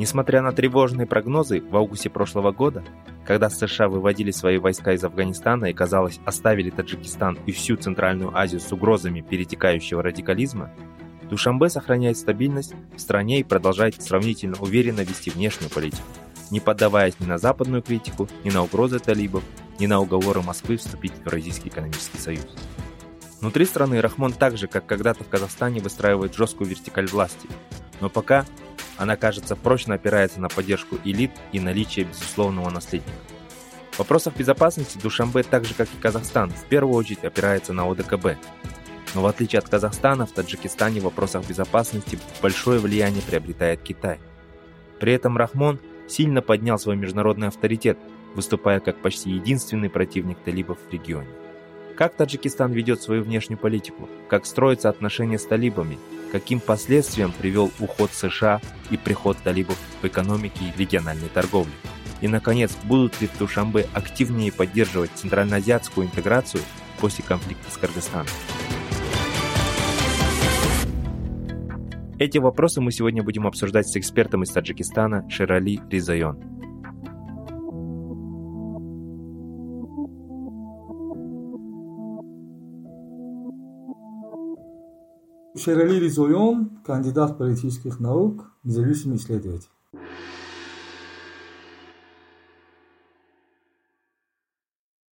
Несмотря 0.00 0.40
на 0.40 0.52
тревожные 0.52 1.06
прогнозы 1.06 1.60
в 1.60 1.76
августе 1.76 2.08
прошлого 2.08 2.52
года, 2.52 2.82
когда 3.26 3.50
США 3.50 3.86
выводили 3.86 4.30
свои 4.30 4.56
войска 4.56 4.94
из 4.94 5.04
Афганистана 5.04 5.66
и, 5.66 5.74
казалось, 5.74 6.20
оставили 6.24 6.70
Таджикистан 6.70 7.36
и 7.44 7.52
всю 7.52 7.76
Центральную 7.76 8.34
Азию 8.34 8.62
с 8.62 8.72
угрозами 8.72 9.20
перетекающего 9.20 10.02
радикализма, 10.02 10.70
Душанбе 11.28 11.68
сохраняет 11.68 12.16
стабильность 12.16 12.72
в 12.96 12.98
стране 12.98 13.40
и 13.40 13.44
продолжает 13.44 14.00
сравнительно 14.00 14.56
уверенно 14.58 15.02
вести 15.02 15.28
внешнюю 15.28 15.70
политику, 15.70 16.08
не 16.50 16.60
поддаваясь 16.60 17.20
ни 17.20 17.26
на 17.26 17.36
западную 17.36 17.82
критику, 17.82 18.26
ни 18.42 18.48
на 18.48 18.62
угрозы 18.62 19.00
талибов, 19.00 19.44
ни 19.78 19.84
на 19.84 20.00
уговоры 20.00 20.40
Москвы 20.40 20.78
вступить 20.78 21.12
в 21.12 21.26
Евразийский 21.26 21.68
экономический 21.68 22.18
союз. 22.18 22.46
Внутри 23.40 23.64
страны 23.64 24.02
Рахмон 24.02 24.32
так 24.32 24.58
же, 24.58 24.66
как 24.66 24.84
когда-то 24.84 25.24
в 25.24 25.28
Казахстане, 25.28 25.80
выстраивает 25.80 26.34
жесткую 26.34 26.68
вертикаль 26.68 27.06
власти, 27.06 27.48
но 28.00 28.10
пока 28.10 28.44
она, 28.98 29.16
кажется, 29.16 29.56
прочно 29.56 29.94
опирается 29.94 30.40
на 30.40 30.50
поддержку 30.50 30.98
элит 31.04 31.30
и 31.52 31.58
наличие 31.58 32.04
безусловного 32.04 32.68
наследника. 32.68 33.16
В 33.92 33.98
вопросах 34.00 34.36
безопасности 34.36 34.98
Душанбе, 34.98 35.42
так 35.42 35.64
же 35.64 35.72
как 35.72 35.88
и 35.88 36.00
Казахстан, 36.02 36.50
в 36.50 36.64
первую 36.66 36.94
очередь 36.94 37.24
опирается 37.24 37.72
на 37.72 37.90
ОДКБ. 37.90 38.36
Но 39.14 39.22
в 39.22 39.26
отличие 39.26 39.58
от 39.58 39.68
Казахстана, 39.68 40.26
в 40.26 40.32
Таджикистане 40.32 41.00
в 41.00 41.04
вопросах 41.04 41.46
безопасности 41.46 42.18
большое 42.42 42.78
влияние 42.78 43.22
приобретает 43.22 43.80
Китай. 43.80 44.20
При 45.00 45.14
этом 45.14 45.38
Рахмон 45.38 45.80
сильно 46.08 46.42
поднял 46.42 46.78
свой 46.78 46.96
международный 46.96 47.48
авторитет, 47.48 47.98
выступая 48.34 48.80
как 48.80 49.00
почти 49.00 49.30
единственный 49.30 49.88
противник 49.88 50.38
талибов 50.44 50.78
в 50.86 50.92
регионе. 50.92 51.39
Как 52.00 52.14
Таджикистан 52.14 52.72
ведет 52.72 53.02
свою 53.02 53.22
внешнюю 53.22 53.58
политику? 53.58 54.08
Как 54.26 54.46
строятся 54.46 54.88
отношения 54.88 55.38
с 55.38 55.44
талибами? 55.44 55.98
Каким 56.32 56.58
последствиям 56.58 57.30
привел 57.30 57.70
уход 57.78 58.10
США 58.10 58.62
и 58.90 58.96
приход 58.96 59.36
талибов 59.44 59.76
в 60.00 60.06
экономике 60.06 60.60
и 60.64 60.80
региональной 60.80 61.28
торговле? 61.28 61.74
И, 62.22 62.26
наконец, 62.26 62.74
будут 62.84 63.20
ли 63.20 63.26
в 63.26 63.36
активнее 63.92 64.50
поддерживать 64.50 65.10
центральноазиатскую 65.14 66.06
интеграцию 66.06 66.62
после 67.02 67.22
конфликта 67.22 67.70
с 67.70 67.76
Кыргызстаном? 67.76 68.28
Эти 72.18 72.38
вопросы 72.38 72.80
мы 72.80 72.92
сегодня 72.92 73.22
будем 73.22 73.46
обсуждать 73.46 73.86
с 73.86 73.96
экспертом 73.98 74.42
из 74.42 74.48
Таджикистана 74.48 75.28
Ширали 75.28 75.78
Ризайон. 75.90 76.59
Шерали 85.60 86.00
Ризойон, 86.00 86.80
кандидат 86.86 87.36
политических 87.36 88.00
наук, 88.00 88.50
независимый 88.64 89.18
исследователь. 89.18 89.68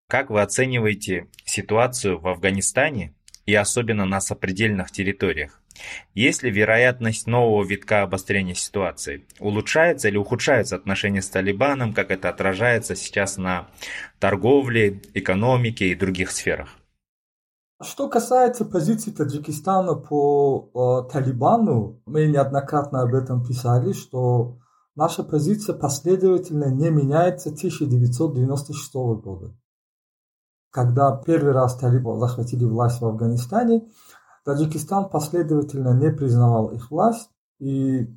Как 0.09 0.31
вы 0.31 0.41
оцениваете 0.41 1.29
ситуацию 1.45 2.19
в 2.19 2.27
Афганистане 2.27 3.15
и 3.45 3.55
особенно 3.55 4.07
на 4.07 4.23
сопредельных 4.23 4.91
территориях? 4.91 5.61
Есть 6.15 6.43
ли 6.43 6.51
вероятность 6.51 7.27
нового 7.27 7.63
витка 7.63 8.01
обострения 8.01 8.55
ситуации? 8.55 9.27
Улучшается 9.41 10.09
или 10.09 10.17
ухудшаются 10.17 10.77
отношения 10.77 11.21
с 11.21 11.29
Талибаном, 11.29 11.93
как 11.93 12.11
это 12.11 12.31
отражается 12.31 12.97
сейчас 12.97 13.37
на 13.37 13.69
торговле, 14.19 15.03
экономике 15.13 15.89
и 15.89 15.95
других 15.95 16.31
сферах? 16.31 16.79
Что 17.81 18.09
касается 18.09 18.65
позиции 18.65 19.13
Таджикистана 19.13 19.95
по 19.95 20.69
э, 20.75 21.13
Талибану, 21.13 22.03
мы 22.07 22.27
неоднократно 22.27 23.03
об 23.03 23.15
этом 23.15 23.45
писали, 23.45 23.93
что 23.93 24.59
наша 24.97 25.23
позиция 25.23 25.77
последовательно 25.77 26.73
не 26.73 26.91
меняется 26.91 27.51
1996 27.51 28.95
года. 29.23 29.55
Когда 30.71 31.17
первый 31.25 31.53
раз 31.53 31.77
талибы 31.77 32.19
захватили 32.19 32.65
власть 32.65 33.01
в 33.01 33.07
Афганистане, 33.07 33.89
Таджикистан 34.45 35.09
последовательно 35.09 35.95
не 35.95 36.11
признавал 36.11 36.73
их 36.73 36.91
власть 36.91 37.31
и 37.61 38.13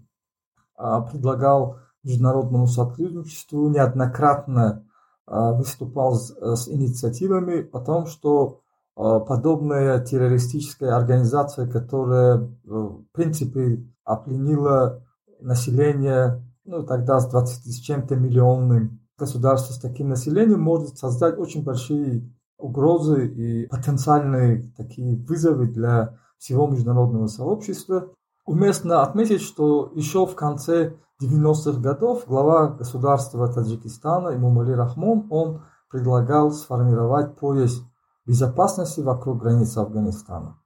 а, 0.76 1.02
предлагал 1.02 1.78
международному 2.04 2.66
сотрудничеству, 2.66 3.70
неоднократно 3.70 4.88
а, 5.28 5.54
выступал 5.54 6.16
с, 6.16 6.32
с 6.32 6.68
инициативами 6.68 7.70
о 7.72 7.80
том, 7.80 8.08
что 8.08 8.61
подобная 8.96 10.00
террористическая 10.00 10.96
организация, 10.96 11.68
которая 11.68 12.38
э, 12.38 12.48
в 12.66 13.06
принципе 13.14 13.86
опленила 14.04 15.04
население, 15.40 16.44
ну 16.66 16.84
тогда 16.84 17.20
с 17.20 17.30
20 17.30 17.66
с 17.66 17.80
чем-то 17.80 18.16
миллионным 18.16 19.02
государством 19.18 19.76
с 19.76 19.80
таким 19.80 20.10
населением, 20.10 20.62
может 20.62 20.98
создать 20.98 21.38
очень 21.38 21.64
большие 21.64 22.30
угрозы 22.58 23.28
и 23.28 23.68
потенциальные 23.68 24.72
такие 24.78 25.18
вызовы 25.26 25.68
для 25.68 26.18
всего 26.38 26.68
международного 26.68 27.28
сообщества. 27.28 28.10
Уместно 28.46 29.04
отметить, 29.04 29.42
что 29.42 29.92
еще 29.96 30.26
в 30.26 30.36
конце 30.36 30.96
90-х 31.22 31.80
годов 31.80 32.26
глава 32.28 32.68
государства 32.70 33.52
Таджикистана 33.52 34.36
Имумали 34.36 34.72
Рахмон, 34.72 35.28
он 35.30 35.62
предлагал 35.90 36.52
сформировать 36.52 37.36
пояс 37.36 37.84
безопасности 38.26 39.02
вокруг 39.02 39.42
границы 39.42 39.80
Афганистана. 39.80 40.58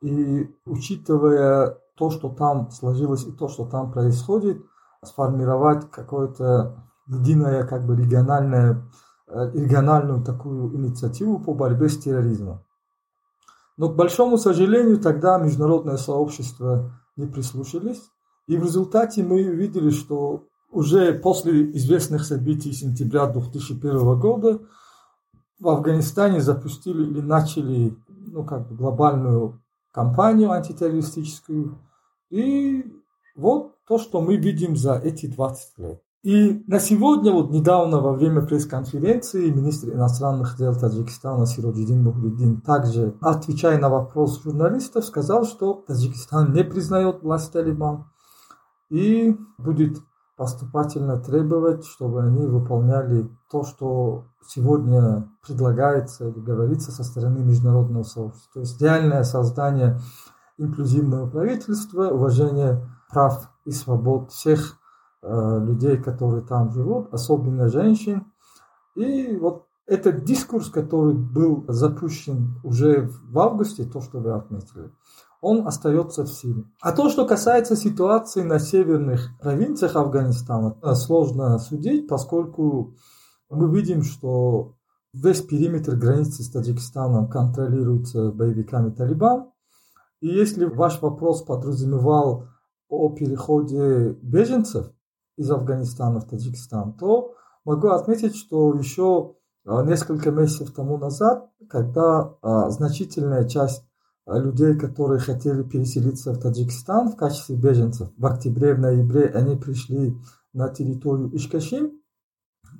И 0.00 0.50
учитывая 0.64 1.78
то, 1.96 2.10
что 2.10 2.28
там 2.28 2.70
сложилось 2.70 3.24
и 3.24 3.32
то, 3.32 3.48
что 3.48 3.66
там 3.66 3.92
происходит, 3.92 4.62
сформировать 5.04 5.90
какое-то 5.90 6.84
единое 7.06 7.64
как 7.64 7.84
бы 7.86 7.96
региональное 7.96 8.84
Э, 9.34 9.50
региональную 9.54 10.22
такую 10.22 10.76
инициативу 10.76 11.38
по 11.38 11.54
борьбе 11.54 11.88
с 11.88 11.96
терроризмом. 11.96 12.62
Но, 13.78 13.88
к 13.88 13.96
большому 13.96 14.36
сожалению, 14.36 14.98
тогда 15.00 15.38
международное 15.38 15.96
сообщество 15.96 16.92
не 17.16 17.26
прислушались. 17.26 18.02
И 18.46 18.58
в 18.58 18.62
результате 18.62 19.22
мы 19.22 19.36
увидели, 19.36 19.88
что 19.88 20.44
уже 20.70 21.14
после 21.14 21.70
известных 21.72 22.26
событий 22.26 22.72
сентября 22.72 23.26
2001 23.26 24.20
года 24.20 24.60
в 25.62 25.68
Афганистане 25.68 26.40
запустили 26.40 27.04
или 27.04 27.20
начали 27.20 27.96
ну, 28.08 28.44
как 28.44 28.68
бы 28.68 28.74
глобальную 28.74 29.62
кампанию 29.92 30.50
антитеррористическую. 30.50 31.78
И 32.30 32.84
вот 33.36 33.76
то, 33.86 33.98
что 33.98 34.20
мы 34.20 34.36
видим 34.36 34.76
за 34.76 34.94
эти 34.94 35.26
20 35.26 35.78
лет. 35.78 36.02
И 36.24 36.64
на 36.66 36.80
сегодня, 36.80 37.32
вот 37.32 37.50
недавно 37.50 38.00
во 38.00 38.12
время 38.12 38.42
пресс-конференции 38.42 39.50
министр 39.50 39.90
иностранных 39.90 40.56
дел 40.56 40.74
Таджикистана 40.74 41.46
Сироджидин 41.46 42.02
Мухлидин 42.02 42.60
также, 42.60 43.16
отвечая 43.20 43.78
на 43.78 43.88
вопрос 43.88 44.42
журналистов, 44.42 45.04
сказал, 45.04 45.44
что 45.44 45.74
Таджикистан 45.86 46.52
не 46.52 46.64
признает 46.64 47.22
власть 47.22 47.52
Талибан 47.52 48.06
и 48.88 49.36
будет 49.58 49.98
поступательно 50.42 51.18
требовать, 51.18 51.84
чтобы 51.84 52.22
они 52.22 52.46
выполняли 52.46 53.28
то, 53.50 53.64
что 53.64 54.26
сегодня 54.46 55.28
предлагается 55.46 56.28
или 56.28 56.38
говорится 56.38 56.92
со 56.92 57.04
стороны 57.04 57.40
международного 57.40 58.02
сообщества. 58.02 58.50
То 58.54 58.60
есть 58.60 58.80
реальное 58.80 59.24
создание 59.24 60.00
инклюзивного 60.58 61.28
правительства, 61.28 62.10
уважение 62.10 62.86
прав 63.10 63.50
и 63.64 63.70
свобод 63.72 64.30
всех 64.30 64.78
Э, 65.24 65.60
людей, 65.64 65.98
которые 65.98 66.42
там 66.42 66.72
живут, 66.72 67.14
особенно 67.14 67.68
женщин. 67.68 68.26
И 68.96 69.36
вот 69.36 69.66
этот 69.86 70.24
дискурс, 70.24 70.68
который 70.68 71.14
был 71.14 71.64
запущен 71.68 72.58
уже 72.64 73.08
в 73.30 73.38
августе, 73.38 73.84
то, 73.84 74.00
что 74.00 74.18
вы 74.18 74.32
отметили, 74.32 74.90
он 75.42 75.66
остается 75.66 76.24
в 76.24 76.28
силе. 76.28 76.64
А 76.80 76.92
то, 76.92 77.10
что 77.10 77.26
касается 77.26 77.76
ситуации 77.76 78.42
на 78.42 78.58
северных 78.58 79.28
провинциях 79.40 79.96
Афганистана, 79.96 80.76
сложно 80.94 81.58
судить, 81.58 82.08
поскольку 82.08 82.94
мы 83.50 83.70
видим, 83.70 84.02
что 84.02 84.76
весь 85.12 85.42
периметр 85.42 85.96
границы 85.96 86.42
с 86.42 86.50
Таджикистаном 86.50 87.28
контролируется 87.28 88.32
боевиками 88.32 88.90
Талибан. 88.90 89.50
И 90.20 90.28
если 90.28 90.64
ваш 90.64 91.02
вопрос 91.02 91.42
подразумевал 91.42 92.46
о 92.88 93.10
переходе 93.10 94.16
беженцев, 94.22 94.90
из 95.36 95.50
Афганистана 95.50 96.20
в 96.20 96.26
Таджикистан, 96.26 96.94
то 96.94 97.34
могу 97.64 97.88
отметить, 97.88 98.36
что 98.36 98.74
еще 98.74 99.34
а, 99.66 99.82
несколько 99.82 100.30
месяцев 100.30 100.72
тому 100.72 100.98
назад, 100.98 101.50
когда 101.68 102.36
а, 102.42 102.70
значительная 102.70 103.48
часть 103.48 103.84
людей, 104.26 104.76
которые 104.76 105.20
хотели 105.20 105.62
переселиться 105.62 106.32
в 106.32 106.38
Таджикистан 106.38 107.10
в 107.10 107.16
качестве 107.16 107.56
беженцев, 107.56 108.10
в 108.16 108.26
октябре, 108.26 108.74
в 108.74 108.78
ноябре 108.78 109.26
они 109.26 109.56
пришли 109.56 110.16
на 110.52 110.68
территорию 110.68 111.34
Ишкашим, 111.34 112.00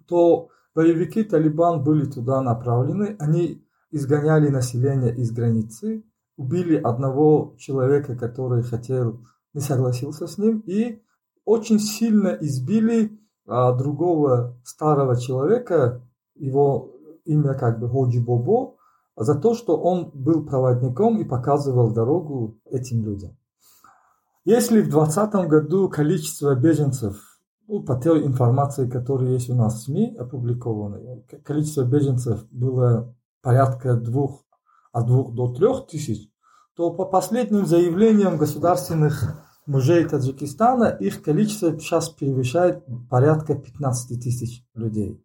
то 0.07 0.49
боевики 0.75 1.25
Талибан 1.25 1.83
были 1.83 2.05
туда 2.05 2.43
направлены, 2.43 3.17
они 3.19 3.67
изгоняли 3.91 4.49
население 4.49 5.15
из 5.15 5.33
границы, 5.33 6.05
убили 6.37 6.77
одного 6.77 7.55
человека, 7.59 8.17
который 8.17 8.63
хотел, 8.63 9.25
не 9.53 9.61
согласился 9.61 10.27
с 10.27 10.39
ним, 10.39 10.61
и 10.67 11.03
очень 11.45 11.79
сильно 11.79 12.29
избили 12.41 13.19
а, 13.47 13.73
другого 13.73 14.57
старого 14.65 15.21
человека, 15.21 16.07
его 16.35 16.95
имя 17.25 17.55
как 17.55 17.81
бы 17.81 17.89
Ходжи 17.89 18.21
Бобо, 18.21 18.77
за 19.17 19.35
то, 19.35 19.55
что 19.55 19.77
он 19.77 20.11
был 20.15 20.45
проводником 20.45 21.21
и 21.21 21.25
показывал 21.25 21.93
дорогу 21.93 22.59
этим 22.65 23.05
людям. 23.05 23.37
Если 24.45 24.81
в 24.81 24.91
2020 24.91 25.35
году 25.49 25.89
количество 25.89 26.55
беженцев, 26.55 27.17
ну, 27.69 27.83
по 27.83 27.95
той 27.95 28.27
информации, 28.27 28.89
которая 28.89 29.31
есть 29.31 29.49
у 29.51 29.55
нас 29.55 29.75
в 29.75 29.85
СМИ 29.85 30.17
опубликованы, 30.19 31.25
количество 31.45 31.85
беженцев 31.85 32.45
было 32.51 33.15
порядка 33.41 33.95
двух, 33.95 34.45
от 34.93 35.07
двух 35.07 35.35
до 35.35 35.53
трех 35.53 35.87
тысяч, 35.87 36.29
то 36.75 36.91
по 36.91 37.05
последним 37.05 37.67
заявлениям 37.67 38.37
государственных 38.37 39.45
мужей 39.67 40.05
Таджикистана 40.05 40.87
их 40.87 41.23
количество 41.23 41.79
сейчас 41.79 42.09
превышает 42.09 42.85
порядка 43.09 43.55
15 43.55 44.23
тысяч 44.23 44.65
людей. 44.75 45.25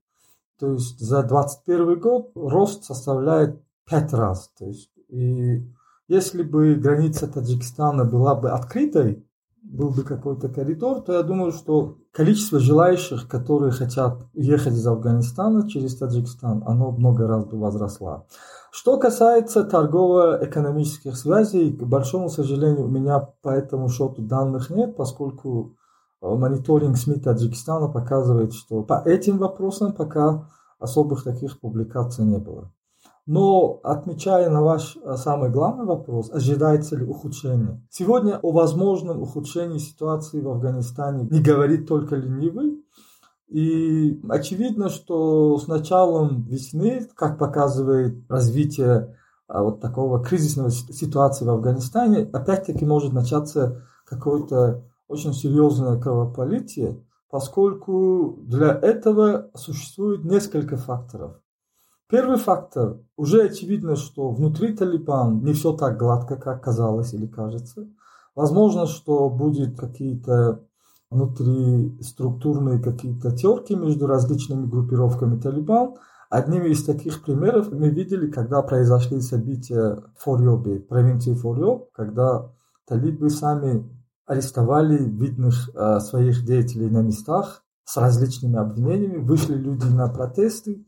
То 0.60 0.74
есть 0.74 1.00
за 1.00 1.24
2021 1.24 2.00
год 2.00 2.31
рост 2.36 2.84
составляет 2.84 3.62
5 3.89 4.13
раз. 4.13 4.51
То 4.57 4.66
есть, 4.66 4.92
и 5.10 5.66
если 6.07 6.44
бы 6.44 6.75
граница 6.75 7.28
Таджикистана 7.28 8.06
была 8.06 8.36
бы 8.36 8.51
открытой, 8.51 9.28
был 9.63 9.89
бы 9.89 10.04
какой-то 10.04 10.48
коридор, 10.50 11.01
то 11.01 11.13
я 11.13 11.24
думаю, 11.24 11.51
что 11.51 11.98
количество 12.12 12.60
желающих, 12.60 13.28
которые 13.28 13.72
хотят 13.72 14.25
уехать 14.34 14.74
из 14.74 14.88
Афганистана 14.88 15.69
через 15.69 15.98
Таджикистан, 15.98 16.63
оно 16.66 16.92
много 16.92 17.28
раз 17.28 17.45
бы 17.45 17.60
возросло. 17.60 18.28
Что 18.72 18.98
касается 18.98 19.63
торгово-экономических 19.63 21.18
связей, 21.18 21.74
к 21.74 21.84
большому 21.84 22.30
сожалению, 22.30 22.86
у 22.86 22.89
меня 22.89 23.19
по 23.42 23.50
этому 23.50 23.89
счету 23.89 24.22
данных 24.22 24.69
нет, 24.69 24.95
поскольку 24.95 25.75
э, 26.22 26.28
мониторинг 26.28 26.95
СМИ 26.98 27.16
Таджикистана 27.16 27.89
показывает, 27.89 28.54
что 28.54 28.84
по 28.84 29.01
этим 29.06 29.38
вопросам 29.38 29.94
пока 29.94 30.50
особых 30.80 31.24
таких 31.24 31.60
публикаций 31.60 32.24
не 32.24 32.38
было. 32.38 32.72
Но 33.27 33.81
отмечая 33.83 34.50
на 34.50 34.62
ваш 34.62 34.97
э, 35.03 35.18
самый 35.18 35.50
главный 35.50 35.85
вопрос, 35.85 36.31
ожидается 36.31 36.95
ли 36.95 37.03
ухудшение? 37.03 37.85
Сегодня 37.89 38.39
о 38.41 38.53
возможном 38.53 39.21
ухудшении 39.21 39.79
ситуации 39.79 40.39
в 40.39 40.47
Афганистане 40.47 41.27
не 41.29 41.41
говорит 41.41 41.89
только 41.89 42.15
ленивый. 42.15 42.81
И 43.50 44.21
очевидно, 44.29 44.88
что 44.88 45.57
с 45.57 45.68
началом 45.68 46.45
весны, 46.45 47.06
как 47.15 47.38
показывает 47.38 48.15
развитие 48.29 49.18
а, 49.50 49.62
вот 49.62 49.81
такого 49.81 50.24
кризисного 50.24 50.71
ситуации 50.71 51.44
в 51.44 51.50
Афганистане, 51.50 52.29
опять-таки 52.31 52.85
может 52.85 53.12
начаться 53.12 53.83
какое-то 54.06 54.85
очень 55.09 55.33
серьезное 55.33 56.00
кровопролитие, 56.00 57.03
поскольку 57.29 58.38
для 58.41 58.71
этого 58.71 59.50
существует 59.53 60.24
несколько 60.24 60.77
факторов. 60.77 61.41
Первый 62.09 62.38
фактор. 62.38 63.00
Уже 63.18 63.44
очевидно, 63.44 63.98
что 63.98 64.31
внутри 64.31 64.74
Талибан 64.74 65.44
не 65.44 65.51
все 65.51 65.74
так 65.74 65.98
гладко, 65.98 66.38
как 66.38 66.63
казалось 66.63 67.13
или 67.13 67.27
кажется. 67.27 67.88
Возможно, 68.33 68.86
что 68.86 69.30
будет 69.30 69.77
какие-то 69.77 70.63
внутри 71.09 71.98
структурные 72.01 72.80
какие-то 72.80 73.36
терки 73.36 73.75
между 73.75 74.07
различными 74.07 74.65
группировками 74.65 75.39
Талибан. 75.39 75.95
Одними 76.30 76.69
из 76.69 76.83
таких 76.83 77.24
примеров 77.24 77.71
мы 77.71 77.89
видели, 77.89 78.30
когда 78.30 78.62
произошли 78.62 79.21
события 79.21 79.95
в 80.18 80.24
Форьобе, 80.24 80.80
провинции 80.80 81.33
Форьоб, 81.33 81.92
когда 81.94 82.51
талибы 82.86 83.30
сами 83.30 83.89
арестовали 84.25 84.98
видных 84.98 85.69
э, 85.74 86.00
своих 86.00 86.45
деятелей 86.45 86.89
на 86.89 87.01
местах 87.01 87.63
с 87.86 87.95
различными 87.95 88.57
обвинениями, 88.57 89.18
вышли 89.18 89.56
люди 89.56 89.86
на 89.86 90.10
протесты, 90.10 90.86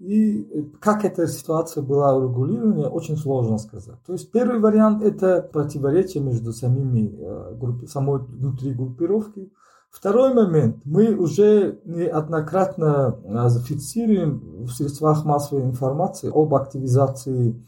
и 0.00 0.42
э, 0.42 0.62
как 0.80 1.04
эта 1.04 1.26
ситуация 1.28 1.82
была 1.82 2.16
урегулирована, 2.16 2.88
очень 2.88 3.18
сложно 3.18 3.58
сказать. 3.58 4.02
То 4.06 4.14
есть 4.14 4.32
первый 4.32 4.58
вариант– 4.58 5.02
это 5.04 5.42
противоречие 5.42 6.22
между 6.22 6.54
самими, 6.54 7.14
э, 7.18 7.54
группи, 7.54 7.86
самой 7.86 8.20
внутри 8.20 8.72
группировки. 8.72 9.52
Второй 9.90 10.32
момент. 10.32 10.78
Мы 10.84 11.14
уже 11.14 11.80
неоднократно 11.84 13.18
э, 13.22 13.48
зафиксируем 13.50 14.64
в 14.64 14.70
средствах 14.70 15.26
массовой 15.26 15.64
информации 15.64 16.30
об 16.34 16.54
активизации 16.54 17.62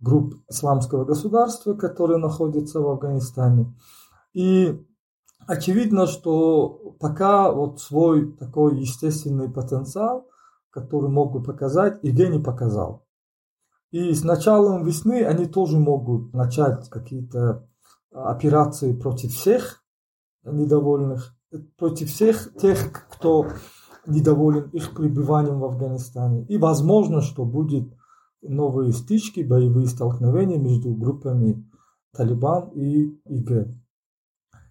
групп 0.00 0.34
исламского 0.50 1.06
государства, 1.06 1.72
которые 1.72 2.18
находятся 2.18 2.80
в 2.80 2.88
Афганистане. 2.88 3.74
И 4.34 4.78
очевидно, 5.46 6.06
что 6.06 6.94
пока 7.00 7.50
вот 7.50 7.80
свой 7.80 8.32
такой 8.32 8.78
естественный 8.80 9.48
потенциал 9.48 10.26
который 10.70 11.10
могут 11.10 11.46
показать, 11.46 11.98
ИГ 12.02 12.30
не 12.30 12.38
показал. 12.38 13.06
И 13.90 14.12
с 14.12 14.22
началом 14.22 14.84
весны 14.84 15.24
они 15.24 15.46
тоже 15.46 15.78
могут 15.78 16.32
начать 16.32 16.88
какие-то 16.88 17.68
а, 18.12 18.30
операции 18.30 18.92
против 18.92 19.32
всех 19.32 19.82
недовольных, 20.44 21.34
против 21.76 22.08
всех 22.10 22.54
тех, 22.54 22.92
кто 23.10 23.48
недоволен 24.06 24.70
их 24.70 24.94
пребыванием 24.94 25.58
в 25.58 25.64
Афганистане. 25.64 26.44
И 26.46 26.56
возможно, 26.56 27.20
что 27.20 27.44
будет 27.44 27.92
новые 28.42 28.92
стычки, 28.92 29.40
боевые 29.40 29.86
столкновения 29.86 30.58
между 30.58 30.94
группами 30.94 31.68
Талибан 32.16 32.70
и 32.70 33.20
ИГ. 33.26 33.68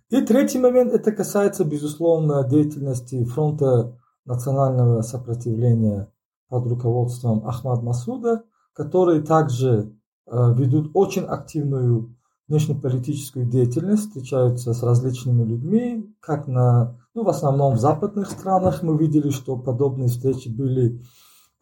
И 0.10 0.22
третий 0.22 0.60
момент, 0.60 0.92
это 0.92 1.12
касается, 1.12 1.64
безусловно, 1.66 2.48
деятельности 2.48 3.24
фронта 3.26 4.00
национального 4.30 5.02
сопротивления 5.02 6.10
под 6.48 6.68
руководством 6.68 7.46
Ахмад 7.46 7.84
Масуда, 7.84 8.44
которые 8.74 9.22
также 9.22 9.92
э, 10.28 10.54
ведут 10.54 10.92
очень 10.94 11.24
активную 11.24 12.16
внешнеполитическую 12.48 13.46
деятельность, 13.46 14.08
встречаются 14.08 14.74
с 14.74 14.84
различными 14.84 15.44
людьми, 15.44 16.16
как 16.20 16.48
на, 16.48 17.00
ну, 17.14 17.24
в 17.24 17.30
основном 17.30 17.74
в 17.74 17.80
западных 17.80 18.30
странах 18.30 18.84
мы 18.84 18.98
видели, 18.98 19.32
что 19.32 19.58
подобные 19.58 20.10
встречи 20.10 20.48
были 20.48 21.02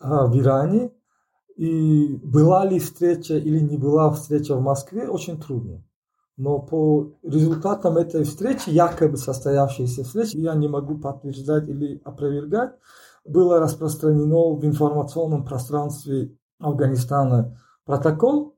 э, 0.02 0.26
в 0.28 0.38
Иране, 0.38 0.92
и 1.56 2.20
была 2.22 2.66
ли 2.66 2.80
встреча 2.80 3.38
или 3.38 3.60
не 3.60 3.78
была 3.78 4.12
встреча 4.12 4.56
в 4.56 4.62
Москве, 4.62 5.08
очень 5.08 5.40
трудно. 5.40 5.84
Но 6.38 6.60
по 6.60 7.14
результатам 7.24 7.98
этой 7.98 8.24
встречи, 8.24 8.70
якобы 8.70 9.18
состоявшейся 9.18 10.04
встречи, 10.04 10.38
я 10.38 10.54
не 10.54 10.68
могу 10.68 11.00
подтверждать 11.00 11.68
или 11.68 12.00
опровергать, 12.06 12.76
было 13.26 13.60
распространено 13.60 14.54
в 14.54 14.64
информационном 14.64 15.44
пространстве 15.44 16.38
Афганистана 16.60 17.60
протокол, 17.86 18.56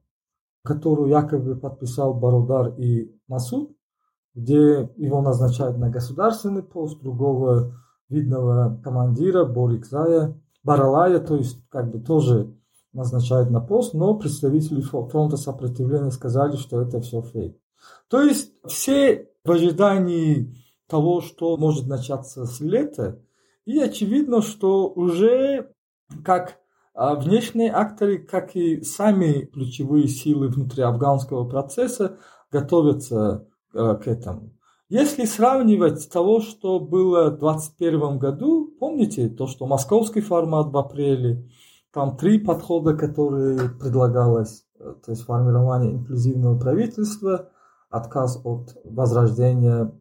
который 0.63 1.09
якобы 1.09 1.55
подписал 1.55 2.13
Барудар 2.13 2.73
и 2.77 3.15
Масуд, 3.29 3.71
где 4.35 4.91
его 4.97 5.21
назначают 5.21 5.77
на 5.77 5.89
государственный 5.89 6.63
пост, 6.63 7.01
другого 7.01 7.75
видного 8.09 8.79
командира 8.83 9.45
Борикзая, 9.45 10.37
Баралая, 10.63 11.19
то 11.19 11.37
есть 11.37 11.65
как 11.69 11.91
бы 11.91 11.99
тоже 11.99 12.53
назначают 12.91 13.49
на 13.49 13.61
пост, 13.61 13.93
но 13.93 14.15
представители 14.15 14.81
фронта 14.81 15.37
сопротивления 15.37 16.11
сказали, 16.11 16.57
что 16.57 16.81
это 16.81 16.99
все 16.99 17.21
фейк. 17.21 17.57
То 18.09 18.21
есть 18.21 18.53
все 18.65 19.29
в 19.43 19.51
ожидании 19.51 20.55
того, 20.87 21.21
что 21.21 21.55
может 21.57 21.87
начаться 21.87 22.45
с 22.45 22.59
лета, 22.59 23.21
и 23.65 23.79
очевидно, 23.79 24.41
что 24.41 24.89
уже 24.89 25.71
как 26.25 26.57
а, 26.95 27.15
внешние 27.15 27.71
акторы, 27.71 28.17
как 28.17 28.55
и 28.55 28.81
сами 28.81 29.45
ключевые 29.45 30.07
силы 30.07 30.47
внутри 30.47 30.83
афганского 30.83 31.47
процесса 31.47 32.17
готовятся 32.51 33.47
а, 33.73 33.95
к 33.95 34.07
этому. 34.07 34.55
Если 34.89 35.25
сравнивать 35.25 36.01
с 36.01 36.07
того, 36.07 36.41
что 36.41 36.79
было 36.79 37.25
в 37.29 37.37
2021 37.37 38.17
году, 38.17 38.75
помните 38.79 39.29
то, 39.29 39.45
что 39.45 39.67
московский 39.67 40.21
формат 40.21 40.71
в 40.71 40.77
апреле, 40.77 41.47
там 41.93 42.17
три 42.17 42.39
подхода, 42.39 42.97
которые 42.97 43.69
предлагалось, 43.79 44.65
э, 44.79 44.95
то 45.05 45.11
есть 45.11 45.23
формирование 45.23 45.93
инклюзивного 45.93 46.59
правительства– 46.59 47.49
отказ 47.89 48.39
от 48.43 48.77
возрождения 48.83 49.91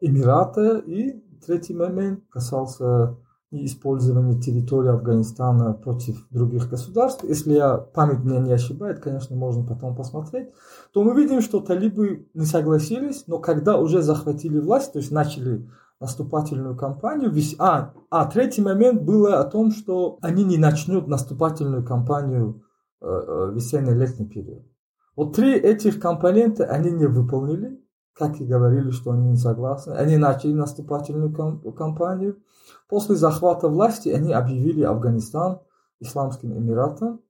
Эмирата 0.00 0.78
и 0.78 1.22
третий 1.44 1.74
момент 1.74 2.20
касался 2.30 3.16
использования 3.52 4.40
территории 4.40 4.90
Афганистана 4.90 5.74
против 5.74 6.26
других 6.30 6.70
государств. 6.70 7.22
Если 7.24 7.52
я 7.52 7.76
память 7.76 8.24
меня 8.24 8.40
не 8.40 8.52
ошибает, 8.52 9.00
конечно, 9.00 9.36
можно 9.36 9.64
потом 9.64 9.94
посмотреть, 9.94 10.48
то 10.92 11.04
мы 11.04 11.14
видим, 11.14 11.42
что 11.42 11.60
талибы 11.60 12.28
не 12.32 12.46
согласились, 12.46 13.24
но 13.26 13.38
когда 13.38 13.78
уже 13.78 14.00
захватили 14.00 14.58
власть, 14.58 14.94
то 14.94 14.98
есть 14.98 15.10
начали 15.10 15.68
наступательную 16.00 16.76
кампанию. 16.76 17.32
А, 17.58 17.92
а 18.10 18.26
третий 18.26 18.62
момент 18.62 19.02
было 19.02 19.38
о 19.38 19.44
том, 19.44 19.70
что 19.70 20.18
они 20.22 20.44
не 20.44 20.56
начнут 20.56 21.06
наступательную 21.06 21.84
кампанию 21.84 22.64
э, 23.00 23.06
э, 23.06 23.52
весенне-летний 23.54 24.26
период. 24.26 24.64
Вот 25.14 25.36
три 25.36 25.52
этих 25.54 26.00
компонента 26.00 26.64
они 26.64 26.90
не 26.90 27.06
выполнили, 27.06 27.82
как 28.14 28.40
и 28.40 28.46
говорили, 28.46 28.90
что 28.90 29.12
они 29.12 29.30
не 29.30 29.36
согласны. 29.36 29.92
Они 29.92 30.16
начали 30.16 30.52
наступательную 30.52 31.32
кампанию. 31.72 32.42
После 32.88 33.16
захвата 33.16 33.68
власти 33.68 34.08
они 34.08 34.32
объявили 34.32 34.82
Афганистан 34.82 35.60
Исламским 36.00 36.56
Эмиратом. 36.56 37.20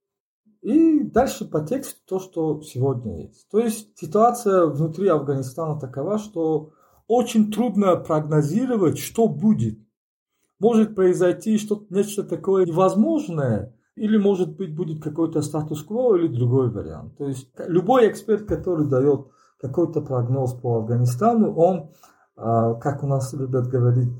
И 0.60 1.00
дальше 1.00 1.44
по 1.44 1.60
тексту 1.60 1.98
то, 2.06 2.18
что 2.20 2.62
сегодня 2.62 3.24
есть. 3.24 3.48
То 3.50 3.58
есть 3.58 3.98
ситуация 3.98 4.66
внутри 4.66 5.08
Афганистана 5.08 5.78
такова, 5.78 6.18
что 6.18 6.70
очень 7.08 7.50
трудно 7.50 7.96
прогнозировать, 7.96 8.98
что 8.98 9.26
будет. 9.26 9.78
Может 10.60 10.94
произойти 10.94 11.58
что-то, 11.58 11.92
нечто 11.92 12.22
такое 12.22 12.64
невозможное, 12.64 13.76
или, 13.96 14.16
может 14.16 14.56
быть, 14.56 14.74
будет 14.74 15.02
какой-то 15.02 15.42
статус-кво 15.42 16.16
или 16.16 16.28
другой 16.28 16.70
вариант. 16.70 17.16
То 17.18 17.26
есть 17.26 17.48
любой 17.66 18.10
эксперт, 18.10 18.46
который 18.46 18.86
дает 18.86 19.26
какой-то 19.60 20.00
прогноз 20.00 20.54
по 20.54 20.78
Афганистану, 20.78 21.54
он, 21.54 21.90
а, 22.36 22.74
как 22.74 23.02
у 23.04 23.06
нас 23.06 23.32
любят 23.32 23.68
говорить 23.68 24.12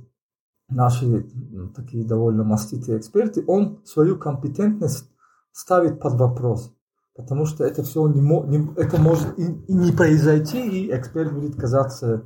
наши 0.69 1.27
такие 1.75 2.07
довольно 2.07 2.45
маститые 2.45 2.99
эксперты, 2.99 3.45
он 3.47 3.81
свою 3.85 4.19
компетентность 4.19 5.11
ставит 5.53 6.01
под 6.01 6.15
вопрос. 6.15 6.75
Потому 7.15 7.45
что 7.45 7.65
это 7.65 7.83
все 7.83 8.07
не, 8.09 8.21
не, 8.21 8.73
это 8.77 8.99
может 8.99 9.39
и, 9.39 9.45
и 9.45 9.75
не 9.75 9.93
произойти, 9.93 10.67
и 10.67 10.97
эксперт 10.97 11.33
будет 11.33 11.57
казаться 11.57 12.25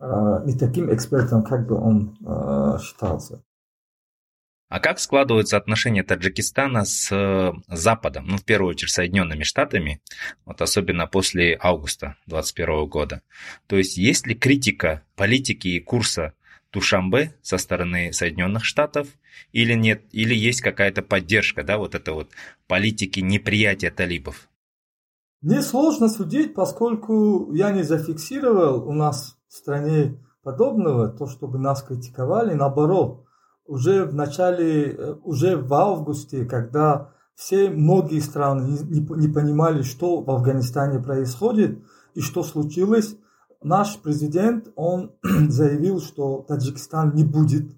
э, 0.00 0.42
не 0.44 0.52
таким 0.52 0.92
экспертом, 0.92 1.42
как 1.42 1.66
бы 1.66 1.76
он 1.76 2.18
э, 2.26 2.78
считался. 2.80 3.42
А 4.68 4.80
как 4.80 4.98
складываются 5.00 5.56
отношения 5.56 6.02
Таджикистана 6.02 6.84
с 6.84 7.10
э, 7.10 7.52
Западом, 7.68 8.26
ну, 8.26 8.36
в 8.36 8.44
первую 8.44 8.70
очередь, 8.70 8.92
Соединенными 8.92 9.42
Штатами, 9.42 10.02
вот 10.44 10.60
особенно 10.60 11.06
после 11.06 11.56
августа 11.58 12.16
2021 12.26 12.86
года? 12.86 13.22
То 13.66 13.76
есть, 13.76 13.96
есть 13.96 14.26
ли 14.26 14.34
критика 14.34 15.02
политики 15.16 15.68
и 15.68 15.80
курса 15.80 16.34
Тушамбе 16.70 17.34
со 17.40 17.56
стороны 17.56 18.12
Соединенных 18.12 18.66
Штатов 18.66 19.08
или 19.52 19.72
нет, 19.72 20.02
или 20.12 20.34
есть 20.34 20.60
какая-то 20.60 21.00
поддержка, 21.00 21.62
да, 21.62 21.78
вот 21.78 21.94
это 21.94 22.12
вот 22.12 22.30
политики 22.66 23.20
неприятия 23.20 23.90
талибов? 23.90 24.50
Мне 25.40 25.62
сложно 25.62 26.08
судить, 26.10 26.52
поскольку 26.52 27.54
я 27.54 27.70
не 27.70 27.84
зафиксировал 27.84 28.86
у 28.86 28.92
нас 28.92 29.38
в 29.48 29.54
стране 29.54 30.18
подобного, 30.42 31.08
то, 31.08 31.26
чтобы 31.26 31.58
нас 31.58 31.82
критиковали, 31.82 32.52
наоборот, 32.52 33.27
уже 33.68 34.04
в 34.04 34.14
начале, 34.14 34.90
э, 34.90 35.14
уже 35.22 35.56
в 35.56 35.72
августе, 35.72 36.44
когда 36.44 37.12
все, 37.34 37.70
многие 37.70 38.18
страны 38.18 38.78
не, 38.88 39.00
не, 39.00 39.28
понимали, 39.28 39.82
что 39.82 40.22
в 40.22 40.30
Афганистане 40.30 40.98
происходит 40.98 41.78
и 42.14 42.20
что 42.20 42.42
случилось, 42.42 43.16
наш 43.62 43.98
президент, 43.98 44.72
он 44.74 45.12
заявил, 45.22 46.00
что 46.00 46.44
Таджикистан 46.48 47.14
не 47.14 47.24
будет 47.24 47.76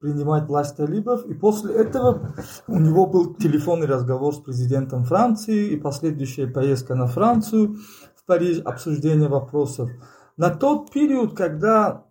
принимать 0.00 0.46
власть 0.46 0.76
талибов. 0.76 1.24
И 1.26 1.34
после 1.34 1.74
этого 1.74 2.34
у 2.66 2.78
него 2.78 3.06
был 3.06 3.34
телефонный 3.34 3.86
разговор 3.86 4.34
с 4.34 4.38
президентом 4.38 5.04
Франции 5.04 5.68
и 5.68 5.76
последующая 5.76 6.46
поездка 6.46 6.94
на 6.94 7.06
Францию 7.06 7.78
в 8.14 8.24
Париж, 8.26 8.60
обсуждение 8.64 9.28
вопросов. 9.28 9.90
На 10.36 10.50
тот 10.50 10.92
период, 10.92 11.36
когда 11.36 12.04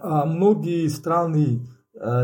а, 0.00 0.26
многие 0.26 0.88
страны 0.88 1.66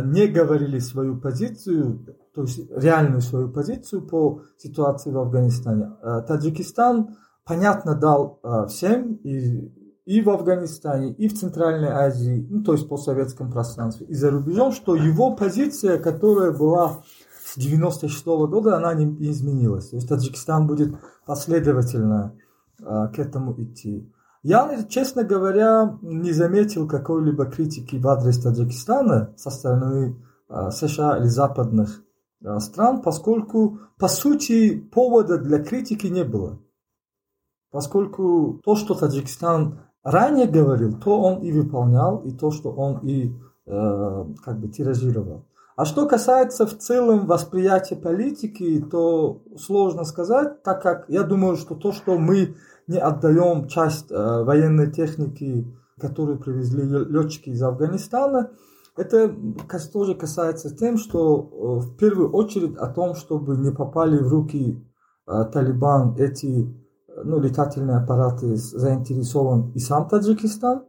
не 0.05 0.27
говорили 0.27 0.79
свою 0.81 1.21
позицию, 1.21 2.05
то 2.35 2.43
есть 2.43 2.71
реальную 2.71 3.21
свою 3.21 3.49
позицию 3.49 4.07
по 4.07 4.43
ситуации 4.57 5.11
в 5.11 5.19
Афганистане, 5.19 5.91
а, 6.03 6.21
Таджикистан, 6.23 7.17
понятно, 7.45 7.95
дал 7.95 8.41
а, 8.43 8.67
всем, 8.67 9.15
и 9.25 9.73
и 10.05 10.23
в 10.23 10.31
Афганистане, 10.31 11.13
и 11.13 11.29
в 11.29 11.39
Центральной 11.39 11.91
Азии, 11.91 12.47
ну, 12.49 12.63
то 12.63 12.73
есть 12.73 12.89
по 12.89 12.97
советском 12.97 13.53
пространстве, 13.53 14.07
и 14.07 14.15
за 14.15 14.31
рубежом, 14.31 14.73
что 14.73 14.95
его 14.95 15.37
позиция, 15.37 15.99
которая 15.99 16.51
была 16.51 17.03
с 17.45 17.59
96 17.59 18.27
-го 18.27 18.47
года, 18.49 18.79
она 18.79 18.95
не, 18.95 19.05
изменилась. 19.31 19.91
То 19.91 19.97
есть 19.97 20.09
Таджикистан 20.09 20.67
будет 20.67 20.95
последовательно 21.27 22.35
к 22.79 23.19
этому 23.19 23.53
идти. 23.61 24.11
Я, 24.43 24.85
честно 24.89 25.25
говоря, 25.25 25.99
не 26.03 26.33
заметил 26.33 26.87
какой-либо 26.87 27.47
критики 27.47 27.97
в 27.97 28.07
адрес 28.07 28.39
Таджикистана 28.39 29.35
со 29.37 29.51
стороны 29.51 30.17
а, 30.49 30.71
США 30.71 31.19
или 31.19 31.27
западных 31.27 32.05
а, 32.45 32.61
стран, 32.61 33.03
поскольку, 33.03 33.81
по 33.99 34.09
сути, 34.09 34.79
повода 34.79 35.39
для 35.39 35.63
критики 35.63 36.07
не 36.07 36.25
было. 36.25 36.61
Поскольку 37.71 38.61
то, 38.65 38.77
что 38.77 38.95
Таджикистан 38.95 39.81
ранее 40.03 40.47
говорил, 40.47 40.99
то 40.99 41.21
он 41.21 41.43
и 41.43 41.53
выполнял, 41.53 42.19
и 42.19 42.31
то, 42.31 42.51
что 42.51 42.71
он 42.71 43.01
и 43.01 43.35
э, 43.67 44.25
как 44.45 44.59
бы 44.59 44.69
тиражировал. 44.69 45.45
А 45.77 45.85
что 45.85 46.09
касается 46.09 46.67
в 46.67 46.77
целом 46.79 47.27
восприятия 47.27 47.95
политики, 47.95 48.85
то 48.91 49.43
сложно 49.57 50.05
сказать, 50.05 50.63
так 50.63 50.83
как 50.83 51.05
я 51.09 51.23
думаю, 51.23 51.57
что 51.57 51.75
то, 51.75 51.93
что 51.93 52.19
мы 52.19 52.57
не 52.89 52.99
отдаем 52.99 53.69
часть 53.69 54.11
э, 54.11 54.43
военной 54.43 54.91
техники, 54.91 55.67
которую 56.01 56.39
привезли 56.39 56.83
летчики 56.83 57.51
из 57.51 57.63
Афганистана, 57.63 58.51
это 58.97 59.33
тоже 59.93 60.17
касается 60.17 60.75
тем, 60.75 60.99
что 60.99 61.39
э, 61.39 61.87
в 61.87 61.97
первую 61.97 62.33
очередь 62.33 62.77
о 62.77 62.89
том, 62.89 63.15
чтобы 63.15 63.57
не 63.57 63.71
попали 63.71 64.19
в 64.19 64.29
руки 64.29 64.85
э, 65.27 65.45
Талибан 65.53 66.17
эти 66.19 66.75
ну, 67.25 67.39
летательные 67.39 67.99
аппараты 67.99 68.57
заинтересован 68.57 69.71
и 69.73 69.79
сам 69.79 70.09
Таджикистан. 70.09 70.85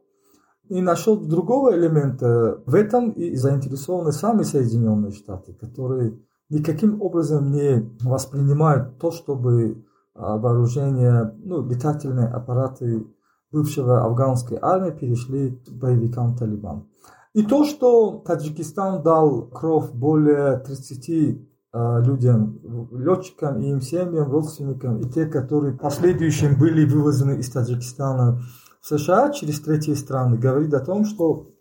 И 0.69 0.81
насчет 0.81 1.27
другого 1.27 1.75
элемента, 1.75 2.61
в 2.67 2.75
этом 2.75 3.09
и 3.11 3.35
заинтересованы 3.35 4.11
сами 4.11 4.43
Соединенные 4.43 5.11
Штаты, 5.11 5.53
которые 5.53 6.19
никаким 6.49 7.01
образом 7.01 7.51
не 7.51 7.89
воспринимают 8.01 8.99
то, 8.99 9.09
чтобы 9.09 9.83
вооружение, 10.15 11.33
ну, 11.37 11.67
летательные 11.67 12.27
аппараты 12.27 13.05
бывшего 13.51 14.03
афганской 14.03 14.57
армии 14.61 14.91
перешли 14.91 15.51
к 15.51 15.71
боевикам 15.71 16.35
Талибан. 16.35 16.87
И 17.33 17.43
то, 17.43 17.63
что 17.63 18.23
Таджикистан 18.25 19.03
дал 19.03 19.47
кровь 19.47 19.91
более 19.91 20.57
30 20.57 21.47
а, 21.71 21.99
людям, 21.99 22.59
летчикам 22.91 23.59
и 23.59 23.69
им 23.69 23.81
семьям, 23.81 24.31
родственникам, 24.31 24.99
и 24.99 25.09
те, 25.09 25.25
которые 25.27 25.73
в 25.73 25.77
последующем 25.77 26.57
были 26.57 26.85
вывезены 26.85 27.39
из 27.39 27.49
Таджикистана 27.51 28.41
в 28.81 28.87
США 28.87 29.31
через 29.31 29.61
третьи 29.61 29.93
страны, 29.93 30.37
говорит 30.37 30.73
о 30.73 30.79
том, 30.79 31.05
что 31.05 31.51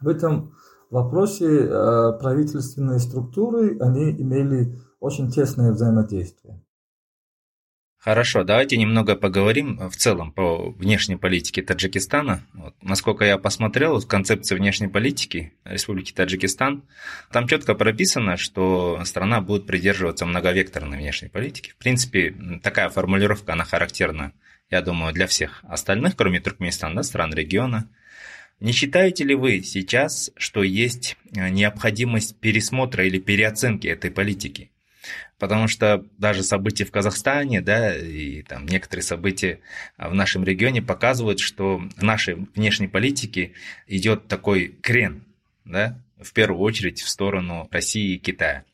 в 0.00 0.06
этом 0.06 0.54
вопросе 0.90 1.68
а, 1.68 2.12
правительственные 2.12 3.00
структуры, 3.00 3.76
они 3.80 4.12
имели 4.12 4.78
очень 5.00 5.30
тесное 5.30 5.72
взаимодействие. 5.72 6.62
Хорошо, 8.02 8.44
давайте 8.44 8.78
немного 8.78 9.14
поговорим 9.14 9.76
в 9.90 9.94
целом 9.94 10.32
по 10.32 10.70
внешней 10.70 11.16
политике 11.16 11.60
Таджикистана. 11.60 12.42
Вот, 12.54 12.74
насколько 12.80 13.26
я 13.26 13.36
посмотрел, 13.36 14.00
в 14.00 14.06
концепции 14.06 14.54
внешней 14.54 14.88
политики 14.88 15.52
Республики 15.64 16.10
Таджикистан, 16.12 16.82
там 17.30 17.46
четко 17.46 17.74
прописано, 17.74 18.38
что 18.38 19.02
страна 19.04 19.42
будет 19.42 19.66
придерживаться 19.66 20.24
многовекторной 20.24 20.96
внешней 20.96 21.28
политики. 21.28 21.72
В 21.72 21.76
принципе, 21.76 22.34
такая 22.62 22.88
формулировка, 22.88 23.52
она 23.52 23.64
характерна, 23.64 24.32
я 24.70 24.80
думаю, 24.80 25.12
для 25.12 25.26
всех 25.26 25.62
остальных, 25.68 26.16
кроме 26.16 26.40
Туркменистана, 26.40 26.94
да, 26.94 27.02
стран 27.02 27.34
региона. 27.34 27.86
Не 28.60 28.72
считаете 28.72 29.24
ли 29.24 29.34
вы 29.34 29.60
сейчас, 29.60 30.30
что 30.38 30.62
есть 30.62 31.18
необходимость 31.32 32.40
пересмотра 32.40 33.06
или 33.06 33.18
переоценки 33.18 33.88
этой 33.88 34.10
политики? 34.10 34.69
Потому 35.40 35.68
что 35.68 36.04
даже 36.18 36.42
события 36.42 36.84
в 36.84 36.90
Казахстане, 36.90 37.62
да, 37.62 37.96
и 37.96 38.42
там 38.42 38.66
некоторые 38.66 39.02
события 39.02 39.60
в 39.96 40.12
нашем 40.14 40.44
регионе 40.44 40.82
показывают, 40.82 41.40
что 41.40 41.78
в 41.96 42.02
нашей 42.02 42.46
внешней 42.54 42.88
политике 42.88 43.54
идет 43.86 44.28
такой 44.28 44.68
крен, 44.82 45.24
да, 45.64 45.98
в 46.20 46.34
первую 46.34 46.60
очередь 46.60 47.00
в 47.00 47.08
сторону 47.08 47.66
России 47.72 48.16
и 48.16 48.18
Китая. 48.18 48.64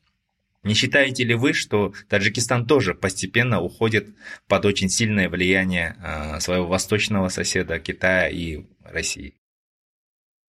Не 0.63 0.73
считаете 0.73 1.23
ли 1.23 1.35
вы, 1.35 1.53
что 1.53 1.93
Таджикистан 2.09 2.65
тоже 2.65 2.93
постепенно 2.93 3.61
уходит 3.61 4.09
под 4.49 4.65
очень 4.65 4.89
сильное 4.89 5.29
влияние 5.29 5.95
а, 6.03 6.41
своего 6.41 6.67
восточного 6.67 7.29
соседа 7.29 7.79
Китая 7.79 8.27
и 8.27 8.65
России? 8.83 9.35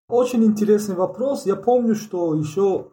Очень 0.08 0.44
интересный 0.44 0.96
вопрос. 0.96 1.46
Я 1.46 1.54
помню, 1.54 1.94
что 1.94 2.34
еще 2.34 2.90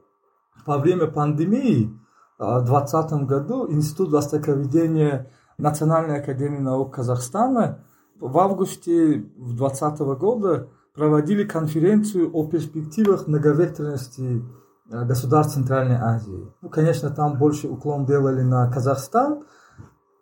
во 0.67 0.77
время 0.77 1.07
пандемии 1.07 1.89
2020 2.37 3.27
году 3.27 3.71
Институт 3.71 4.11
востоковедения 4.11 5.31
Национальной 5.57 6.19
академии 6.19 6.59
наук 6.59 6.95
Казахстана 6.95 7.85
в 8.19 8.37
августе 8.37 9.19
2020 9.37 9.99
года 10.19 10.67
проводили 10.93 11.43
конференцию 11.43 12.31
о 12.33 12.45
перспективах 12.47 13.27
многовекторности 13.27 14.43
э, 14.89 15.05
государств 15.05 15.55
Центральной 15.55 15.97
Азии. 15.97 16.51
Ну, 16.61 16.69
конечно, 16.69 17.09
там 17.09 17.37
больше 17.37 17.67
уклон 17.67 18.05
делали 18.05 18.41
на 18.41 18.71
Казахстан, 18.71 19.43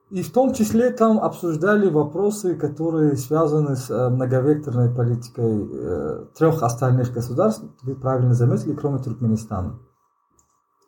и 0.09 0.21
в 0.21 0.31
том 0.31 0.53
числе 0.53 0.91
там 0.91 1.19
обсуждали 1.19 1.89
вопросы, 1.89 2.55
которые 2.55 3.15
связаны 3.17 3.75
с 3.75 3.89
э, 3.89 4.09
многовекторной 4.09 4.93
политикой 4.93 5.67
э, 5.71 6.25
трех 6.37 6.61
остальных 6.63 7.13
государств, 7.13 7.63
вы 7.83 7.95
правильно 7.95 8.33
заметили, 8.33 8.73
кроме 8.73 8.99
Туркменистана. 8.99 9.79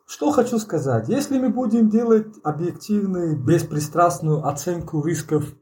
Что 0.06 0.30
хочу 0.30 0.58
сказать. 0.60 1.08
Если 1.08 1.36
мы 1.36 1.48
будем 1.48 1.90
делать 1.90 2.28
объективную, 2.44 3.36
беспристрастную 3.36 4.46
оценку 4.46 5.04
рисков, 5.04 5.52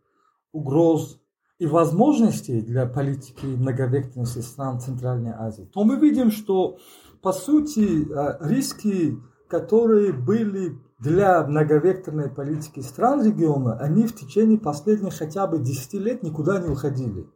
угроз 0.53 1.19
и 1.59 1.67
возможностей 1.67 2.61
для 2.61 2.85
политики 2.85 3.47
многовекторности 3.47 4.41
стран 4.41 4.81
Центральной 4.81 5.33
Азии, 5.33 5.69
то 5.73 5.83
мы 5.85 5.97
видим, 5.97 6.31
что 6.31 6.77
по 7.23 7.33
сути 7.33 8.07
э, 8.07 8.37
риски, 8.47 9.19
которые 9.49 10.13
были 10.13 10.79
для 10.99 11.43
многовекторной 11.47 12.29
политики 12.29 12.81
стран 12.81 13.25
региона, 13.25 13.79
они 13.79 14.07
в 14.07 14.15
течение 14.15 14.59
последних 14.59 15.17
хотя 15.17 15.47
бы 15.47 15.59
10 15.59 15.95
лет 15.95 16.23
никуда 16.23 16.61
не 16.61 16.69
уходили. 16.69 17.27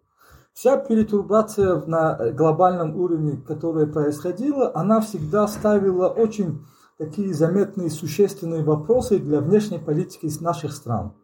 Вся 0.53 0.77
перетурбация 0.77 1.81
на 1.87 2.33
глобальном 2.33 2.97
уровне, 2.97 3.41
которая 3.47 3.87
происходила, 3.87 4.73
она 4.75 5.01
всегда 5.01 5.49
ставила 5.49 6.09
очень 6.09 6.67
такие 6.99 7.33
заметные 7.33 7.91
существенные 7.91 8.65
вопросы 8.65 9.19
для 9.19 9.41
внешней 9.41 9.79
политики 9.79 10.31
наших 10.41 10.73
стран. 10.73 11.15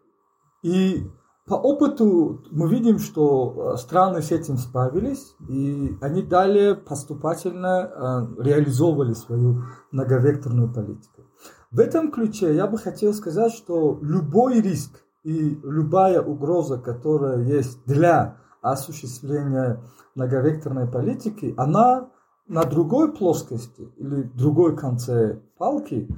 И 0.62 1.04
по 1.46 1.54
опыту 1.54 2.42
мы 2.50 2.70
видим, 2.70 2.98
что 2.98 3.74
э, 3.74 3.76
страны 3.76 4.22
с 4.22 4.30
этим 4.30 4.56
справились, 4.56 5.34
и 5.46 5.94
они 6.00 6.22
далее 6.22 6.74
поступательно 6.74 7.90
э, 8.38 8.42
реализовывали 8.42 9.12
свою 9.12 9.64
многовекторную 9.90 10.72
политику. 10.72 11.24
В 11.70 11.80
этом 11.80 12.12
ключе 12.12 12.54
я 12.54 12.66
бы 12.66 12.78
хотел 12.78 13.12
сказать, 13.12 13.52
что 13.52 13.98
любой 14.00 14.62
риск 14.62 15.04
и 15.22 15.60
любая 15.62 16.22
угроза, 16.22 16.78
которая 16.78 17.42
есть 17.42 17.84
для 17.84 18.38
осуществления 18.62 19.82
многовекторной 20.14 20.86
политики, 20.86 21.52
она 21.58 22.10
на 22.46 22.64
другой 22.64 23.12
плоскости 23.12 23.92
или 23.96 24.22
другой 24.22 24.76
конце 24.76 25.42
палки 25.58 26.08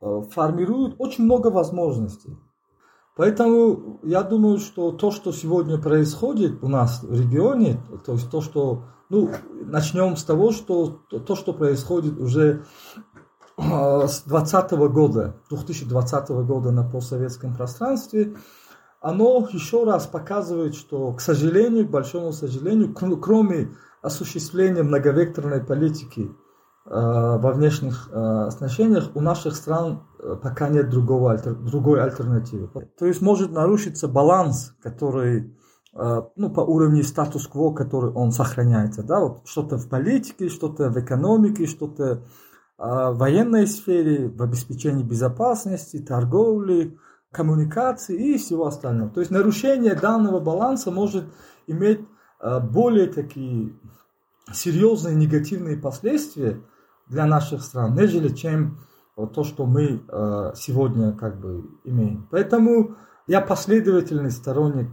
э, 0.00 0.22
формирует 0.30 0.96
очень 0.98 1.24
много 1.24 1.48
возможностей. 1.48 2.36
Поэтому 3.16 4.00
я 4.02 4.22
думаю, 4.22 4.58
что 4.58 4.90
то, 4.90 5.10
что 5.12 5.30
сегодня 5.30 5.78
происходит 5.78 6.62
у 6.62 6.68
нас 6.68 7.02
в 7.02 7.12
регионе, 7.12 7.80
то 8.04 8.12
есть 8.12 8.28
то, 8.30 8.40
что, 8.40 8.86
ну, 9.08 9.30
начнем 9.66 10.16
с 10.16 10.24
того, 10.24 10.50
что 10.50 11.00
то, 11.08 11.36
что 11.36 11.52
происходит 11.52 12.18
уже 12.18 12.64
э, 13.56 14.06
с 14.08 14.22
2020 14.24 14.72
года, 14.92 15.36
2020 15.48 16.28
года 16.30 16.72
на 16.72 16.82
постсоветском 16.82 17.54
пространстве, 17.54 18.36
оно 19.00 19.46
еще 19.52 19.84
раз 19.84 20.06
показывает, 20.06 20.74
что, 20.74 21.12
к 21.12 21.20
сожалению, 21.20 21.86
к 21.86 21.90
большому 21.90 22.32
сожалению, 22.32 22.94
кроме 22.94 23.76
осуществления 24.02 24.82
многовекторной 24.82 25.62
политики 25.62 26.32
во 26.84 27.52
внешних 27.52 28.10
э, 28.12 28.14
отношениях 28.14 29.10
у 29.14 29.20
наших 29.20 29.56
стран 29.56 30.02
э, 30.18 30.36
пока 30.42 30.68
нет 30.68 30.90
другого, 30.90 31.36
другой 31.38 32.02
альтернативы. 32.02 32.68
То 32.98 33.06
есть 33.06 33.22
может 33.22 33.52
нарушиться 33.52 34.06
баланс, 34.06 34.74
который 34.82 35.56
ну, 35.96 36.50
по 36.50 36.60
уровню 36.60 37.04
статус-кво, 37.04 37.72
который 37.72 38.10
он 38.10 38.32
сохраняется. 38.32 39.04
Да? 39.04 39.20
Вот 39.20 39.42
что-то 39.46 39.78
в 39.78 39.88
политике, 39.88 40.48
что-то 40.48 40.90
в 40.90 40.98
экономике, 40.98 41.66
что-то 41.66 42.24
в 42.76 43.12
военной 43.12 43.68
сфере, 43.68 44.26
в 44.26 44.42
обеспечении 44.42 45.04
безопасности, 45.04 46.00
торговли, 46.00 46.98
коммуникации 47.30 48.16
и 48.16 48.38
всего 48.38 48.66
остального. 48.66 49.08
То 49.10 49.20
есть 49.20 49.30
нарушение 49.30 49.94
данного 49.94 50.40
баланса 50.40 50.90
может 50.90 51.26
иметь 51.68 52.00
более 52.42 53.06
такие 53.06 53.74
серьезные 54.52 55.14
негативные 55.14 55.76
последствия 55.76 56.60
для 57.06 57.26
наших 57.26 57.62
стран, 57.62 57.94
нежели 57.94 58.34
чем 58.34 58.78
то, 59.16 59.44
что 59.44 59.66
мы 59.66 60.02
э, 60.06 60.52
сегодня 60.56 61.12
как 61.12 61.40
бы 61.40 61.64
имеем. 61.84 62.26
Поэтому 62.30 62.96
я 63.26 63.40
последовательный 63.40 64.30
сторонник 64.30 64.88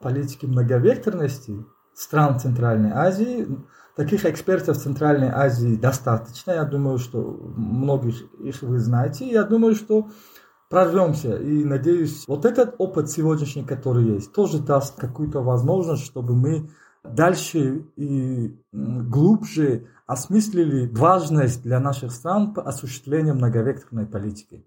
политики 0.00 0.46
многовекторности 0.46 1.64
стран 1.94 2.38
Центральной 2.38 2.90
Азии. 2.92 3.46
Таких 3.96 4.24
экспертов 4.24 4.78
Центральной 4.78 5.28
Азии 5.28 5.76
достаточно. 5.76 6.52
Я 6.52 6.64
думаю, 6.64 6.98
что 6.98 7.20
многих 7.20 8.22
их 8.40 8.62
вы 8.62 8.78
знаете. 8.78 9.28
Я 9.28 9.44
думаю, 9.44 9.74
что 9.74 10.08
прорвемся. 10.70 11.36
И 11.36 11.64
надеюсь, 11.64 12.24
вот 12.26 12.46
этот 12.46 12.76
опыт 12.78 13.10
сегодняшний, 13.10 13.64
который 13.64 14.04
есть, 14.14 14.32
тоже 14.32 14.58
даст 14.58 14.98
какую-то 14.98 15.42
возможность, 15.42 16.06
чтобы 16.06 16.34
мы 16.34 16.70
дальше 17.04 17.84
и 17.96 18.56
глубже 18.72 19.88
осмыслили 20.06 20.86
важность 20.88 21.62
для 21.62 21.80
наших 21.80 22.12
стран 22.12 22.52
по 22.52 22.62
осуществлению 22.62 23.34
многовекторной 23.34 24.06
политики. 24.06 24.64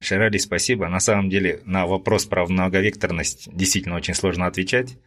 Ширали, 0.00 0.38
спасибо. 0.38 0.88
На 0.88 1.00
самом 1.00 1.30
деле 1.30 1.62
на 1.64 1.86
вопрос 1.86 2.26
про 2.26 2.46
многовекторность 2.46 3.48
действительно 3.52 3.96
очень 3.96 4.14
сложно 4.14 4.46
отвечать, 4.46 4.98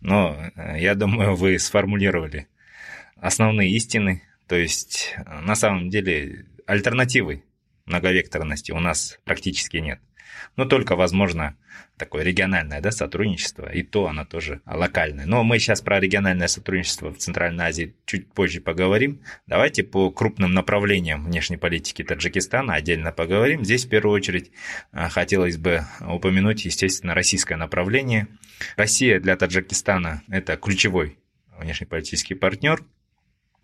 но 0.00 0.36
э, 0.54 0.80
я 0.80 0.94
думаю, 0.94 1.34
вы 1.34 1.58
сформулировали 1.58 2.46
основные 3.16 3.70
истины. 3.70 4.22
То 4.46 4.56
есть 4.56 5.16
на 5.26 5.54
самом 5.54 5.88
деле 5.88 6.46
альтернативы 6.66 7.42
многовекторности 7.86 8.70
у 8.72 8.78
нас 8.78 9.18
практически 9.24 9.78
нет. 9.78 10.00
Но 10.56 10.64
только, 10.64 10.96
возможно, 10.96 11.56
такое 11.96 12.24
региональное 12.24 12.80
да, 12.80 12.90
сотрудничество, 12.90 13.70
и 13.70 13.82
то 13.82 14.06
оно 14.08 14.24
тоже 14.24 14.60
локальное. 14.66 15.26
Но 15.26 15.44
мы 15.44 15.58
сейчас 15.58 15.80
про 15.80 16.00
региональное 16.00 16.48
сотрудничество 16.48 17.12
в 17.12 17.18
Центральной 17.18 17.64
Азии 17.64 17.94
чуть 18.04 18.32
позже 18.32 18.60
поговорим. 18.60 19.20
Давайте 19.46 19.84
по 19.84 20.10
крупным 20.10 20.52
направлениям 20.52 21.24
внешней 21.24 21.56
политики 21.56 22.02
Таджикистана 22.02 22.74
отдельно 22.74 23.12
поговорим. 23.12 23.64
Здесь 23.64 23.86
в 23.86 23.88
первую 23.88 24.14
очередь 24.14 24.50
а, 24.92 25.08
хотелось 25.08 25.56
бы 25.56 25.82
упомянуть, 26.00 26.64
естественно, 26.64 27.14
российское 27.14 27.56
направление. 27.56 28.28
Россия 28.76 29.20
для 29.20 29.36
Таджикистана– 29.36 30.22
это 30.28 30.56
ключевой 30.56 31.18
внешнеполитический 31.58 32.36
партнер, 32.36 32.82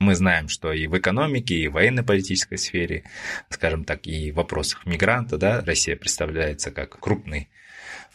мы 0.00 0.14
знаем, 0.14 0.48
что 0.48 0.72
и 0.72 0.86
в 0.86 0.98
экономике, 0.98 1.54
и 1.54 1.68
в 1.68 1.74
военно-политической 1.74 2.56
сфере, 2.56 3.04
скажем 3.50 3.84
так, 3.84 4.06
и 4.06 4.32
в 4.32 4.36
вопросах 4.36 4.86
мигранта, 4.86 5.36
да, 5.36 5.60
Россия 5.60 5.94
представляется 5.94 6.70
как 6.70 6.98
крупный 6.98 7.50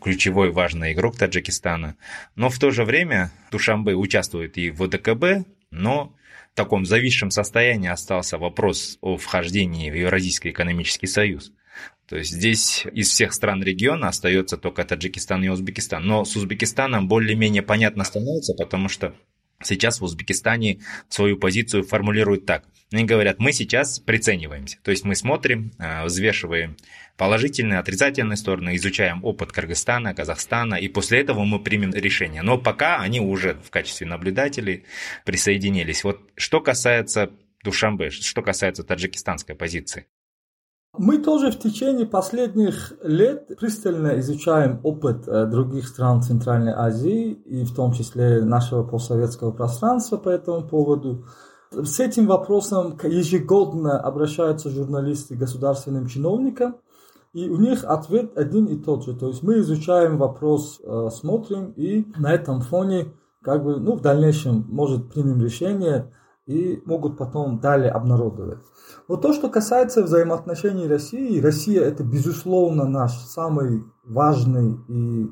ключевой 0.01 0.51
важный 0.51 0.93
игрок 0.93 1.15
Таджикистана. 1.15 1.95
Но 2.35 2.49
в 2.49 2.59
то 2.59 2.71
же 2.71 2.83
время 2.83 3.31
Душанбе 3.51 3.93
участвует 3.93 4.57
и 4.57 4.71
в 4.71 4.83
ОДКБ, 4.83 5.47
но 5.69 6.15
в 6.51 6.55
таком 6.55 6.85
зависшем 6.85 7.29
состоянии 7.29 7.89
остался 7.89 8.39
вопрос 8.39 8.97
о 9.01 9.17
вхождении 9.17 9.91
в 9.91 9.95
Евразийский 9.95 10.49
экономический 10.49 11.07
союз. 11.07 11.51
То 12.07 12.17
есть 12.17 12.31
здесь 12.31 12.85
из 12.93 13.09
всех 13.09 13.33
стран 13.33 13.63
региона 13.63 14.07
остается 14.07 14.57
только 14.57 14.83
Таджикистан 14.85 15.43
и 15.43 15.49
Узбекистан. 15.49 16.05
Но 16.05 16.25
с 16.25 16.35
Узбекистаном 16.35 17.07
более-менее 17.07 17.61
понятно 17.61 18.03
становится, 18.03 18.53
потому 18.53 18.89
что 18.89 19.13
сейчас 19.65 19.99
в 19.99 20.03
Узбекистане 20.03 20.79
свою 21.09 21.37
позицию 21.37 21.83
формулируют 21.83 22.45
так. 22.45 22.65
Они 22.91 23.03
говорят, 23.03 23.39
мы 23.39 23.51
сейчас 23.51 23.99
прицениваемся. 23.99 24.77
То 24.83 24.91
есть 24.91 25.03
мы 25.03 25.15
смотрим, 25.15 25.71
э, 25.79 26.05
взвешиваем 26.05 26.77
положительные, 27.17 27.79
отрицательные 27.79 28.37
стороны, 28.37 28.75
изучаем 28.75 29.23
опыт 29.23 29.51
Кыргызстана, 29.51 30.13
Казахстана, 30.13 30.75
и 30.75 30.87
после 30.87 31.21
этого 31.21 31.43
мы 31.45 31.59
примем 31.59 31.93
решение. 31.93 32.41
Но 32.41 32.57
пока 32.57 32.99
они 32.99 33.19
уже 33.19 33.55
в 33.63 33.69
качестве 33.71 34.05
наблюдателей 34.07 34.83
присоединились. 35.25 36.03
Вот 36.03 36.21
что 36.35 36.61
касается 36.61 37.31
Душамбе, 37.65 38.11
что 38.11 38.41
касается 38.41 38.83
таджикистанской 38.83 39.55
позиции. 39.55 40.05
Мы 40.97 41.17
тоже 41.17 41.51
в 41.51 41.59
течение 41.59 42.05
последних 42.05 42.93
лет 43.03 43.47
пристально 43.59 44.19
изучаем 44.19 44.79
опыт 44.83 45.27
э, 45.27 45.45
других 45.45 45.87
стран 45.87 46.21
Центральной 46.21 46.71
Азии 46.71 47.31
и 47.31 47.65
в 47.65 47.75
том 47.75 47.91
числе 47.91 48.43
нашего 48.43 48.83
постсоветского 48.83 49.51
пространства 49.51 50.17
по 50.17 50.29
этому 50.29 50.67
поводу. 50.67 51.25
С 51.71 51.99
этим 51.99 52.27
вопросом 52.27 52.97
ежегодно 53.03 53.99
обращаются 53.99 54.69
журналисты 54.69 55.35
к 55.35 55.39
государственным 55.39 56.07
чиновникам, 56.07 56.77
и 57.33 57.49
у 57.49 57.57
них 57.57 57.83
ответ 57.83 58.37
один 58.37 58.65
и 58.65 58.77
тот 58.77 59.03
же. 59.03 59.15
То 59.15 59.27
есть 59.27 59.43
мы 59.43 59.59
изучаем 59.59 60.17
вопрос, 60.17 60.79
э, 60.81 61.09
смотрим, 61.11 61.71
и 61.75 62.05
на 62.17 62.33
этом 62.33 62.61
фоне 62.61 63.07
как 63.41 63.63
бы, 63.63 63.77
ну, 63.77 63.95
в 63.95 64.01
дальнейшем, 64.01 64.65
может, 64.69 65.11
примем 65.11 65.41
решение 65.41 66.11
и 66.45 66.81
могут 66.85 67.17
потом 67.17 67.59
далее 67.59 67.91
обнародовать. 67.91 68.59
Но 69.07 69.17
то, 69.17 69.33
что 69.33 69.49
касается 69.49 70.03
взаимоотношений 70.03 70.87
России, 70.87 71.39
Россия 71.39 71.83
это, 71.83 72.03
безусловно, 72.03 72.85
наш 72.85 73.13
самый 73.13 73.83
важный 74.03 74.79
и 74.87 75.31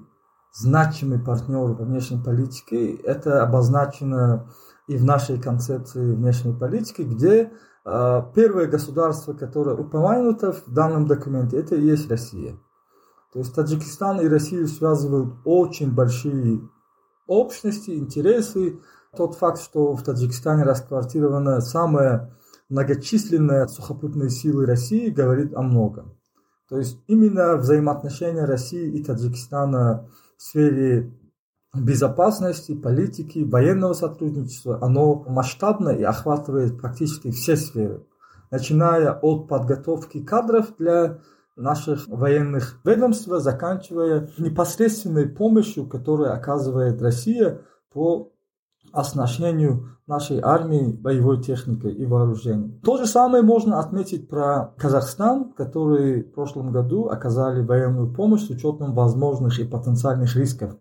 значимый 0.52 1.20
партнер 1.20 1.72
во 1.72 1.86
внешней 1.86 2.22
политике. 2.24 2.96
Это 2.96 3.42
обозначено 3.42 4.50
и 4.88 4.98
в 4.98 5.04
нашей 5.04 5.42
концепции 5.42 6.14
внешней 6.14 6.54
политики, 6.54 7.02
где 7.02 7.52
э, 7.86 8.22
первое 8.36 8.68
государство, 8.68 9.34
которое 9.34 9.76
упомянуто 9.76 10.52
в 10.52 10.72
данном 10.72 11.08
документе, 11.08 11.58
это 11.58 11.76
и 11.76 11.82
есть 11.82 12.10
Россия. 12.10 12.60
То 13.32 13.40
есть 13.40 13.56
Таджикистан 13.56 14.22
и 14.22 14.28
Россию 14.28 14.68
связывают 14.68 15.34
очень 15.44 15.92
большие 15.92 16.70
общности, 17.26 17.92
интересы. 17.92 18.80
Тот 19.18 19.36
факт, 19.36 19.60
что 19.60 19.96
в 19.96 20.04
Таджикистане 20.04 20.64
расквартирована 20.64 21.62
самая 21.62 22.38
многочисленная 22.74 23.68
сухопутные 23.68 24.32
силы 24.32 24.66
России, 24.66 25.12
говорит 25.12 25.54
о 25.54 25.62
многом. 25.62 26.18
То 26.68 26.80
есть 26.80 26.98
именно 27.06 27.56
взаимоотношения 27.58 28.46
России 28.46 28.98
и 28.98 29.04
Таджикистана 29.04 30.10
в 30.38 30.42
сфере 30.42 31.14
безопасности, 31.76 32.74
политики, 32.74 33.44
военного 33.44 33.94
сотрудничества, 33.94 34.80
оно 34.82 35.24
масштабно 35.28 35.90
и 35.90 36.02
охватывает 36.02 36.80
практически 36.82 37.30
все 37.30 37.58
сферы, 37.58 38.08
начиная 38.50 39.12
от 39.12 39.48
подготовки 39.48 40.24
кадров 40.24 40.76
для 40.80 41.20
наших 41.56 42.08
военных 42.08 42.80
ведомств, 42.84 43.28
заканчивая 43.28 44.32
непосредственной 44.40 45.28
помощью, 45.28 45.86
которую 45.86 46.34
оказывает 46.34 47.00
Россия 47.04 47.62
по 47.92 48.34
оснащению 48.94 49.98
нашей 50.06 50.40
армии 50.40 50.94
боевой 50.94 51.42
техникой 51.42 51.94
и 51.94 52.06
вооружением. 52.06 52.80
То 52.82 52.98
же 52.98 53.08
самое 53.08 53.44
можно 53.44 53.80
отметить 53.80 54.30
про 54.30 54.74
Казахстан, 54.78 55.54
который 55.54 56.24
в 56.24 56.32
прошлом 56.34 56.72
году 56.72 57.08
оказали 57.08 57.66
военную 57.66 58.14
помощь 58.14 58.46
с 58.46 58.50
учетом 58.50 58.94
возможных 58.94 59.60
и 59.60 59.66
потенциальных 59.66 60.36
рисков, 60.36 60.78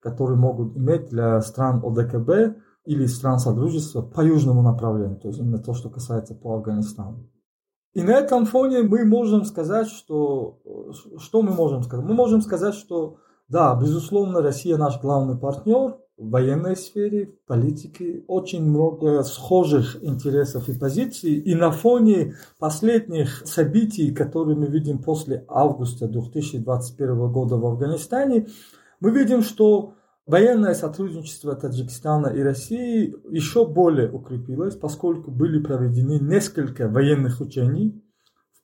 которые 0.00 0.38
могут 0.38 0.76
иметь 0.76 1.08
для 1.08 1.40
стран 1.40 1.82
ОДКБ 1.82 2.58
или 2.84 3.06
стран 3.06 3.38
Содружества 3.38 4.02
по 4.02 4.20
южному 4.20 4.62
направлению, 4.62 5.18
то 5.18 5.28
есть 5.28 5.40
именно 5.40 5.58
то, 5.58 5.72
что 5.72 5.88
касается 5.88 6.34
по 6.34 6.54
Афганистану. 6.54 7.28
И 7.94 8.02
на 8.02 8.12
этом 8.12 8.44
фоне 8.44 8.82
мы 8.82 9.04
можем 9.04 9.44
сказать, 9.44 9.88
что... 9.88 10.60
Что 11.16 11.42
мы 11.42 11.52
можем 11.52 11.82
сказать? 11.82 12.04
Мы 12.04 12.14
можем 12.14 12.42
сказать, 12.42 12.74
что 12.74 13.16
да, 13.48 13.74
безусловно, 13.74 14.42
Россия 14.42 14.76
наш 14.76 15.00
главный 15.00 15.38
партнер 15.38 15.96
в 16.18 16.30
военной 16.30 16.76
сфере, 16.76 17.26
в 17.26 17.46
политике. 17.46 18.24
Очень 18.26 18.64
много 18.68 19.22
схожих 19.22 20.02
интересов 20.02 20.68
и 20.68 20.78
позиций. 20.78 21.34
И 21.34 21.54
на 21.54 21.70
фоне 21.70 22.34
последних 22.58 23.46
событий, 23.46 24.12
которые 24.12 24.56
мы 24.56 24.66
видим 24.66 24.98
после 24.98 25.44
августа 25.48 26.08
2021 26.08 27.32
года 27.32 27.56
в 27.56 27.64
Афганистане, 27.64 28.48
мы 29.00 29.12
видим, 29.12 29.42
что 29.42 29.94
Военное 30.28 30.74
сотрудничество 30.74 31.56
Таджикистана 31.56 32.26
и 32.26 32.42
России 32.42 33.14
еще 33.30 33.66
более 33.66 34.10
укрепилось, 34.10 34.76
поскольку 34.76 35.30
были 35.30 35.58
проведены 35.58 36.18
несколько 36.20 36.86
военных 36.86 37.40
учений 37.40 38.04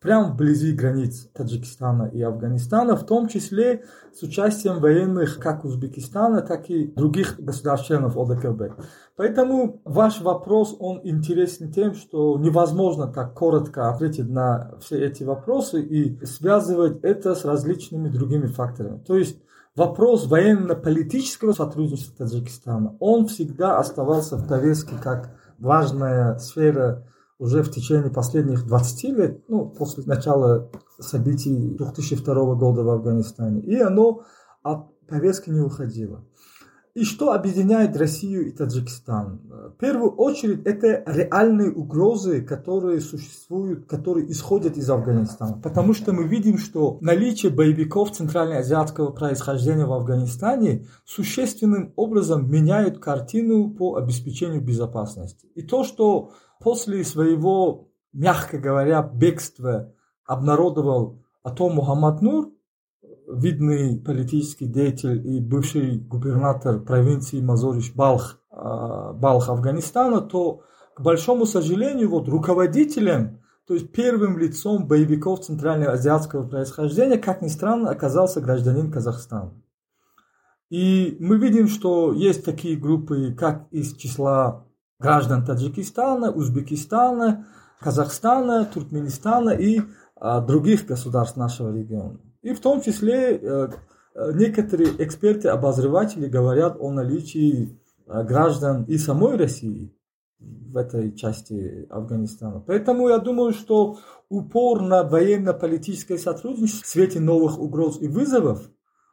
прямо 0.04 0.28
вблизи 0.28 0.74
границ 0.74 1.30
Таджикистана 1.32 2.10
и 2.12 2.20
Афганистана, 2.20 2.94
в 2.94 3.06
том 3.06 3.26
числе 3.26 3.84
с 4.12 4.22
участием 4.22 4.78
военных 4.78 5.38
как 5.38 5.64
Узбекистана, 5.64 6.42
так 6.42 6.68
и 6.68 6.92
других 6.94 7.40
государств-членов 7.40 8.14
ОДКБ. 8.14 8.78
Поэтому 9.16 9.80
ваш 9.86 10.20
вопрос, 10.20 10.76
он 10.78 11.00
интересен 11.04 11.72
тем, 11.72 11.94
что 11.94 12.38
невозможно 12.38 13.06
так 13.06 13.32
коротко 13.32 13.88
ответить 13.88 14.28
на 14.28 14.74
все 14.78 15.06
эти 15.06 15.24
вопросы 15.24 15.80
и 15.80 16.22
связывать 16.26 17.02
это 17.02 17.34
с 17.34 17.46
различными 17.46 18.10
другими 18.10 18.46
факторами. 18.46 19.02
То 19.06 19.16
есть 19.16 19.38
вопрос 19.74 20.26
военно-политического 20.26 21.52
сотрудничества 21.52 22.26
Таджикистана, 22.26 22.94
он 23.00 23.26
всегда 23.26 23.78
оставался 23.78 24.36
в 24.36 24.46
повестке 24.46 24.96
как 25.02 25.30
важная 25.58 26.36
сфера 26.36 27.06
уже 27.44 27.62
в 27.62 27.70
течение 27.70 28.10
последних 28.10 28.66
20 28.66 29.04
лет, 29.10 29.44
ну, 29.48 29.66
после 29.68 30.02
начала 30.04 30.70
событий 30.98 31.74
2002 31.76 32.54
года 32.54 32.82
в 32.82 32.88
Афганистане. 32.88 33.60
И 33.60 33.78
оно 33.78 34.22
от 34.62 34.86
повестки 35.06 35.50
не 35.50 35.60
уходило. 35.60 36.24
И 36.94 37.02
что 37.02 37.32
объединяет 37.32 37.96
Россию 37.96 38.46
и 38.46 38.52
Таджикистан? 38.52 39.40
В 39.48 39.76
первую 39.78 40.12
очередь, 40.12 40.64
это 40.64 41.02
реальные 41.06 41.72
угрозы, 41.72 42.40
которые 42.40 43.00
существуют, 43.00 43.86
которые 43.86 44.30
исходят 44.30 44.76
из 44.76 44.88
Афганистана. 44.88 45.60
Потому 45.60 45.92
что 45.92 46.12
мы 46.12 46.28
видим, 46.28 46.56
что 46.56 46.98
наличие 47.00 47.50
боевиков 47.50 48.12
центральноазиатского 48.12 49.10
происхождения 49.10 49.86
в 49.86 49.92
Афганистане 49.92 50.86
существенным 51.04 51.92
образом 51.96 52.48
меняет 52.48 53.00
картину 53.00 53.70
по 53.70 53.96
обеспечению 53.96 54.60
безопасности. 54.60 55.48
И 55.56 55.62
то, 55.62 55.82
что 55.82 56.30
после 56.60 57.02
своего, 57.02 57.88
мягко 58.12 58.58
говоря, 58.58 59.02
бегства 59.02 59.92
обнародовал 60.24 61.24
Атом 61.42 61.74
Мухаммад 61.74 62.22
Нур, 62.22 62.52
видный 63.34 63.98
политический 64.00 64.66
деятель 64.66 65.26
и 65.26 65.40
бывший 65.40 65.98
губернатор 65.98 66.80
провинции 66.80 67.40
Мазориш 67.40 67.92
Балх, 67.94 68.40
а, 68.50 69.12
Балх 69.12 69.48
Афганистана, 69.48 70.20
то, 70.20 70.62
к 70.94 71.00
большому 71.00 71.46
сожалению, 71.46 72.10
вот 72.10 72.28
руководителем, 72.28 73.40
то 73.66 73.74
есть 73.74 73.92
первым 73.92 74.38
лицом 74.38 74.86
боевиков 74.86 75.40
центральноазиатского 75.40 76.48
происхождения, 76.48 77.18
как 77.18 77.42
ни 77.42 77.48
странно, 77.48 77.90
оказался 77.90 78.40
гражданин 78.40 78.90
Казахстана. 78.90 79.54
И 80.70 81.16
мы 81.20 81.38
видим, 81.38 81.68
что 81.68 82.12
есть 82.12 82.44
такие 82.44 82.76
группы, 82.76 83.34
как 83.34 83.66
из 83.70 83.94
числа 83.96 84.66
граждан 84.98 85.44
Таджикистана, 85.44 86.30
Узбекистана, 86.32 87.46
Казахстана, 87.80 88.64
Туркменистана 88.64 89.50
и 89.50 89.82
а, 90.16 90.40
других 90.40 90.86
государств 90.86 91.36
нашего 91.36 91.76
региона. 91.76 92.18
И 92.44 92.52
в 92.52 92.60
том 92.60 92.82
числе 92.82 93.38
э, 93.38 93.68
э, 94.14 94.32
некоторые 94.34 94.90
эксперты, 95.02 95.48
обозреватели 95.48 96.28
говорят 96.28 96.76
о 96.78 96.90
наличии 96.90 97.80
э, 98.06 98.22
граждан 98.22 98.84
и 98.84 98.98
самой 98.98 99.38
России 99.38 99.96
в 100.38 100.76
этой 100.76 101.16
части 101.16 101.86
Афганистана. 101.88 102.60
Поэтому 102.60 103.08
я 103.08 103.16
думаю, 103.16 103.54
что 103.54 103.96
упор 104.28 104.82
на 104.82 105.04
военно-политическое 105.04 106.18
сотрудничество 106.18 106.84
в 106.84 106.86
свете 106.86 107.18
новых 107.18 107.58
угроз 107.58 107.98
и 108.02 108.08
вызовов, 108.08 108.70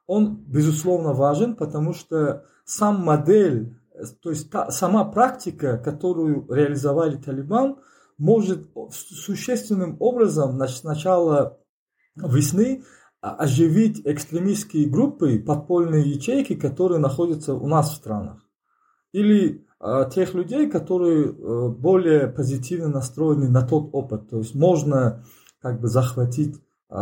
он 0.08 0.44
безусловно 0.46 1.13
важен, 1.13 1.56
потому 1.56 1.94
что 1.94 2.44
сам 2.65 3.02
модель, 3.02 3.78
то 4.22 4.32
есть 4.32 4.52
та, 4.52 4.72
сама 4.72 5.06
практика, 5.06 5.78
которую 5.78 6.54
реализовали 6.54 7.15
Талибан, 7.15 7.78
может 8.17 8.70
существенным 8.91 9.96
образом 10.02 10.62
с 10.62 10.84
начала 10.84 11.60
весны 12.15 12.84
оживить 13.21 14.01
экстремистские 14.03 14.89
группы, 14.89 15.39
подпольные 15.39 16.10
ячейки, 16.10 16.55
которые 16.55 16.99
находятся 16.99 17.53
у 17.53 17.67
нас 17.67 17.91
в 17.91 17.95
странах. 17.95 18.43
Или 19.12 19.67
э, 19.79 20.10
тех 20.13 20.34
людей, 20.34 20.69
которые 20.69 21.25
э, 21.27 21.69
более 21.69 22.27
позитивно 22.27 22.88
настроены 22.88 23.47
на 23.47 23.62
тот 23.62 23.89
опыт. 23.93 24.29
То 24.29 24.39
есть 24.39 24.55
можно 24.55 25.23
как 25.62 25.79
бы 25.79 25.88
захватить 25.88 26.55
э, 26.89 26.95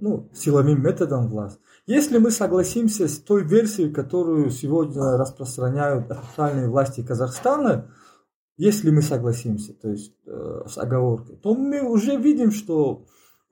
ну, 0.00 0.28
силовым 0.34 0.82
методом 0.82 1.28
власть. 1.28 1.60
Если 1.86 2.18
мы 2.18 2.30
согласимся 2.30 3.06
с 3.06 3.18
той 3.18 3.44
версией, 3.44 3.92
которую 3.92 4.50
сегодня 4.50 5.16
распространяют 5.16 6.10
официальные 6.10 6.68
власти 6.68 7.02
Казахстана, 7.02 7.90
если 8.56 8.90
мы 8.90 9.02
согласимся, 9.02 9.74
то 9.74 9.90
есть 9.90 10.14
э, 10.26 10.62
с 10.66 10.78
оговоркой, 10.78 11.36
то 11.36 11.54
мы 11.54 11.82
уже 11.82 12.16
видим, 12.16 12.50
что 12.50 13.06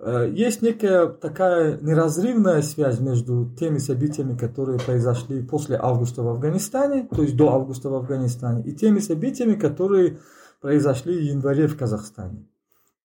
есть 0.05 0.63
некая 0.63 1.07
такая 1.07 1.79
неразрывная 1.81 2.63
связь 2.63 2.99
между 2.99 3.55
теми 3.59 3.79
событиями, 3.79 4.37
которые 4.37 4.79
произошли 4.79 5.43
после 5.43 5.79
августа 5.81 6.23
в 6.23 6.29
Афганистане, 6.29 7.09
то 7.15 7.23
есть 7.23 7.37
до 7.37 7.53
августа 7.53 7.89
в 7.89 7.95
Афганистане, 7.95 8.63
и 8.65 8.73
теми 8.73 8.99
событиями, 8.99 9.55
которые 9.55 10.19
произошли 10.61 11.17
в 11.17 11.23
январе 11.23 11.69
в 11.69 11.77
Казахстане. 11.77 12.47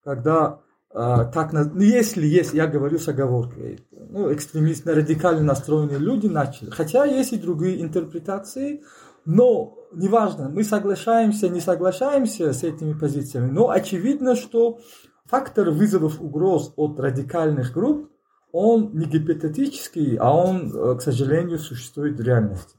Когда 0.03 0.59
так, 0.97 1.53
э, 1.53 1.63
ну, 1.73 1.81
если 1.81 2.25
есть, 2.25 2.53
я 2.53 2.65
говорю 2.65 2.97
с 2.97 3.07
оговоркой, 3.07 3.85
ну, 3.91 4.33
экстремистно, 4.33 4.93
радикально 4.93 5.43
настроенные 5.43 5.99
люди 5.99 6.27
начали. 6.27 6.69
Хотя 6.69 7.05
есть 7.05 7.33
и 7.33 7.37
другие 7.37 7.81
интерпретации, 7.81 8.83
но 9.25 9.77
неважно, 9.93 10.49
мы 10.49 10.63
соглашаемся, 10.63 11.49
не 11.49 11.59
соглашаемся 11.59 12.53
с 12.53 12.63
этими 12.63 12.93
позициями, 12.93 13.51
но 13.51 13.69
очевидно, 13.69 14.35
что 14.35 14.79
фактор 15.27 15.69
вызовов 15.69 16.21
угроз 16.21 16.73
от 16.75 16.99
радикальных 16.99 17.73
групп, 17.73 18.11
он 18.51 18.97
не 18.97 19.05
гипотетический, 19.05 20.17
а 20.17 20.33
он, 20.33 20.73
э, 20.73 20.97
к 20.97 21.01
сожалению, 21.01 21.59
существует 21.59 22.17
в 22.17 22.21
реальности. 22.21 22.77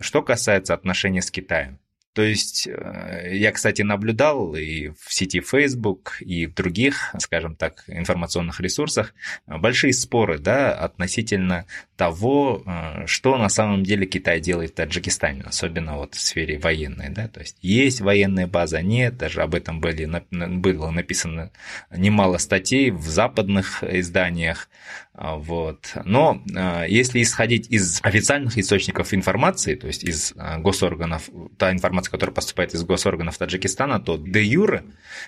Что 0.00 0.22
касается 0.22 0.74
отношений 0.74 1.20
с 1.20 1.30
Китаем, 1.30 1.78
то 2.14 2.22
есть 2.22 2.68
э, 2.68 3.30
я, 3.32 3.50
кстати, 3.50 3.82
наблюдал 3.82 4.54
и 4.54 4.90
в 5.00 5.12
сети 5.12 5.40
Facebook, 5.40 6.16
и 6.20 6.46
в 6.46 6.54
других, 6.54 7.12
скажем 7.18 7.56
так, 7.56 7.82
информационных 7.88 8.60
ресурсах 8.60 9.14
большие 9.46 9.92
споры 9.92 10.38
да, 10.38 10.72
относительно 10.72 11.66
того, 11.96 12.62
э, 12.64 13.06
что 13.06 13.36
на 13.36 13.48
самом 13.48 13.82
деле 13.82 14.06
Китай 14.06 14.40
делает 14.40 14.70
в 14.70 14.74
Таджикистане, 14.74 15.42
особенно 15.42 15.96
вот 15.96 16.14
в 16.14 16.20
сфере 16.20 16.56
военной. 16.58 17.08
Да? 17.08 17.26
То 17.26 17.40
есть 17.40 17.56
есть 17.62 18.00
военная 18.00 18.46
база, 18.46 18.80
нет, 18.80 19.16
даже 19.16 19.42
об 19.42 19.56
этом 19.56 19.80
были, 19.80 20.08
было 20.30 20.90
написано 20.90 21.50
немало 21.90 22.38
статей 22.38 22.90
в 22.90 23.08
западных 23.08 23.82
изданиях. 23.82 24.68
А, 25.16 25.36
вот. 25.36 25.92
Но 26.04 26.42
а, 26.56 26.84
если 26.84 27.22
исходить 27.22 27.70
из 27.70 28.00
официальных 28.02 28.58
источников 28.58 29.14
информации, 29.14 29.76
то 29.76 29.86
есть 29.86 30.02
из 30.02 30.34
а, 30.36 30.58
госорганов, 30.58 31.30
та 31.56 31.70
информация, 31.70 32.10
которая 32.10 32.34
поступает 32.34 32.74
из 32.74 32.82
госорганов 32.82 33.38
Таджикистана, 33.38 34.00
то 34.00 34.16
де 34.16 34.42
юре 34.42 34.84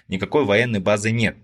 никакой 0.09 0.45
военной 0.45 0.81
базы 0.81 1.13
нет. 1.13 1.37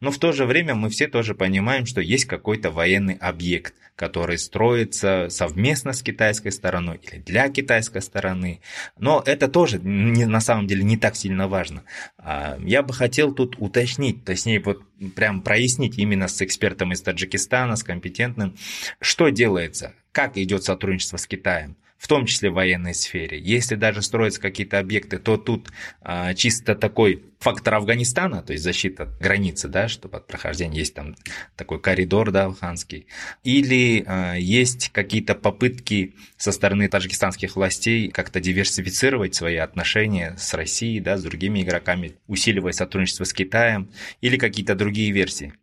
Но 0.00 0.10
в 0.10 0.18
то 0.18 0.32
же 0.32 0.44
время 0.44 0.74
мы 0.74 0.90
все 0.90 1.08
тоже 1.08 1.34
понимаем, 1.34 1.86
что 1.86 2.00
есть 2.00 2.26
какой-то 2.26 2.70
военный 2.70 3.14
объект, 3.14 3.74
который 3.96 4.38
строится 4.38 5.28
совместно 5.30 5.92
с 5.92 6.02
китайской 6.02 6.50
стороной 6.50 7.00
или 7.02 7.20
для 7.20 7.48
китайской 7.48 8.02
стороны. 8.02 8.60
Но 8.98 9.22
это 9.24 9.48
тоже 9.48 9.78
не, 9.78 10.26
на 10.26 10.40
самом 10.40 10.66
деле 10.66 10.84
не 10.84 10.96
так 10.96 11.16
сильно 11.16 11.48
важно. 11.48 11.82
А, 12.18 12.58
я 12.60 12.82
бы 12.82 12.92
хотел 12.92 13.34
тут 13.34 13.56
уточнить, 13.58 14.24
точнее 14.24 14.60
вот 14.60 14.82
прям 15.14 15.40
прояснить 15.40 15.98
именно 15.98 16.28
с 16.28 16.42
экспертом 16.42 16.92
из 16.92 17.00
Таджикистана, 17.00 17.76
с 17.76 17.82
компетентным, 17.82 18.56
что 19.00 19.30
делается, 19.30 19.94
как 20.12 20.36
идет 20.36 20.64
сотрудничество 20.64 21.16
с 21.16 21.26
Китаем 21.26 21.76
в 21.98 22.08
том 22.08 22.26
числе 22.26 22.50
в 22.50 22.54
военной 22.54 22.94
сфере. 22.94 23.38
Если 23.38 23.74
даже 23.74 24.02
строятся 24.02 24.40
какие-то 24.40 24.78
объекты, 24.78 25.18
то 25.18 25.36
тут 25.36 25.70
а, 26.00 26.34
чисто 26.34 26.74
такой 26.74 27.24
фактор 27.38 27.74
Афганистана, 27.74 28.42
то 28.42 28.52
есть 28.52 28.64
защита 28.64 29.08
границы, 29.20 29.68
да, 29.68 29.88
что 29.88 30.08
под 30.08 30.26
прохождение 30.26 30.80
есть 30.80 30.94
там 30.94 31.16
такой 31.56 31.80
коридор, 31.80 32.30
да, 32.32 32.44
афганский, 32.44 33.06
или 33.44 34.04
а, 34.06 34.34
есть 34.34 34.90
какие-то 34.90 35.34
попытки 35.34 36.14
со 36.36 36.52
стороны 36.52 36.88
таджикистанских 36.88 37.56
властей 37.56 38.10
как-то 38.10 38.40
диверсифицировать 38.40 39.34
свои 39.34 39.56
отношения 39.56 40.34
с 40.38 40.54
Россией, 40.54 41.00
да, 41.00 41.16
с 41.16 41.22
другими 41.22 41.62
игроками, 41.62 42.16
усиливая 42.26 42.72
сотрудничество 42.72 43.24
с 43.24 43.32
Китаем, 43.32 43.90
или 44.20 44.36
какие-то 44.36 44.74
другие 44.74 45.12
версии. 45.12 45.54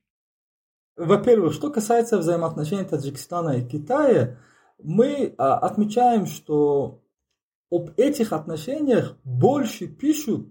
Во-первых, 0.96 1.54
что 1.54 1.72
касается 1.72 2.20
взаимоотношений 2.20 2.84
Таджикистана 2.84 3.58
и 3.58 3.68
Китая, 3.68 4.38
мы 4.84 5.34
а, 5.38 5.58
отмечаем, 5.58 6.26
что 6.26 7.02
об 7.72 7.92
этих 7.98 8.34
отношениях 8.34 9.18
больше 9.24 9.88
пишут 9.88 10.48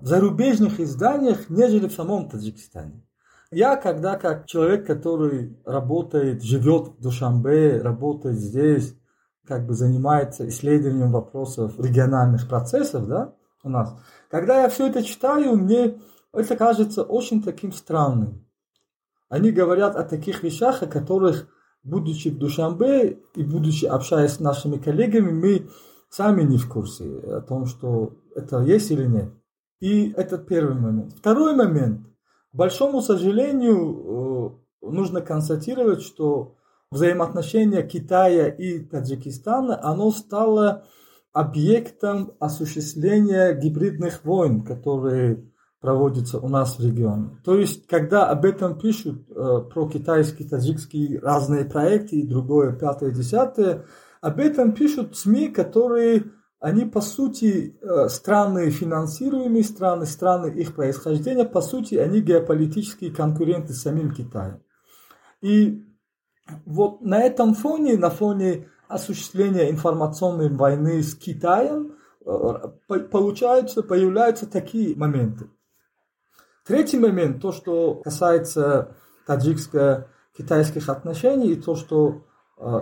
в 0.00 0.06
зарубежных 0.06 0.80
изданиях, 0.80 1.48
нежели 1.48 1.88
в 1.88 1.92
самом 1.92 2.28
Таджикистане. 2.28 3.06
Я, 3.50 3.76
когда 3.76 4.16
как 4.16 4.46
человек, 4.46 4.86
который 4.86 5.56
работает, 5.64 6.42
живет 6.42 6.88
в 6.88 7.00
Душамбе, 7.00 7.80
работает 7.80 8.36
здесь, 8.36 8.96
как 9.46 9.66
бы 9.66 9.74
занимается 9.74 10.48
исследованием 10.48 11.12
вопросов 11.12 11.78
региональных 11.78 12.48
процессов, 12.48 13.06
да, 13.06 13.34
у 13.62 13.68
нас, 13.68 13.94
когда 14.28 14.62
я 14.62 14.68
все 14.68 14.88
это 14.88 15.02
читаю, 15.02 15.56
мне 15.56 16.00
это 16.32 16.56
кажется 16.56 17.02
очень 17.02 17.42
таким 17.42 17.72
странным. 17.72 18.44
Они 19.28 19.52
говорят 19.52 19.96
о 19.96 20.02
таких 20.02 20.42
вещах, 20.42 20.82
о 20.82 20.86
которых 20.86 21.48
будучи 21.84 22.28
в 22.28 22.38
Душанбе 22.38 23.18
и 23.34 23.44
будучи 23.44 23.84
общаясь 23.84 24.32
с 24.32 24.40
нашими 24.40 24.78
коллегами, 24.78 25.30
мы 25.30 25.68
сами 26.08 26.42
не 26.42 26.58
в 26.58 26.68
курсе 26.68 27.04
о 27.04 27.40
том, 27.40 27.66
что 27.66 28.14
это 28.34 28.60
есть 28.62 28.90
или 28.90 29.06
нет. 29.06 29.32
И 29.80 30.12
это 30.12 30.38
первый 30.38 30.74
момент. 30.74 31.12
Второй 31.12 31.54
момент. 31.54 32.06
К 32.52 32.56
большому 32.56 33.02
сожалению, 33.02 34.56
э, 34.82 34.86
нужно 34.90 35.20
констатировать, 35.20 36.02
что 36.02 36.56
взаимоотношения 36.90 37.82
Китая 37.82 38.48
и 38.48 38.78
Таджикистана, 38.78 39.78
оно 39.82 40.10
стало 40.10 40.84
объектом 41.32 42.32
осуществления 42.38 43.52
гибридных 43.52 44.24
войн, 44.24 44.62
которые 44.62 45.50
проводится 45.84 46.38
у 46.38 46.48
нас 46.48 46.78
в 46.78 46.82
регионе. 46.82 47.38
То 47.44 47.58
есть, 47.58 47.86
когда 47.86 48.26
об 48.30 48.46
этом 48.46 48.78
пишут 48.78 49.28
э, 49.28 49.34
про 49.70 49.86
китайские, 49.86 50.48
таджикские 50.48 51.20
разные 51.20 51.66
проекты 51.66 52.16
и 52.16 52.26
другое, 52.26 52.72
пятое, 52.72 53.10
десятое, 53.10 53.84
об 54.22 54.40
этом 54.40 54.72
пишут 54.72 55.14
СМИ, 55.14 55.48
которые, 55.48 56.24
они 56.58 56.86
по 56.86 57.02
сути 57.02 57.76
э, 57.82 58.08
страны 58.08 58.70
финансируемые 58.70 59.62
страны, 59.62 60.06
страны 60.06 60.46
их 60.46 60.74
происхождения, 60.74 61.44
по 61.44 61.60
сути, 61.60 61.96
они 61.96 62.22
геополитические 62.22 63.14
конкуренты 63.14 63.74
с 63.74 63.82
самим 63.82 64.10
Китаем. 64.10 64.62
И 65.42 65.84
вот 66.64 67.02
на 67.02 67.20
этом 67.20 67.52
фоне, 67.52 67.98
на 67.98 68.08
фоне 68.08 68.68
осуществления 68.88 69.70
информационной 69.70 70.48
войны 70.48 71.02
с 71.02 71.14
Китаем, 71.14 71.96
э, 72.24 72.98
получаются, 73.12 73.82
появляются 73.82 74.50
такие 74.50 74.96
моменты. 74.96 75.50
Третий 76.66 76.98
момент, 76.98 77.42
то, 77.42 77.52
что 77.52 77.96
касается 77.96 78.96
таджикско-китайских 79.26 80.88
отношений 80.88 81.52
и 81.52 81.60
то, 81.60 81.76
что 81.76 82.24
э, 82.58 82.80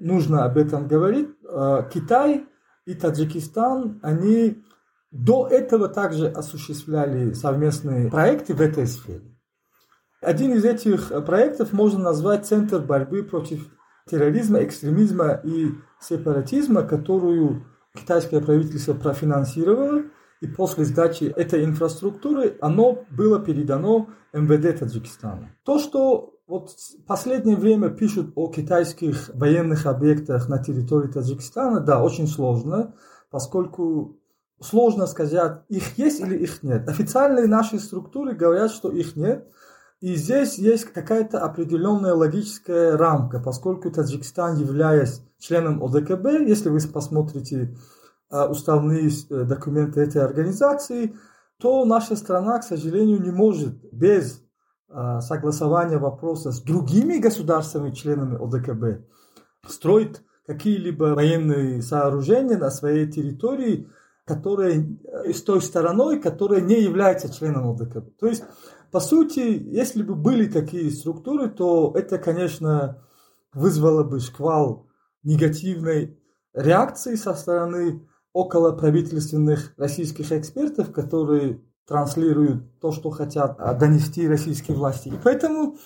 нужно 0.00 0.44
об 0.44 0.56
этом 0.56 0.88
говорить, 0.88 1.28
э, 1.44 1.82
Китай 1.92 2.46
и 2.86 2.94
Таджикистан, 2.94 4.00
они 4.02 4.64
до 5.10 5.46
этого 5.46 5.88
также 5.88 6.26
осуществляли 6.26 7.32
совместные 7.34 8.10
проекты 8.10 8.54
в 8.54 8.62
этой 8.62 8.86
сфере. 8.86 9.36
Один 10.22 10.54
из 10.54 10.64
этих 10.64 11.12
проектов 11.26 11.72
можно 11.72 12.00
назвать 12.00 12.46
Центр 12.46 12.80
борьбы 12.80 13.22
против 13.22 13.68
терроризма, 14.10 14.64
экстремизма 14.64 15.40
и 15.44 15.72
сепаратизма, 16.00 16.82
которую 16.82 17.66
китайское 17.94 18.40
правительство 18.40 18.94
профинансировало– 18.94 20.04
и 20.40 20.46
после 20.46 20.84
сдачи 20.84 21.24
этой 21.24 21.64
инфраструктуры 21.64 22.56
оно 22.60 23.04
было 23.10 23.40
передано 23.40 24.08
МВД 24.32 24.78
Таджикистана. 24.78 25.50
То, 25.64 25.78
что 25.78 26.34
вот 26.46 26.70
в 26.70 27.04
последнее 27.06 27.56
время 27.56 27.90
пишут 27.90 28.32
о 28.34 28.48
китайских 28.48 29.30
военных 29.34 29.86
объектах 29.86 30.48
на 30.48 30.62
территории 30.62 31.10
Таджикистана, 31.10 31.80
да, 31.80 32.02
очень 32.02 32.26
сложно, 32.26 32.94
поскольку 33.30 34.18
сложно 34.60 35.06
сказать, 35.06 35.62
их 35.68 35.98
есть 35.98 36.20
или 36.20 36.36
их 36.36 36.62
нет. 36.62 36.88
Официальные 36.88 37.46
наши 37.46 37.78
структуры 37.78 38.34
говорят, 38.34 38.70
что 38.70 38.90
их 38.90 39.16
нет. 39.16 39.46
И 40.00 40.14
здесь 40.14 40.58
есть 40.58 40.84
какая-то 40.84 41.40
определенная 41.40 42.14
логическая 42.14 42.96
рамка, 42.96 43.40
поскольку 43.40 43.90
Таджикистан, 43.90 44.56
являясь 44.56 45.22
членом 45.38 45.82
ОДКБ, 45.82 46.46
если 46.46 46.68
вы 46.68 46.80
посмотрите 46.80 47.76
уставные 48.30 49.08
э, 49.08 49.44
документы 49.44 50.00
этой 50.00 50.22
организации, 50.22 51.16
то 51.58 51.84
наша 51.84 52.16
страна, 52.16 52.58
к 52.58 52.64
сожалению, 52.64 53.20
не 53.20 53.30
может 53.30 53.78
без 53.92 54.42
а, 54.90 55.20
согласования 55.20 55.98
вопроса 55.98 56.50
с 56.50 56.62
другими 56.62 57.18
государствами, 57.18 57.90
членами 57.90 58.36
ОДКБ, 58.36 59.06
строить 59.66 60.16
какие-либо 60.46 61.14
военные 61.14 61.82
сооружения 61.82 62.56
на 62.56 62.70
своей 62.70 63.06
территории, 63.10 63.86
которые 64.24 64.98
э, 65.04 65.32
с 65.34 65.42
той 65.42 65.60
стороной, 65.60 66.20
которая 66.20 66.62
не 66.62 66.80
является 66.80 67.32
членом 67.32 67.68
ОДКБ. 67.70 68.18
То 68.18 68.28
есть, 68.28 68.44
по 68.90 69.00
сути, 69.00 69.40
если 69.40 70.02
бы 70.02 70.14
были 70.14 70.46
такие 70.46 70.90
структуры, 70.90 71.50
то 71.50 71.92
это, 71.94 72.16
конечно, 72.16 73.04
вызвало 73.52 74.04
бы 74.04 74.20
шквал 74.20 74.86
негативной 75.22 76.18
реакции 76.54 77.14
со 77.16 77.34
стороны 77.34 78.08
около 78.38 78.70
правительственных 78.70 79.74
российских 79.76 80.30
экспертов, 80.30 80.92
которые 80.92 81.60
транслируют 81.88 82.78
то, 82.80 82.92
что 82.92 83.10
хотят 83.10 83.56
а, 83.58 83.74
донести 83.74 84.28
российские 84.28 84.76
власти. 84.76 85.08
И 85.08 85.18
поэтому 85.24 85.76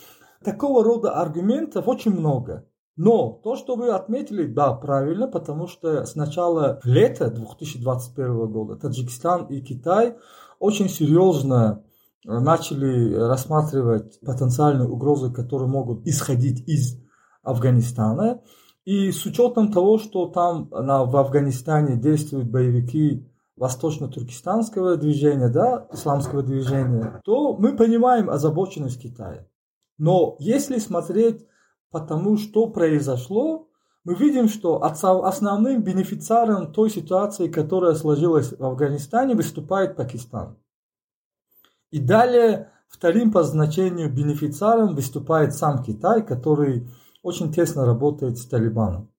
такого 0.45 0.85
рода 0.85 1.13
аргументов 1.13 1.89
очень 1.89 2.13
много. 2.13 2.69
Но 2.95 3.41
то, 3.43 3.57
что 3.57 3.75
вы 3.75 3.89
отметили, 3.89 4.45
да, 4.45 4.75
правильно, 4.75 5.29
потому 5.29 5.67
что 5.67 6.05
с 6.05 6.15
начала 6.15 6.79
лета 6.85 7.31
2021 7.31 8.53
года 8.53 8.77
Таджикистан 8.77 9.47
и 9.47 9.63
Китай 9.63 10.19
очень 10.59 10.91
серьезно 10.91 11.83
начали 12.23 13.15
рассматривать 13.15 14.21
потенциальные 14.21 14.89
угрозы, 14.89 15.33
которые 15.33 15.69
могут 15.69 16.07
исходить 16.07 16.69
из 16.69 17.01
Афганистана. 17.43 18.43
И 18.85 19.13
с 19.13 19.25
учетом 19.27 19.73
того, 19.73 19.99
что 19.99 20.27
там 20.27 20.69
на, 20.71 21.05
в 21.05 21.17
Афганистане 21.17 21.97
действуют 21.97 22.49
боевики 22.51 23.29
восточно-туркестанского 23.57 24.97
движения, 24.97 25.49
да, 25.49 25.87
исламского 25.93 26.43
движения, 26.43 27.21
то 27.25 27.57
мы 27.57 27.77
понимаем 27.77 28.29
озабоченность 28.29 29.01
Китая. 29.01 29.47
Но 29.99 30.37
если 30.41 30.79
смотреть 30.79 31.47
по 31.91 32.01
тому, 32.01 32.39
что 32.39 32.67
произошло, 32.69 33.69
мы 34.05 34.17
видим, 34.17 34.49
что 34.49 34.83
основным 34.83 35.83
бенефициаром 35.83 36.73
той 36.73 36.91
ситуации, 36.91 37.47
которая 37.47 37.95
сложилась 37.95 38.51
в 38.51 38.65
Афганистане, 38.65 39.37
выступает 39.37 39.95
Пакистан. 39.95 40.57
И 41.93 42.01
далее 42.01 42.73
вторым 42.89 43.31
по 43.31 43.45
значению 43.45 44.13
бенефициаром 44.13 44.97
выступает 44.97 45.55
сам 45.55 45.85
Китай, 45.85 46.27
который 46.27 46.89
очень 47.23 47.53
тесно 47.53 47.85
работает 47.85 48.39
с 48.39 48.47
Талибаном. 48.47 49.11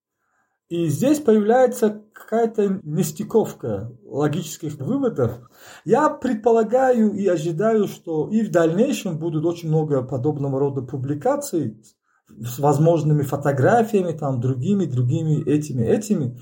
И 0.69 0.87
здесь 0.87 1.19
появляется 1.19 2.01
какая-то 2.13 2.79
нестыковка 2.83 3.91
логических 4.05 4.75
выводов. 4.77 5.49
Я 5.85 6.09
предполагаю 6.09 7.13
и 7.13 7.27
ожидаю, 7.27 7.87
что 7.87 8.27
и 8.29 8.41
в 8.41 8.49
дальнейшем 8.49 9.19
будут 9.19 9.45
очень 9.45 9.69
много 9.69 10.01
подобного 10.01 10.59
рода 10.59 10.81
публикаций 10.81 11.79
с 12.27 12.57
возможными 12.57 13.21
фотографиями, 13.21 14.17
там, 14.17 14.39
другими, 14.39 14.85
другими, 14.85 15.47
этими, 15.47 15.83
этими, 15.83 16.39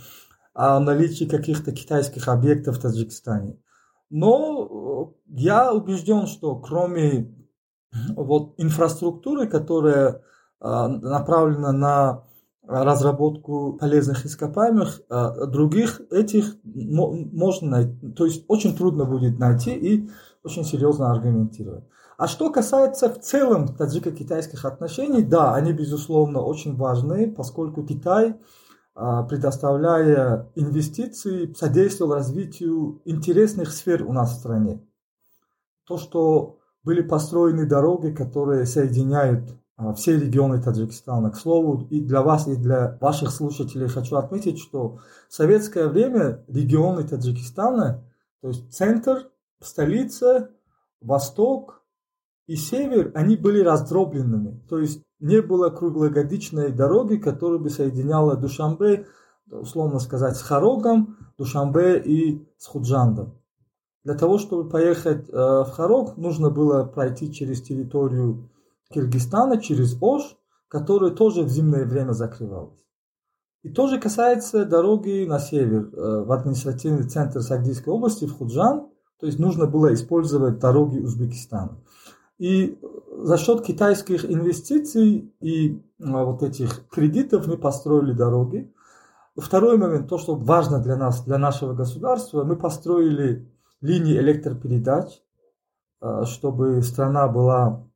о 0.53 0.79
наличии 0.79 1.25
каких-то 1.25 1.71
китайских 1.71 2.27
объектов 2.27 2.77
в 2.77 2.81
Таджикистане. 2.81 3.57
Но 4.09 5.11
э, 5.17 5.31
я 5.35 5.73
убежден, 5.73 6.27
что 6.27 6.55
кроме 6.55 7.35
вот 8.15 8.53
инфраструктуры, 8.57 9.47
которая 9.47 10.23
направлена 10.61 11.71
на 11.71 12.23
разработку 12.67 13.73
полезных 13.73 14.25
ископаемых, 14.25 15.01
а, 15.09 15.45
других 15.45 16.01
этих 16.11 16.55
можно 16.63 17.69
найти, 17.69 18.11
то 18.11 18.25
есть 18.25 18.45
очень 18.47 18.77
трудно 18.77 19.05
будет 19.05 19.39
найти 19.39 19.71
и 19.71 20.09
очень 20.43 20.63
серьезно 20.63 21.11
аргументировать. 21.11 21.83
А 22.17 22.27
что 22.27 22.51
касается 22.51 23.09
в 23.09 23.19
целом 23.19 23.75
таджико-китайских 23.75 24.63
отношений, 24.65 25.23
да, 25.23 25.55
они 25.55 25.73
безусловно 25.73 26.41
очень 26.41 26.75
важны, 26.75 27.31
поскольку 27.31 27.83
Китай, 27.83 28.39
а, 28.93 29.23
предоставляя 29.23 30.51
инвестиции, 30.55 31.51
содействовал 31.53 32.13
развитию 32.13 33.01
интересных 33.05 33.71
сфер 33.71 34.05
у 34.05 34.13
нас 34.13 34.33
в 34.33 34.39
стране. 34.39 34.81
То, 35.87 35.97
что 35.97 36.59
были 36.83 37.01
построены 37.01 37.65
дороги, 37.65 38.11
которые 38.11 38.65
соединяют 38.65 39.60
все 39.95 40.17
регионы 40.17 40.61
Таджикистана. 40.61 41.31
К 41.31 41.37
слову, 41.37 41.87
и 41.89 42.01
для 42.01 42.21
вас, 42.21 42.47
и 42.47 42.55
для 42.55 42.97
ваших 43.01 43.31
слушателей 43.31 43.87
хочу 43.87 44.15
отметить, 44.15 44.59
что 44.59 44.99
в 45.29 45.33
советское 45.33 45.87
время 45.87 46.43
регионы 46.47 47.07
Таджикистана, 47.07 48.03
то 48.41 48.47
есть 48.49 48.71
центр, 48.71 49.29
столица, 49.59 50.51
восток 51.01 51.83
и 52.47 52.55
север, 52.55 53.11
они 53.15 53.37
были 53.37 53.61
раздробленными. 53.61 54.61
То 54.69 54.79
есть 54.79 55.01
не 55.19 55.41
было 55.41 55.69
круглогодичной 55.69 56.71
дороги, 56.71 57.17
которая 57.17 57.59
бы 57.59 57.69
соединяла 57.69 58.35
Душамбе, 58.35 59.07
условно 59.49 59.99
сказать, 59.99 60.35
с 60.35 60.41
Харогом, 60.41 61.17
Душамбе 61.37 61.99
и 61.99 62.47
с 62.57 62.67
Худжандом. 62.67 63.37
Для 64.03 64.15
того, 64.15 64.39
чтобы 64.39 64.67
поехать 64.67 65.29
э, 65.29 65.33
в 65.33 65.71
Харог, 65.73 66.17
нужно 66.17 66.49
было 66.49 66.83
пройти 66.83 67.31
через 67.31 67.61
территорию 67.61 68.49
Киргизстана 68.91 69.61
через 69.61 69.97
Ош, 70.01 70.37
который 70.67 71.11
тоже 71.11 71.43
в 71.43 71.49
зимнее 71.49 71.85
время 71.85 72.13
закрывалась. 72.13 72.79
И 73.63 73.69
тоже 73.69 73.99
касается 73.99 74.65
дороги 74.65 75.25
на 75.27 75.39
север, 75.39 75.89
э, 75.93 76.23
в 76.23 76.31
административный 76.31 77.03
центр 77.03 77.41
Сагдийской 77.41 77.93
области, 77.93 78.25
в 78.25 78.37
Худжан, 78.37 78.87
то 79.19 79.27
есть 79.27 79.37
нужно 79.37 79.67
было 79.67 79.93
использовать 79.93 80.57
дороги 80.59 80.97
Узбекистана. 80.97 81.77
И 82.39 82.79
за 83.19 83.37
счет 83.37 83.63
китайских 83.63 84.25
инвестиций 84.25 85.31
и 85.41 85.75
э, 85.75 85.79
вот 85.99 86.41
этих 86.41 86.87
кредитов 86.89 87.45
мы 87.45 87.57
построили 87.57 88.13
дороги. 88.13 88.73
Второй 89.37 89.77
момент, 89.77 90.09
то, 90.09 90.17
что 90.17 90.35
важно 90.35 90.79
для 90.79 90.95
нас, 90.95 91.23
для 91.23 91.37
нашего 91.37 91.73
государства, 91.73 92.43
мы 92.43 92.55
построили 92.55 93.47
линии 93.79 94.17
электропередач, 94.17 95.21
э, 96.01 96.23
чтобы 96.25 96.81
страна 96.81 97.27
была 97.27 97.87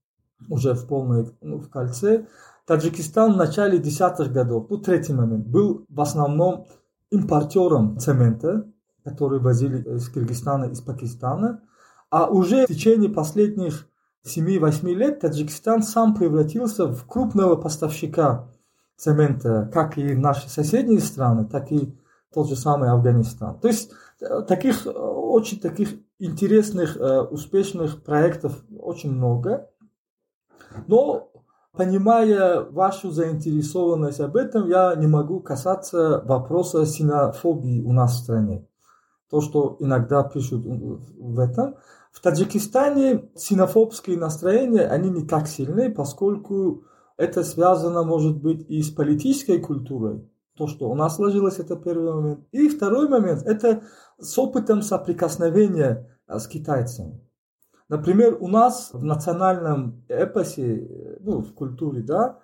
уже 0.49 0.73
в 0.73 0.87
полной, 0.87 1.31
ну, 1.41 1.59
в 1.59 1.69
кольце. 1.69 2.27
Таджикистан 2.65 3.33
в 3.33 3.37
начале 3.37 3.77
десятых 3.77 4.31
годов, 4.31 4.67
ну, 4.69 4.77
третий 4.77 5.13
момент, 5.13 5.47
был 5.47 5.85
в 5.89 6.01
основном 6.01 6.67
импортером 7.11 7.99
цемента, 7.99 8.65
который 9.03 9.39
возили 9.39 9.81
из 9.95 10.09
Кыргызстана, 10.09 10.65
из 10.65 10.81
Пакистана. 10.81 11.61
А 12.09 12.27
уже 12.27 12.65
в 12.65 12.67
течение 12.67 13.09
последних 13.09 13.87
7-8 14.25 14.93
лет 14.93 15.19
Таджикистан 15.19 15.83
сам 15.83 16.15
превратился 16.15 16.87
в 16.87 17.05
крупного 17.05 17.55
поставщика 17.55 18.47
цемента, 18.97 19.69
как 19.71 19.97
и 19.97 20.15
наши 20.15 20.49
соседние 20.49 20.99
страны, 20.99 21.45
так 21.45 21.71
и 21.71 21.95
тот 22.33 22.49
же 22.49 22.55
самый 22.55 22.89
Афганистан. 22.89 23.59
То 23.59 23.67
есть 23.67 23.91
э, 24.21 24.41
таких, 24.47 24.85
э, 24.85 24.89
очень 24.89 25.59
таких 25.59 25.95
интересных, 26.19 26.97
э, 26.97 27.21
успешных 27.21 28.03
проектов 28.03 28.63
очень 28.77 29.11
много. 29.11 29.69
Но, 30.87 31.31
понимая 31.71 32.61
вашу 32.61 33.11
заинтересованность 33.11 34.19
об 34.19 34.35
этом, 34.35 34.67
я 34.67 34.95
не 34.95 35.07
могу 35.07 35.39
касаться 35.39 36.21
вопроса 36.25 36.85
синофобии 36.85 37.81
у 37.81 37.91
нас 37.91 38.13
в 38.13 38.23
стране. 38.23 38.67
То, 39.29 39.41
что 39.41 39.77
иногда 39.79 40.23
пишут 40.23 40.65
в 40.65 41.39
этом. 41.39 41.75
В 42.11 42.21
Таджикистане 42.21 43.29
синофобские 43.35 44.17
настроения, 44.17 44.87
они 44.87 45.09
не 45.09 45.27
так 45.27 45.47
сильны, 45.47 45.93
поскольку 45.93 46.83
это 47.17 47.43
связано, 47.43 48.03
может 48.03 48.37
быть, 48.37 48.65
и 48.69 48.81
с 48.81 48.89
политической 48.89 49.59
культурой. 49.59 50.29
То, 50.57 50.67
что 50.67 50.89
у 50.89 50.95
нас 50.95 51.15
сложилось, 51.15 51.59
это 51.59 51.75
первый 51.75 52.13
момент. 52.13 52.39
И 52.51 52.69
второй 52.69 53.09
момент, 53.09 53.43
это 53.43 53.83
с 54.19 54.37
опытом 54.37 54.81
соприкосновения 54.81 56.17
с 56.27 56.47
китайцами. 56.47 57.24
Например, 57.87 58.37
у 58.39 58.47
нас 58.47 58.89
в 58.93 59.03
национальном 59.03 60.03
эпосе, 60.07 61.17
ну, 61.19 61.41
в 61.41 61.53
культуре, 61.53 62.01
да, 62.01 62.39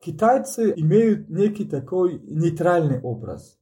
китайцы 0.00 0.72
имеют 0.76 1.28
некий 1.28 1.66
такой 1.66 2.20
нейтральный 2.24 3.00
образ. 3.00 3.58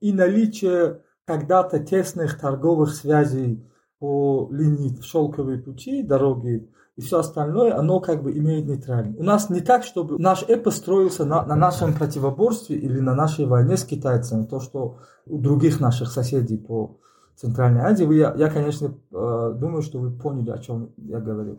И 0.00 0.12
наличие 0.12 1.00
когда-то 1.24 1.78
тесных 1.78 2.38
торговых 2.38 2.94
связей 2.94 3.66
по 3.98 4.48
линии 4.52 5.00
шелковой 5.00 5.58
пути, 5.58 6.02
дороги 6.02 6.68
и 6.96 7.00
все 7.00 7.20
остальное, 7.20 7.76
оно 7.76 8.00
как 8.00 8.22
бы 8.22 8.36
имеет 8.36 8.66
нейтральный. 8.66 9.18
У 9.18 9.22
нас 9.22 9.50
не 9.50 9.60
так, 9.60 9.82
чтобы 9.82 10.18
наш 10.18 10.44
эпос 10.44 10.76
строился 10.76 11.24
на, 11.24 11.44
на 11.44 11.56
нашем 11.56 11.94
противоборстве 11.94 12.76
или 12.76 13.00
на 13.00 13.14
нашей 13.14 13.46
войне 13.46 13.76
с 13.76 13.84
китайцами, 13.84 14.44
то, 14.44 14.60
что 14.60 14.98
у 15.26 15.38
других 15.38 15.80
наших 15.80 16.08
соседей 16.08 16.58
по 16.58 17.00
Центральной 17.36 17.82
Азии. 17.82 18.04
Вы, 18.04 18.16
я, 18.16 18.34
я, 18.36 18.48
конечно, 18.48 18.86
э, 18.86 19.52
думаю, 19.56 19.82
что 19.82 19.98
вы 19.98 20.10
поняли, 20.10 20.50
о 20.50 20.58
чем 20.58 20.92
я 20.96 21.20
говорю. 21.20 21.58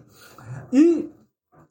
И 0.72 1.12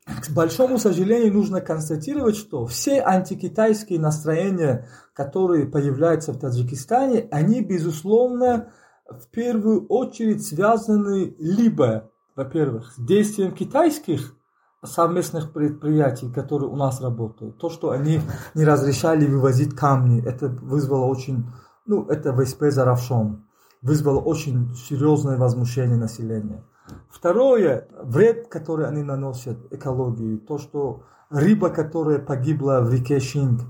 к 0.07 0.31
большому 0.31 0.79
сожалению, 0.79 1.33
нужно 1.33 1.61
констатировать, 1.63 2.37
что 2.37 2.67
все 2.67 3.03
антикитайские 3.03 3.99
настроения, 3.99 4.87
которые 5.15 5.67
появляются 5.67 6.33
в 6.33 6.39
Таджикистане, 6.39 7.27
они, 7.31 7.63
безусловно, 7.63 8.73
в 9.09 9.31
первую 9.31 9.87
очередь 9.87 10.47
связаны 10.47 11.35
либо, 11.39 12.11
во-первых, 12.37 12.93
с 12.93 13.01
действием 13.01 13.55
китайских 13.55 14.37
совместных 14.85 15.55
предприятий, 15.55 16.31
которые 16.31 16.69
у 16.69 16.77
нас 16.77 17.01
работают. 17.01 17.59
То, 17.59 17.71
что 17.71 17.91
они 17.91 18.21
не 18.55 18.65
разрешали 18.67 19.27
вывозить 19.27 19.75
камни, 19.75 20.23
это 20.23 20.49
вызвало 20.49 21.07
очень, 21.07 21.47
ну, 21.87 22.07
это 22.09 22.35
ВСП 22.35 22.65
Заравшон 22.65 23.44
вызвало 23.85 24.19
очень 24.19 24.75
серьезное 24.75 25.37
возмущение 25.37 25.97
населения. 25.97 26.65
Второе, 27.09 27.87
вред, 28.03 28.49
который 28.49 28.89
они 28.89 29.03
наносят 29.03 29.59
экологии, 29.73 30.39
то, 30.39 30.59
что 30.59 31.05
рыба, 31.31 31.69
которая 31.69 32.19
погибла 32.19 32.81
в 32.81 32.93
реке 32.93 33.21
Шинг, 33.21 33.61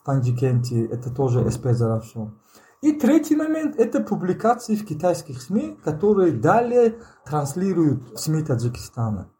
в 0.00 0.04
Панджикенте, 0.04 0.86
это 0.86 1.14
тоже 1.14 1.50
СП 1.50 1.66
Заравшон. 1.72 2.38
И 2.80 2.92
третий 2.92 3.34
момент– 3.34 3.76
это 3.78 4.00
публикации 4.00 4.76
в 4.76 4.86
китайских 4.86 5.42
СМИ, 5.42 5.78
которые 5.82 6.32
далее 6.32 7.00
транслируют 7.24 8.18
СМИ 8.18 8.44
Таджикистана. 8.44 9.30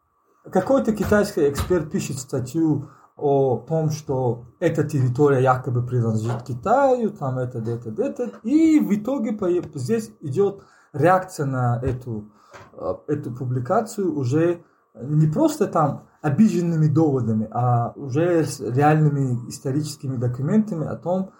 Какой-то 0.51 0.93
китайский 0.93 1.49
эксперт 1.49 1.89
пишет 1.89 2.17
статью 2.17 2.89
о 3.17 3.57
том, 3.67 3.89
что 3.89 4.45
эта 4.59 4.83
территория 4.83 5.41
якобы 5.41 5.83
принадлежит 5.83 6.43
Китаю, 6.43 7.09
там 7.09 7.39
это, 7.39 7.57
это, 7.59 7.89
это. 8.01 8.31
И 8.43 8.79
в 8.79 8.93
итоге 8.93 9.37
здесь 9.73 10.11
идет 10.21 10.63
реакция 10.93 11.47
на 11.47 11.81
эту, 11.83 12.31
эту 13.07 13.31
публикацию 13.31 14.15
уже 14.15 14.63
не 15.01 15.27
просто 15.27 15.67
там 15.67 16.07
обиженными 16.21 16.87
доводами, 16.87 17.47
а 17.51 17.93
уже 17.95 18.43
с 18.45 18.59
реальными 18.59 19.49
историческими 19.49 20.17
документами 20.17 20.85
о 20.85 20.95
том, 20.95 21.31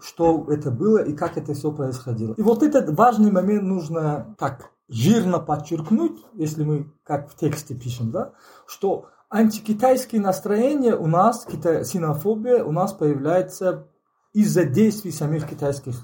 что 0.00 0.46
это 0.48 0.70
было 0.70 0.98
и 0.98 1.14
как 1.14 1.36
это 1.36 1.54
все 1.54 1.72
происходило. 1.72 2.34
И 2.34 2.42
вот 2.42 2.62
этот 2.62 2.96
важный 2.96 3.30
момент 3.30 3.64
нужно 3.64 4.34
так 4.38 4.70
жирно 4.88 5.38
подчеркнуть, 5.38 6.24
если 6.34 6.64
мы 6.64 6.92
как 7.04 7.30
в 7.30 7.36
тексте 7.36 7.74
пишем, 7.74 8.10
да, 8.10 8.32
что 8.66 9.06
антикитайские 9.34 10.20
настроения 10.20 10.94
у 10.94 11.08
нас, 11.08 11.44
синофобия 11.44 12.62
у 12.62 12.70
нас 12.70 12.92
появляется 12.92 13.88
из-за 14.32 14.64
действий 14.64 15.10
самих 15.10 15.48
китайских 15.48 15.96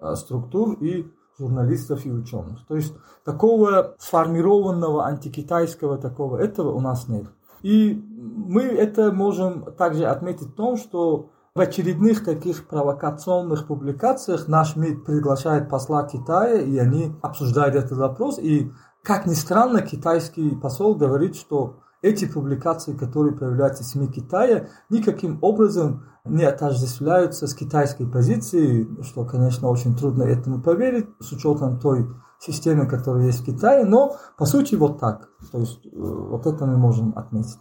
э, 0.00 0.14
структур 0.14 0.72
и 0.80 1.06
журналистов 1.38 2.06
и 2.06 2.10
ученых. 2.10 2.66
То 2.66 2.76
есть 2.76 2.94
такого 3.24 3.96
сформированного 3.98 5.04
антикитайского 5.04 5.98
такого, 5.98 6.38
этого 6.38 6.72
у 6.72 6.80
нас 6.80 7.06
нет. 7.06 7.26
И 7.60 8.02
мы 8.18 8.62
это 8.62 9.12
можем 9.12 9.64
также 9.76 10.06
отметить 10.06 10.48
в 10.48 10.54
том, 10.54 10.78
что 10.78 11.30
в 11.54 11.60
очередных 11.60 12.24
таких 12.24 12.66
провокационных 12.66 13.66
публикациях 13.66 14.48
наш 14.48 14.74
МИД 14.74 15.04
приглашает 15.04 15.68
посла 15.68 16.04
Китая, 16.04 16.62
и 16.62 16.78
они 16.78 17.14
обсуждают 17.20 17.74
этот 17.74 17.98
вопрос. 17.98 18.38
И, 18.38 18.72
как 19.02 19.26
ни 19.26 19.34
странно, 19.34 19.82
китайский 19.82 20.56
посол 20.56 20.94
говорит, 20.94 21.36
что 21.36 21.83
эти 22.04 22.26
публикации, 22.26 22.92
которые 22.92 23.34
появляются 23.34 23.82
в 23.82 23.86
СМИ 23.86 24.08
Китая, 24.08 24.68
никаким 24.90 25.38
образом 25.40 26.04
не 26.26 26.44
отождествляются 26.44 27.46
с 27.46 27.54
китайской 27.54 28.06
позицией, 28.06 29.02
что, 29.02 29.24
конечно, 29.24 29.68
очень 29.68 29.96
трудно 29.96 30.24
этому 30.24 30.60
поверить, 30.60 31.06
с 31.20 31.32
учетом 31.32 31.80
той 31.80 32.06
системы, 32.38 32.86
которая 32.86 33.26
есть 33.26 33.40
в 33.40 33.46
Китае, 33.46 33.86
но 33.86 34.16
по 34.36 34.44
сути 34.44 34.74
вот 34.74 35.00
так. 35.00 35.30
То 35.50 35.60
есть 35.60 35.80
э, 35.86 35.90
вот 35.94 36.46
это 36.46 36.66
мы 36.66 36.76
можем 36.76 37.16
отметить. 37.16 37.58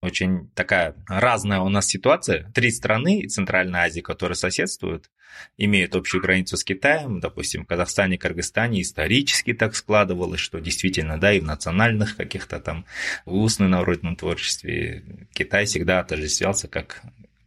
Очень 0.00 0.48
такая 0.54 0.94
разная 1.08 1.60
у 1.60 1.68
нас 1.68 1.86
ситуация. 1.86 2.50
Три 2.54 2.70
страны 2.70 3.26
Центральной 3.26 3.80
Азии, 3.80 4.00
которые 4.00 4.36
соседствуют, 4.36 5.10
имеют 5.56 5.96
общую 5.96 6.22
границу 6.22 6.56
с 6.56 6.62
Китаем. 6.62 7.18
Допустим, 7.18 7.64
в 7.64 7.66
Казахстане, 7.66 8.16
Кыргызстане 8.16 8.82
исторически 8.82 9.54
так 9.54 9.74
складывалось, 9.74 10.40
что 10.40 10.60
действительно, 10.60 11.18
да, 11.18 11.32
и 11.32 11.40
в 11.40 11.44
национальных 11.44 12.16
каких-то 12.16 12.60
там 12.60 12.84
в 13.24 13.34
устном 13.34 13.70
народном 13.70 14.14
творчестве 14.14 15.02
Китай 15.32 15.64
всегда 15.64 15.98
отождествлялся 15.98 16.68
как 16.68 17.02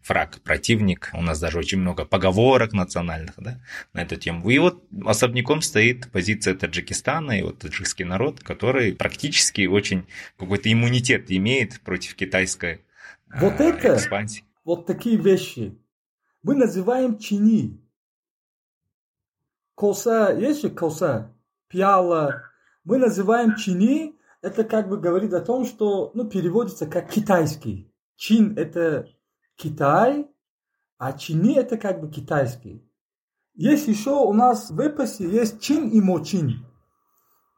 враг, 0.07 0.41
противник. 0.43 1.11
У 1.13 1.21
нас 1.21 1.39
даже 1.39 1.57
очень 1.57 1.79
много 1.79 2.05
поговорок 2.05 2.73
национальных 2.73 3.35
да, 3.37 3.59
на 3.93 4.01
эту 4.01 4.15
тему. 4.15 4.49
И 4.49 4.57
вот 4.59 4.83
особняком 5.05 5.61
стоит 5.61 6.11
позиция 6.11 6.55
Таджикистана 6.55 7.39
и 7.39 7.43
вот 7.43 7.59
таджикский 7.59 8.05
народ, 8.05 8.41
который 8.41 8.93
практически 8.93 9.65
очень 9.65 10.05
какой-то 10.37 10.71
иммунитет 10.71 11.31
имеет 11.31 11.81
против 11.81 12.15
китайской 12.15 12.81
вот 13.39 13.59
э, 13.59 13.69
это, 13.69 13.95
экспансии. 13.95 14.43
Вот 14.63 14.85
такие 14.85 15.17
вещи 15.17 15.77
мы 16.43 16.55
называем 16.55 17.17
чини. 17.17 17.79
Коса, 19.75 20.31
есть 20.31 20.61
же 20.61 20.69
коса, 20.69 21.33
пьяла. 21.67 22.43
Мы 22.83 22.97
называем 22.97 23.55
чини, 23.55 24.15
это 24.41 24.63
как 24.63 24.89
бы 24.89 24.97
говорит 24.97 25.33
о 25.33 25.41
том, 25.41 25.65
что 25.65 26.11
ну, 26.13 26.27
переводится 26.27 26.87
как 26.87 27.09
китайский. 27.09 27.91
Чин– 28.15 28.55
это 28.57 29.07
Китай, 29.61 30.27
а 30.97 31.13
чини 31.13 31.55
это 31.55 31.77
как 31.77 32.01
бы 32.01 32.09
китайский. 32.09 32.83
Есть 33.53 33.87
еще 33.87 34.11
у 34.11 34.33
нас 34.33 34.71
в 34.71 34.79
эпосе 34.79 35.29
есть 35.29 35.61
чин 35.61 35.89
и 35.89 36.01
мочин. 36.01 36.65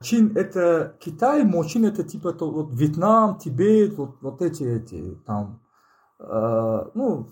Чин 0.01 0.36
это 0.36 0.97
Китай, 0.99 1.43
мочин 1.43 1.86
это 1.86 2.04
типа 2.04 2.34
то, 2.34 2.51
вот 2.51 2.74
Вьетнам, 2.74 3.38
Тибет, 3.38 3.93
вот, 3.97 4.22
вот 4.22 4.41
эти, 4.41 4.64
эти 4.64 5.16
там, 5.26 5.62
э, 6.20 6.86
ну, 6.93 7.30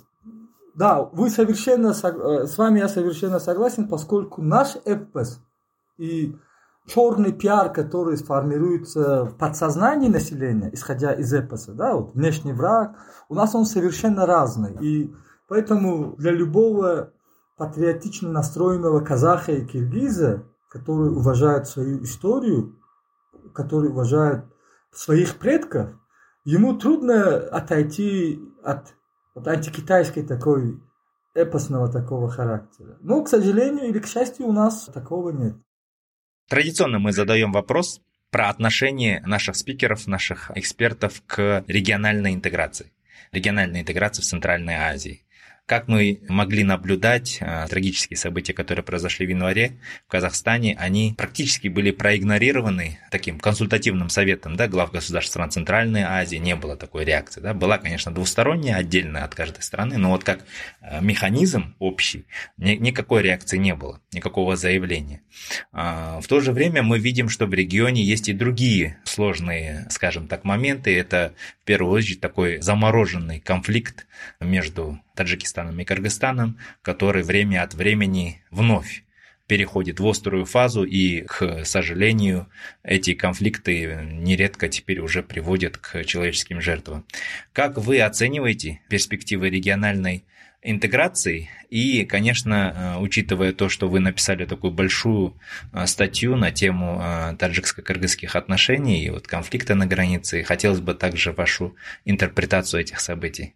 да, 0.74 1.04
вы 1.04 1.30
совершенно, 1.30 1.88
э, 1.90 2.46
с 2.48 2.58
вами 2.58 2.80
я 2.80 2.88
совершенно 2.88 3.40
согласен, 3.40 3.90
поскольку 3.90 4.42
наш 4.42 4.78
эпос 4.86 5.44
и 5.98 6.38
черный 6.88 7.32
пиар, 7.32 7.72
который 7.72 8.18
сформируется 8.18 9.26
в 9.26 9.38
подсознании 9.38 10.10
населения, 10.10 10.70
исходя 10.74 11.14
из 11.14 11.34
эпоса, 11.34 11.74
да, 11.74 11.96
вот 11.96 12.14
внешний 12.14 12.54
враг, 12.54 12.96
у 13.30 13.36
нас 13.36 13.56
он 13.56 13.66
совершенно 13.66 14.26
разный. 14.26 14.78
И 14.82 15.14
поэтому 15.48 16.16
для 16.18 16.32
любого 16.32 17.14
патриотично 17.58 18.30
настроенного 18.30 19.02
казаха 19.02 19.52
и 19.52 19.66
киргиза, 19.66 20.44
который 20.70 21.12
уважает 21.12 21.68
свою 21.68 22.04
историю, 22.04 22.80
который 23.54 23.90
уважает 23.90 24.46
своих 24.92 25.38
предков, 25.38 25.90
ему 26.44 26.78
трудно 26.78 27.38
отойти 27.38 28.42
от, 28.64 28.96
от 29.36 29.48
антикитайской 29.48 30.24
такой 30.24 30.82
эпосного 31.34 31.92
такого 31.92 32.30
характера. 32.30 32.98
Но, 33.02 33.24
к 33.24 33.30
сожалению 33.30 33.88
или 33.90 34.00
к 34.00 34.08
счастью, 34.08 34.48
у 34.48 34.52
нас 34.52 34.86
такого 34.94 35.30
нет. 35.30 35.56
Традиционно 36.52 37.00
мы 37.00 37.14
задаем 37.14 37.54
вопрос 37.54 38.02
про 38.30 38.50
отношение 38.50 39.22
наших 39.22 39.56
спикеров, 39.56 40.06
наших 40.06 40.52
экспертов 40.54 41.24
к 41.26 41.64
региональной 41.66 42.34
интеграции. 42.34 42.92
Региональной 43.32 43.80
интеграции 43.80 44.22
в 44.22 44.26
Центральной 44.26 44.74
Азии. 44.74 45.24
Как 45.66 45.88
мы 45.88 46.20
могли 46.28 46.64
наблюдать, 46.64 47.38
э, 47.40 47.68
трагические 47.70 48.18
события, 48.18 48.54
которые 48.54 48.84
произошли 48.84 49.26
в 49.26 49.30
январе 49.30 49.80
в 50.08 50.12
Казахстане, 50.12 50.76
они 50.78 51.14
практически 51.18 51.68
были 51.70 51.92
проигнорированы 51.92 53.00
таким 53.10 53.40
консультативным 53.40 54.10
советом 54.10 54.56
да, 54.56 54.68
глав 54.68 54.92
государств 54.92 55.32
стран 55.32 55.52
Центральной 55.52 56.02
Азии. 56.02 56.38
Не 56.38 56.56
было 56.56 56.76
такой 56.76 57.06
реакции. 57.06 57.42
Да. 57.42 57.54
Была, 57.54 57.78
конечно, 57.78 58.14
двусторонняя, 58.14 58.76
отдельная 58.76 59.24
от 59.24 59.34
каждой 59.34 59.62
страны, 59.62 59.98
но 59.98 60.10
вот 60.10 60.24
как 60.24 60.46
э, 60.82 61.00
механизм 61.02 61.76
общий, 61.80 62.26
ни, 62.58 62.72
никакой 62.72 63.22
реакции 63.22 63.58
не 63.58 63.76
было, 63.76 64.02
никакого 64.12 64.56
заявления. 64.56 65.22
А, 65.72 66.20
в 66.22 66.28
то 66.28 66.42
же 66.42 66.52
время 66.52 66.84
мы 66.84 67.00
видим, 67.00 67.30
что 67.30 67.46
в 67.46 67.54
регионе 67.54 68.04
есть 68.04 68.30
и 68.30 68.34
другие 68.34 68.98
сложные, 69.04 69.88
скажем 69.90 70.28
так, 70.28 70.44
моменты. 70.44 70.96
Это 70.98 71.34
в 71.62 71.66
первую 71.66 71.94
очередь 71.94 72.22
такой 72.22 72.62
замороженный 72.62 73.40
конфликт 73.40 74.08
между 74.40 75.00
Таджикистаном 75.22 75.80
и 75.80 75.86
Кыргызстаном, 75.86 76.58
который 76.82 77.22
время 77.22 77.62
от 77.62 77.76
времени 77.76 78.42
вновь 78.50 79.04
переходит 79.46 80.00
в 80.00 80.08
острую 80.08 80.46
фазу, 80.46 80.84
и, 80.84 81.22
к 81.22 81.64
сожалению, 81.66 82.48
эти 82.84 83.14
конфликты 83.14 84.00
нередко 84.04 84.68
теперь 84.68 85.00
уже 85.00 85.22
приводят 85.22 85.78
к 85.78 86.04
человеческим 86.06 86.60
жертвам. 86.60 87.06
Как 87.54 87.78
вы 87.78 88.02
оцениваете 88.02 88.80
перспективы 88.90 89.50
региональной 89.50 90.24
интеграции 90.64 91.50
и, 91.70 92.04
конечно, 92.06 92.98
учитывая 93.00 93.52
то, 93.52 93.70
что 93.70 93.88
вы 93.88 94.00
написали 94.00 94.46
такую 94.46 94.72
большую 94.72 95.40
а, 95.72 95.86
статью 95.86 96.36
на 96.36 96.52
тему 96.52 97.00
а, 97.00 97.36
таджикско-кыргызских 97.36 98.36
отношений 98.36 99.04
и 99.04 99.10
вот 99.10 99.28
конфликта 99.28 99.76
на 99.76 99.86
границе, 99.86 100.44
хотелось 100.44 100.80
бы 100.80 100.94
также 100.94 101.32
вашу 101.32 101.76
интерпретацию 102.06 102.82
этих 102.82 103.00
событий. 103.00 103.54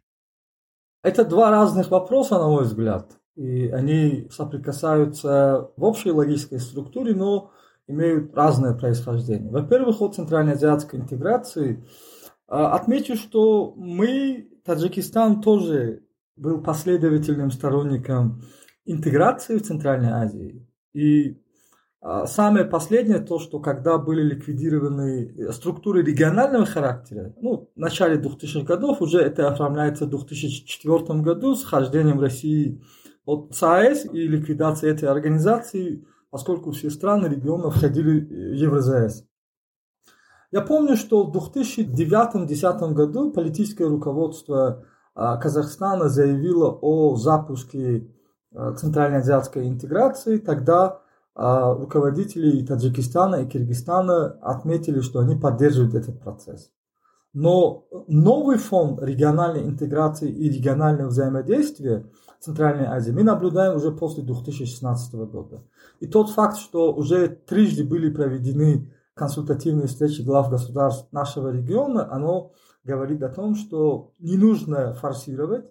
Это 1.05 1.23
два 1.23 1.51
разных 1.51 1.91
вопроса, 1.91 2.39
на 2.39 2.47
мой 2.47 2.63
взгляд. 2.63 3.11
И 3.35 3.67
они 3.67 4.27
соприкасаются 4.31 5.69
в 5.77 5.83
общей 5.83 6.09
логической 6.09 6.59
структуре, 6.59 7.13
но 7.13 7.51
имеют 7.85 8.33
разное 8.35 8.73
происхождение. 8.73 9.51
Во-первых, 9.51 10.01
от 10.01 10.15
центральноазиатской 10.15 10.99
интеграции 10.99 11.85
а, 12.47 12.73
отмечу, 12.73 13.17
что 13.17 13.75
мы, 13.77 14.49
Таджикистан, 14.65 15.43
тоже 15.43 16.01
был 16.37 16.63
последовательным 16.63 17.51
сторонником 17.51 18.41
интеграции 18.85 19.59
в 19.59 19.61
Центральной 19.63 20.09
Азии. 20.09 20.67
И 20.93 21.39
самое 22.27 22.65
последнее 22.65 23.17
то, 23.17 23.39
что 23.39 23.59
когда 23.59 23.97
были 23.97 24.21
ликвидированы 24.21 25.33
э, 25.35 25.51
структуры 25.51 26.03
регионального 26.03 26.63
характера, 26.63 27.33
ну, 27.41 27.71
в 27.75 27.79
начале 27.79 28.21
2000-х 28.21 28.63
годов 28.63 29.01
уже 29.01 29.19
это 29.19 29.47
оформляется 29.47 30.05
в 30.05 30.09
2004 30.09 31.21
году 31.21 31.55
с 31.55 31.63
хождением 31.63 32.19
России 32.19 32.79
от 33.25 33.55
ЦАЭС 33.55 34.05
и 34.13 34.27
ликвидацией 34.27 34.93
этой 34.93 35.09
организации, 35.09 36.05
поскольку 36.29 36.69
все 36.71 36.91
страны 36.91 37.25
региона 37.25 37.71
входили 37.71 38.19
в 38.19 38.53
Евразес. 38.53 39.25
Я 40.51 40.61
помню, 40.61 40.97
что 40.97 41.23
в 41.23 41.35
2009-2010 41.35 42.93
году 42.93 43.31
политическое 43.31 43.87
руководство 43.87 44.85
а, 45.15 45.37
Казахстана 45.37 46.07
заявило 46.09 46.69
о 46.69 47.15
запуске 47.15 48.11
а, 48.53 48.73
центральноазиатской 48.73 49.67
интеграции. 49.67 50.37
Тогда 50.37 50.85
а 50.87 51.04
руководители 51.35 52.65
Таджикистана 52.65 53.35
и 53.35 53.45
Киргизстана 53.45 54.37
отметили, 54.41 55.01
что 55.01 55.19
они 55.19 55.35
поддерживают 55.35 55.93
этот 55.93 56.21
процесс. 56.21 56.71
Но 57.33 57.85
новый 58.07 58.57
фонд 58.57 59.01
региональной 59.03 59.65
интеграции 59.65 60.31
и 60.31 60.49
регионального 60.49 61.09
взаимодействия 61.09 62.09
в 62.39 62.45
Центральной 62.45 62.85
Азии 62.85 63.11
мы 63.11 63.23
наблюдаем 63.23 63.75
уже 63.75 63.91
после 63.91 64.23
2016 64.23 65.13
года. 65.15 65.65
И 65.99 66.07
тот 66.07 66.29
факт, 66.29 66.57
что 66.57 66.93
уже 66.93 67.27
трижды 67.27 67.83
были 67.83 68.09
проведены 68.09 68.93
консультативные 69.15 69.87
встречи 69.87 70.21
глав 70.21 70.49
государств 70.49 71.11
нашего 71.11 71.49
региона, 71.49 72.09
оно 72.09 72.53
говорит 72.85 73.21
о 73.23 73.29
том, 73.29 73.55
что 73.55 74.13
не 74.19 74.37
нужно 74.37 74.93
форсировать, 74.93 75.65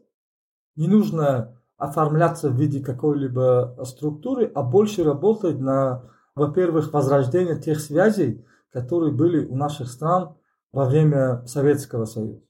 не 0.77 0.89
нужно 0.89 1.59
оформляться 1.77 2.51
в 2.51 2.57
виде 2.57 2.81
какой-либо 2.81 3.77
структуры, 3.85 4.51
а 4.55 4.63
больше 4.63 5.05
работать 5.05 5.59
на, 5.59 6.03
во-первых, 6.35 6.93
возрождение 6.93 7.61
тех 7.61 7.81
связей, 7.81 8.45
которые 8.73 9.13
были 9.13 9.45
у 9.45 9.57
наших 9.57 9.89
стран 9.89 10.37
во 10.73 10.87
время 10.87 11.45
Советского 11.47 12.05
Союза. 12.05 12.43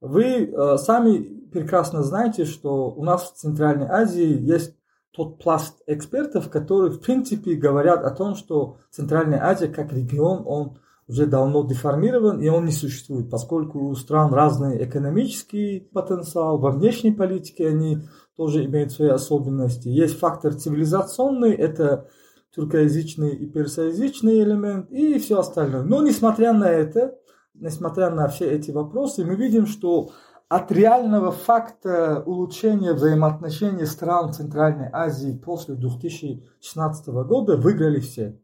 Вы 0.00 0.46
э, 0.46 0.76
сами 0.78 1.18
прекрасно 1.50 2.02
знаете, 2.02 2.44
что 2.44 2.90
у 2.90 3.04
нас 3.04 3.30
в 3.30 3.34
Центральной 3.36 3.86
Азии 3.86 4.36
есть 4.40 4.74
тот 5.12 5.38
пласт 5.38 5.82
экспертов, 5.86 6.50
которые 6.50 6.90
в 6.90 7.00
принципе 7.00 7.54
говорят 7.54 8.04
о 8.04 8.10
том, 8.10 8.34
что 8.34 8.78
Центральная 8.90 9.44
Азия 9.44 9.68
как 9.68 9.92
регион, 9.92 10.42
он 10.46 10.78
уже 11.06 11.26
давно 11.26 11.64
деформирован 11.66 12.40
и 12.40 12.48
он 12.48 12.64
не 12.64 12.72
существует, 12.72 13.30
поскольку 13.30 13.88
у 13.88 13.94
стран 13.94 14.32
разный 14.32 14.82
экономический 14.84 15.80
потенциал, 15.92 16.58
во 16.58 16.70
внешней 16.70 17.12
политике 17.12 17.68
они 17.68 17.98
тоже 18.36 18.64
имеют 18.64 18.92
свои 18.92 19.08
особенности. 19.08 19.88
Есть 19.88 20.18
фактор 20.18 20.54
цивилизационный, 20.54 21.52
это 21.52 22.08
туркоязычный 22.54 23.34
и 23.34 23.46
персоязычный 23.46 24.42
элемент 24.42 24.90
и 24.90 25.18
все 25.18 25.38
остальное. 25.38 25.82
Но 25.82 26.02
несмотря 26.02 26.52
на 26.52 26.68
это, 26.68 27.18
несмотря 27.54 28.10
на 28.10 28.28
все 28.28 28.50
эти 28.50 28.70
вопросы, 28.70 29.24
мы 29.24 29.36
видим, 29.36 29.66
что 29.66 30.12
от 30.48 30.70
реального 30.70 31.32
факта 31.32 32.22
улучшения 32.26 32.92
взаимоотношений 32.92 33.86
стран 33.86 34.34
Центральной 34.34 34.90
Азии 34.92 35.32
после 35.32 35.74
2016 35.76 37.08
года 37.08 37.56
выиграли 37.56 38.00
все. 38.00 38.38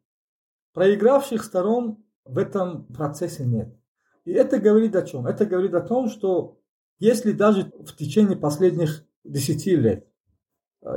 Проигравших 0.72 1.44
сторон 1.44 1.98
в 2.24 2.38
этом 2.38 2.86
процессе 2.86 3.44
нет. 3.44 3.74
И 4.24 4.32
это 4.32 4.58
говорит 4.58 4.96
о 4.96 5.02
чем? 5.02 5.26
Это 5.26 5.44
говорит 5.44 5.74
о 5.74 5.80
том, 5.80 6.08
что 6.08 6.58
если 6.98 7.32
даже 7.32 7.72
в 7.84 7.94
течение 7.94 8.36
последних 8.36 9.04
10 9.24 9.66
лет, 9.66 10.06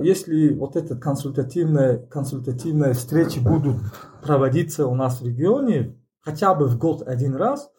если 0.02 0.54
вот 0.54 0.76
эта 0.76 0.96
консультативная, 0.96 1.98
консультативная 1.98 2.94
встречи 2.94 3.40
будут 3.40 3.78
проводиться 4.24 4.88
у 4.88 4.96
нас 4.96 5.22
в 5.22 5.26
регионе 5.26 5.98
хотя 6.22 6.54
бы 6.54 6.68
в 6.68 6.78
год 6.78 7.02
один 7.08 7.36
раз, 7.36 7.72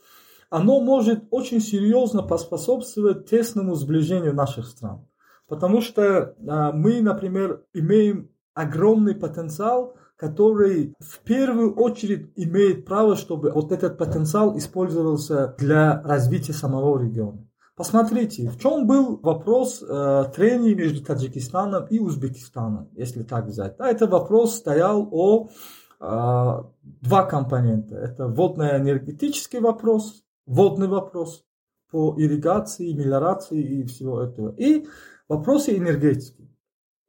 оно 0.51 0.80
может 0.80 1.24
очень 1.30 1.61
серьезно 1.61 2.22
поспособствовать 2.22 3.30
тесному 3.30 3.74
сближению 3.74 4.34
наших 4.34 4.66
стран. 4.66 5.09
Потому 5.49 5.80
что 5.80 6.34
а, 6.47 6.72
мы, 6.72 7.01
например, 7.01 7.64
имеем 7.72 8.30
огромный 8.53 9.14
потенциал 9.14 9.97
который 10.22 10.95
в 11.01 11.18
первую 11.24 11.74
очередь 11.74 12.30
имеет 12.36 12.84
право, 12.84 13.16
чтобы 13.16 13.51
вот 13.51 13.72
этот 13.72 13.99
потенциал 13.99 14.57
использовался 14.57 15.57
для 15.59 16.01
развития 16.03 16.53
самого 16.53 17.03
региона. 17.03 17.45
Посмотрите, 17.75 18.51
в 18.51 18.59
чем 18.59 18.87
был 18.87 19.18
вопрос 19.20 19.83
э, 19.83 20.25
трений 20.35 20.75
между 20.75 21.03
Таджикистаном 21.03 21.87
и 21.87 21.99
Узбекистаном, 21.99 22.91
если 22.93 23.23
так 23.23 23.47
взять. 23.47 23.77
Да, 23.79 23.89
это 23.89 24.07
вопрос 24.07 24.57
стоял 24.57 25.09
о 25.11 25.49
э, 25.49 26.03
два 26.03 27.25
компонента. 27.25 27.97
Это 27.97 28.29
водно-энергетический 28.29 29.61
вопрос, 29.61 30.23
водный 30.45 30.87
вопрос 30.87 31.47
по 31.91 32.14
ирригации, 32.18 32.93
мелиорации 32.93 33.62
и 33.62 33.87
всего 33.87 34.20
этого. 34.20 34.55
И 34.57 34.87
вопросы 35.29 35.77
энергетики. 35.77 36.51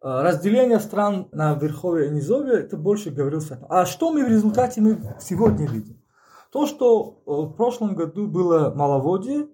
А, 0.04 0.22
разделение 0.22 0.80
стран 0.80 1.30
на 1.32 1.56
верховье 1.56 2.08
и 2.08 2.12
низовье, 2.12 2.60
это 2.60 2.76
больше 2.76 3.10
говорилось 3.10 3.52
о 3.52 3.66
А 3.70 3.86
что 3.86 4.12
мы 4.12 4.26
в 4.26 4.30
результате 4.30 4.82
мы 4.82 5.16
сегодня 5.20 5.66
видим? 5.66 6.02
То, 6.52 6.68
что 6.68 7.22
э, 7.26 7.32
в 7.32 7.54
прошлом 7.54 7.96
году 7.96 8.28
было 8.28 8.74
маловодье, 8.76 9.48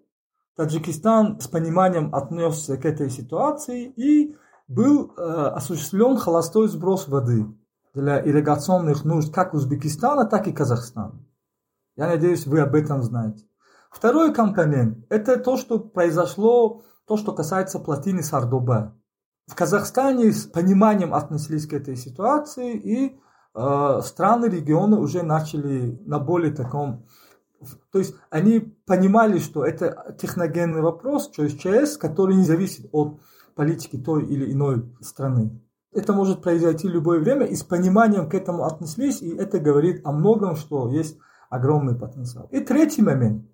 Таджикистан 0.59 1.39
с 1.39 1.47
пониманием 1.47 2.13
отнесся 2.13 2.75
к 2.75 2.83
этой 2.83 3.09
ситуации 3.09 3.85
и 3.85 4.35
был 4.67 5.13
э, 5.15 5.21
осуществлен 5.21 6.17
холостой 6.17 6.67
сброс 6.67 7.07
воды 7.07 7.45
для 7.93 8.19
ирригационных 8.19 9.05
нужд 9.05 9.33
как 9.33 9.53
Узбекистана, 9.53 10.25
так 10.25 10.47
и 10.47 10.51
Казахстана. 10.51 11.25
Я 11.95 12.07
надеюсь, 12.07 12.45
вы 12.45 12.59
об 12.59 12.75
этом 12.75 13.03
знаете. 13.03 13.45
Второй 13.89 14.33
компонент– 14.33 15.05
это 15.09 15.39
то, 15.39 15.55
что 15.55 15.79
произошло, 15.79 16.81
то, 17.07 17.15
что 17.15 17.31
касается 17.31 17.79
плотины 17.79 18.21
Сардоба 18.21 18.99
в 19.47 19.55
Казахстане 19.55 20.33
с 20.33 20.43
пониманием 20.43 21.13
относились 21.13 21.67
к 21.67 21.73
этой 21.73 21.95
ситуации, 21.95 22.75
и 22.75 23.17
э, 23.55 24.01
страны 24.03 24.47
региона 24.47 24.99
уже 24.99 25.23
начали 25.23 25.97
на 26.05 26.19
более 26.19 26.51
таком... 26.51 27.05
То 27.91 27.99
есть 27.99 28.15
они 28.29 28.59
понимали, 28.59 29.39
что 29.39 29.65
это 29.65 30.15
техногенный 30.19 30.81
вопрос, 30.81 31.29
то 31.29 31.43
есть 31.43 31.59
ЧС, 31.59 31.97
который 31.97 32.35
не 32.35 32.43
зависит 32.43 32.87
от 32.91 33.19
политики 33.55 33.97
той 33.97 34.25
или 34.25 34.51
иной 34.51 34.85
страны. 35.01 35.61
Это 35.91 36.13
может 36.13 36.41
произойти 36.41 36.87
в 36.87 36.91
любое 36.91 37.19
время, 37.19 37.45
и 37.45 37.55
с 37.55 37.63
пониманием 37.63 38.29
к 38.29 38.33
этому 38.33 38.65
отнеслись, 38.65 39.21
и 39.21 39.35
это 39.35 39.59
говорит 39.59 40.01
о 40.05 40.11
многом, 40.11 40.55
что 40.55 40.89
есть 40.89 41.17
огромный 41.49 41.95
потенциал. 41.95 42.47
И 42.51 42.59
третий 42.59 43.01
момент, 43.01 43.49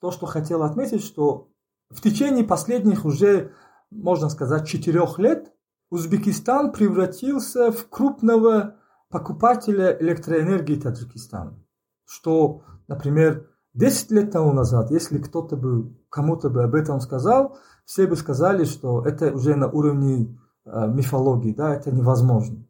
то, 0.00 0.10
что 0.10 0.26
хотел 0.26 0.62
отметить, 0.62 1.02
что 1.02 1.48
в 1.90 2.00
течение 2.00 2.44
последних 2.44 3.04
уже 3.04 3.52
можно 3.90 4.28
сказать, 4.28 4.66
четырех 4.66 5.18
лет 5.18 5.52
Узбекистан 5.90 6.72
превратился 6.72 7.70
в 7.70 7.88
крупного 7.88 8.76
покупателя 9.08 9.96
электроэнергии 10.00 10.80
Таджикистана. 10.80 11.62
Что, 12.04 12.62
например, 12.88 13.48
10 13.74 14.10
лет 14.10 14.30
тому 14.30 14.52
назад, 14.52 14.90
если 14.90 15.18
кто-то 15.18 15.56
бы 15.56 15.94
кому-то 16.08 16.48
бы 16.48 16.64
об 16.64 16.74
этом 16.74 17.00
сказал, 17.00 17.58
все 17.84 18.06
бы 18.06 18.16
сказали, 18.16 18.64
что 18.64 19.04
это 19.04 19.32
уже 19.32 19.54
на 19.54 19.68
уровне 19.68 20.38
э, 20.64 20.88
мифологии, 20.88 21.52
да, 21.52 21.74
это 21.74 21.92
невозможно. 21.92 22.66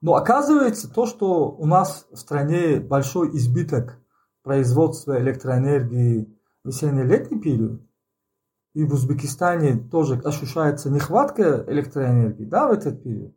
Но 0.00 0.14
оказывается, 0.14 0.90
то, 0.90 1.04
что 1.04 1.50
у 1.50 1.66
нас 1.66 2.06
в 2.10 2.16
стране 2.16 2.80
большой 2.80 3.36
избыток 3.36 3.98
производства 4.42 5.20
электроэнергии 5.20 6.34
в 6.64 6.68
весенне-летний 6.68 7.38
период, 7.38 7.82
и 8.72 8.84
в 8.84 8.94
Узбекистане 8.94 9.76
тоже 9.90 10.20
ощущается 10.24 10.90
нехватка 10.90 11.64
электроэнергии 11.66 12.44
да, 12.44 12.68
в 12.68 12.72
этот 12.72 13.02
период, 13.02 13.34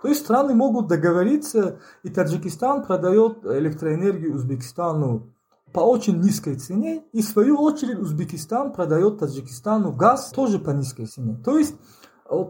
то 0.00 0.08
есть 0.08 0.20
страны 0.20 0.54
могут 0.54 0.86
договориться, 0.86 1.80
и 2.02 2.10
Таджикистан 2.10 2.84
продает 2.84 3.44
электроэнергию 3.44 4.34
Узбекистану 4.34 5.34
по 5.74 5.80
очень 5.80 6.20
низкой 6.20 6.54
цене, 6.54 7.02
и 7.12 7.20
в 7.20 7.24
свою 7.24 7.60
очередь 7.60 7.98
Узбекистан 7.98 8.72
продает 8.72 9.18
Таджикистану 9.18 9.92
газ 9.92 10.30
тоже 10.30 10.60
по 10.60 10.70
низкой 10.70 11.06
цене. 11.06 11.36
То 11.44 11.58
есть 11.58 11.74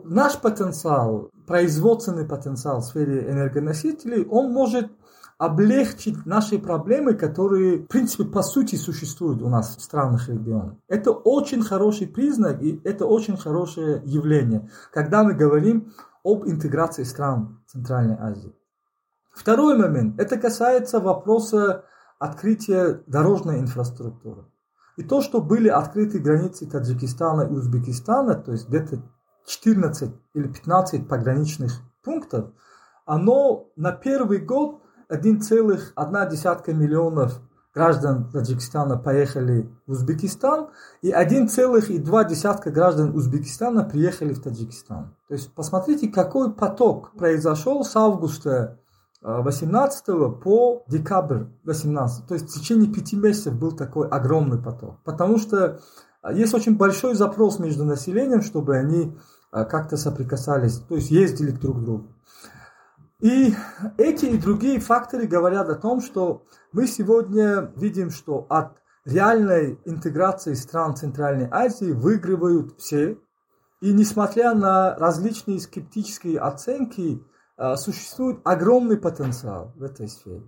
наш 0.05 0.39
потенциал, 0.39 1.31
производственный 1.47 2.27
потенциал 2.27 2.81
в 2.81 2.85
сфере 2.85 3.31
энергоносителей, 3.31 4.27
он 4.27 4.53
может 4.53 4.93
облегчить 5.39 6.27
наши 6.27 6.59
проблемы, 6.59 7.15
которые, 7.15 7.79
в 7.79 7.87
принципе, 7.87 8.25
по 8.25 8.43
сути 8.43 8.77
существуют 8.77 9.41
у 9.41 9.49
нас 9.49 9.75
в 9.79 9.81
странах 9.81 10.29
регионах. 10.29 10.75
Это 10.87 11.11
очень 11.11 11.63
хороший 11.63 12.07
признак 12.07 12.63
и 12.63 12.79
это 12.85 13.07
очень 13.07 13.39
хорошее 13.39 14.03
явление, 14.05 14.71
когда 14.93 15.25
мы 15.25 15.33
говорим 15.33 15.95
об 16.25 16.47
интеграции 16.47 17.05
стран 17.05 17.59
Центральной 17.67 18.17
Азии. 18.21 18.55
Второй 19.33 19.79
момент, 19.79 20.21
это 20.21 20.37
касается 20.37 21.01
вопроса 21.01 21.85
открытия 22.19 23.03
дорожной 23.07 23.61
инфраструктуры. 23.61 24.45
И 24.97 25.03
то, 25.03 25.21
что 25.21 25.41
были 25.41 25.69
открыты 25.69 26.19
границы 26.19 26.67
Таджикистана 26.67 27.43
и 27.43 27.53
Узбекистана, 27.53 28.35
то 28.35 28.53
есть 28.53 28.69
где-то 28.69 29.03
14 29.47 30.13
или 30.35 30.49
15 30.49 31.09
пограничных 31.09 31.81
пунктов, 32.03 32.51
оно 33.05 33.69
на 33.77 33.93
первый 33.93 34.39
год 34.39 34.83
1,1 35.11 36.73
миллионов 36.73 37.41
граждан 37.75 38.31
Таджикистана 38.31 38.97
поехали 38.97 39.69
в 39.87 39.93
Узбекистан, 39.93 40.69
и 41.03 41.11
1,2 41.11 42.71
граждан 42.71 43.15
Узбекистана 43.17 43.85
приехали 43.85 44.33
в 44.33 44.41
Таджикистан. 44.41 45.15
То 45.29 45.35
есть 45.35 45.53
посмотрите, 45.55 46.09
какой 46.09 46.55
поток 46.55 47.13
произошел 47.17 47.85
с 47.85 47.97
августа 47.97 48.79
18 49.25 50.09
э, 50.09 50.31
по 50.43 50.85
декабрь 50.87 51.45
18. 51.65 52.27
То 52.27 52.35
есть 52.35 52.51
в 52.51 52.55
течение 52.61 52.93
пяти 52.93 53.17
месяцев 53.17 53.55
был 53.55 53.73
такой 53.73 54.07
огромный 54.09 54.63
поток. 54.63 55.03
Потому 55.03 55.39
что 55.39 55.81
э, 56.23 56.35
есть 56.35 56.53
очень 56.53 56.77
большой 56.77 57.15
запрос 57.15 57.59
между 57.59 57.85
населением, 57.85 58.43
чтобы 58.43 58.77
они 58.77 59.17
э, 59.53 59.65
как-то 59.65 59.97
соприкасались, 59.97 60.79
то 60.79 60.97
есть 60.97 61.11
ездили 61.11 61.53
друг 61.53 61.79
к 61.79 61.85
другу. 61.85 62.07
И 63.21 63.55
эти 63.97 64.27
и 64.27 64.39
другие 64.39 64.79
факторы 64.79 65.27
говорят 65.27 65.71
о 65.71 65.75
том, 65.77 66.03
что 66.03 66.45
мы 66.73 66.87
сегодня 66.87 67.73
видим, 67.77 68.11
что 68.11 68.47
от 68.51 68.77
реальной 69.07 69.79
интеграции 69.87 70.53
стран 70.53 70.97
Центральной 70.97 71.49
Азии 71.51 71.93
выигрывают 71.93 72.79
все. 72.79 73.19
И 73.81 73.93
несмотря 73.93 74.53
на 74.53 74.95
различные 74.97 75.61
скептические 75.61 76.39
оценки, 76.41 77.23
а, 77.23 77.34
существует 77.77 78.41
огромный 78.45 78.97
потенциал 78.97 79.73
в 79.77 79.83
этой 79.83 80.09
сфере. 80.09 80.43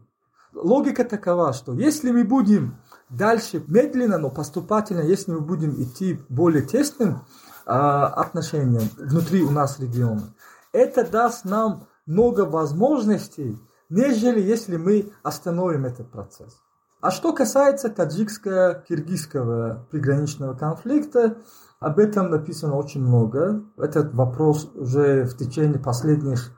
Логика 0.56 1.04
такова, 1.04 1.52
что 1.52 1.74
если 1.74 2.10
мы 2.10 2.24
будем 2.24 2.78
дальше 3.10 3.62
медленно, 3.66 4.18
но 4.18 4.30
поступательно, 4.30 5.00
если 5.00 5.32
мы 5.32 5.40
будем 5.40 5.80
идти 5.82 6.18
более 6.28 6.62
тесным 6.62 7.26
а, 7.66 8.06
отношениям 8.06 8.88
внутри 8.96 9.42
у 9.42 9.50
нас 9.50 9.78
региона, 9.78 10.34
это 10.72 11.04
даст 11.08 11.44
нам 11.44 11.88
много 12.06 12.42
возможностей, 12.42 13.58
нежели 13.90 14.40
если 14.40 14.76
мы 14.76 15.12
остановим 15.22 15.84
этот 15.84 16.10
процесс. 16.10 16.56
А 17.02 17.10
что 17.10 17.34
касается 17.34 17.88
таджикско-киргизского 17.88 19.86
приграничного 19.90 20.54
конфликта, 20.54 21.36
об 21.78 21.98
этом 21.98 22.30
написано 22.30 22.76
очень 22.76 23.02
много. 23.02 23.62
Этот 23.76 24.14
вопрос 24.14 24.70
уже 24.74 25.24
в 25.24 25.36
течение 25.36 25.78
последних 25.78 26.56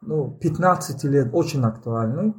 ну, 0.00 0.36
15 0.40 1.04
лет 1.04 1.30
очень 1.32 1.64
актуальный. 1.64 2.34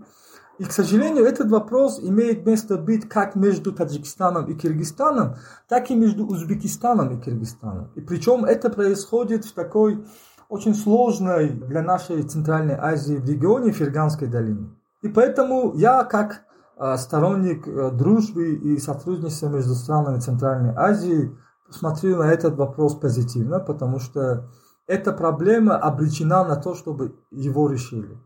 И, 0.60 0.66
к 0.66 0.74
сожалению, 0.74 1.26
этот 1.26 1.50
вопрос 1.50 2.00
имеет 2.02 2.46
место 2.46 2.78
быть 2.78 3.08
как 3.08 3.36
между 3.36 3.72
Таджикистаном 3.72 4.46
и 4.48 4.56
Киргизстаном, 4.56 5.36
так 5.70 5.90
и 5.90 5.96
между 5.96 6.26
Узбекистаном 6.26 7.18
и 7.18 7.22
Киргизстаном. 7.22 7.92
И 7.96 8.02
причем 8.02 8.44
это 8.44 8.70
происходит 8.70 9.46
в 9.46 9.54
такой 9.54 10.06
очень 10.50 10.76
сложной 10.76 11.50
для 11.52 11.82
нашей 11.82 12.24
Центральной 12.24 12.76
Азии 12.76 13.16
в 13.16 13.26
регионе 13.26 13.72
Ферганской 13.72 14.28
долины. 14.28 14.76
И 15.02 15.08
поэтому 15.08 15.74
я, 15.76 16.04
как 16.04 16.42
а, 16.78 16.98
сторонник 16.98 17.68
э, 17.68 17.92
дружбы 17.92 18.56
и 18.56 18.78
сотрудничества 18.80 19.48
между 19.48 19.76
странами 19.76 20.20
Центральной 20.20 20.74
Азии, 20.76 21.38
смотрю 21.70 22.18
на 22.18 22.32
этот 22.32 22.56
вопрос 22.56 22.96
позитивно, 22.96 23.60
потому 23.60 24.00
что 24.00 24.50
эта 24.90 25.14
проблема 25.14 25.78
обречена 25.78 26.44
на 26.44 26.56
то, 26.56 26.74
чтобы 26.74 27.16
его 27.30 27.70
решили. 27.70 28.18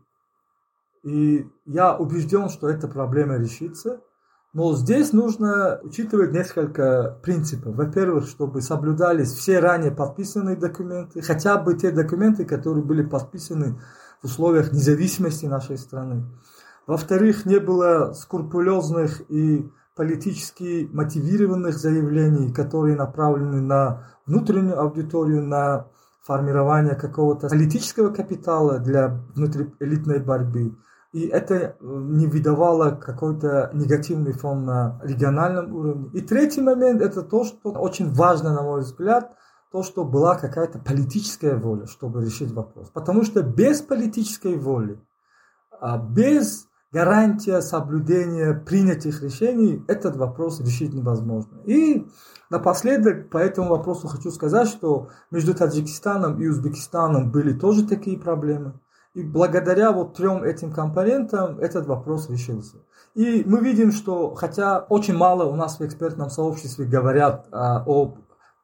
И 1.02 1.46
я 1.66 1.94
убежден, 1.94 2.48
что 2.48 2.70
эта 2.70 2.88
проблема 2.88 3.36
решится. 3.36 4.00
Но 4.54 4.74
здесь 4.74 5.12
нужно 5.12 5.78
учитывать 5.82 6.32
несколько 6.32 7.18
принципов. 7.22 7.74
Во-первых, 7.74 8.26
чтобы 8.28 8.62
соблюдались 8.62 9.34
все 9.34 9.58
ранее 9.58 9.90
подписанные 9.90 10.56
документы, 10.56 11.20
хотя 11.20 11.58
бы 11.58 11.74
те 11.74 11.90
документы, 11.90 12.46
которые 12.46 12.82
были 12.82 13.02
подписаны 13.02 13.78
в 14.22 14.24
условиях 14.24 14.72
независимости 14.72 15.44
нашей 15.44 15.76
страны. 15.76 16.24
Во-вторых, 16.86 17.44
не 17.44 17.58
было 17.58 18.14
скрупулезных 18.14 19.20
и 19.28 19.70
политически 19.94 20.88
мотивированных 20.90 21.76
заявлений, 21.76 22.54
которые 22.54 22.96
направлены 22.96 23.60
на 23.60 24.08
внутреннюю 24.24 24.80
аудиторию, 24.80 25.42
на 25.42 25.88
формирование 26.24 26.94
какого-то 26.94 27.48
политического 27.48 28.12
капитала 28.12 28.78
для 28.78 29.20
внутриэлитной 29.34 30.20
борьбы. 30.20 30.76
И 31.12 31.26
это 31.26 31.54
э, 31.54 31.74
не 31.80 32.26
выдавало 32.26 32.90
какой-то 32.92 33.70
негативный 33.72 34.32
фон 34.32 34.64
на 34.64 35.00
региональном 35.04 35.72
уровне. 35.74 36.10
И 36.12 36.22
третий 36.22 36.60
момент 36.60 37.02
это 37.02 37.22
то, 37.22 37.44
что 37.44 37.70
очень 37.70 38.12
важно, 38.12 38.52
на 38.54 38.62
мой 38.62 38.80
взгляд, 38.80 39.36
то, 39.70 39.82
что 39.82 40.04
была 40.04 40.36
какая-то 40.36 40.78
политическая 40.78 41.56
воля, 41.56 41.86
чтобы 41.86 42.24
решить 42.24 42.52
вопрос. 42.52 42.90
Потому 42.90 43.22
что 43.22 43.42
без 43.42 43.82
политической 43.82 44.56
воли, 44.56 44.98
а 45.80 45.98
без 45.98 46.68
гарантия 46.94 47.60
соблюдения 47.60 48.54
принятых 48.54 49.20
решений, 49.20 49.84
этот 49.88 50.16
вопрос 50.16 50.60
решить 50.60 50.94
невозможно. 50.94 51.58
И 51.64 52.06
напоследок 52.50 53.30
по 53.30 53.38
этому 53.38 53.70
вопросу 53.70 54.06
хочу 54.06 54.30
сказать, 54.30 54.68
что 54.68 55.08
между 55.32 55.54
Таджикистаном 55.54 56.40
и 56.40 56.46
Узбекистаном 56.46 57.32
были 57.32 57.52
тоже 57.52 57.84
такие 57.84 58.16
проблемы. 58.16 58.80
И 59.12 59.24
благодаря 59.24 59.90
вот 59.90 60.14
трем 60.16 60.44
этим 60.44 60.72
компонентам 60.72 61.58
этот 61.58 61.86
вопрос 61.86 62.30
решился. 62.30 62.76
И 63.14 63.42
мы 63.44 63.60
видим, 63.60 63.90
что 63.90 64.34
хотя 64.34 64.78
очень 64.78 65.16
мало 65.16 65.44
у 65.44 65.56
нас 65.56 65.80
в 65.80 65.84
экспертном 65.84 66.30
сообществе 66.30 66.84
говорят 66.84 67.48
а, 67.50 67.82
о 67.86 68.14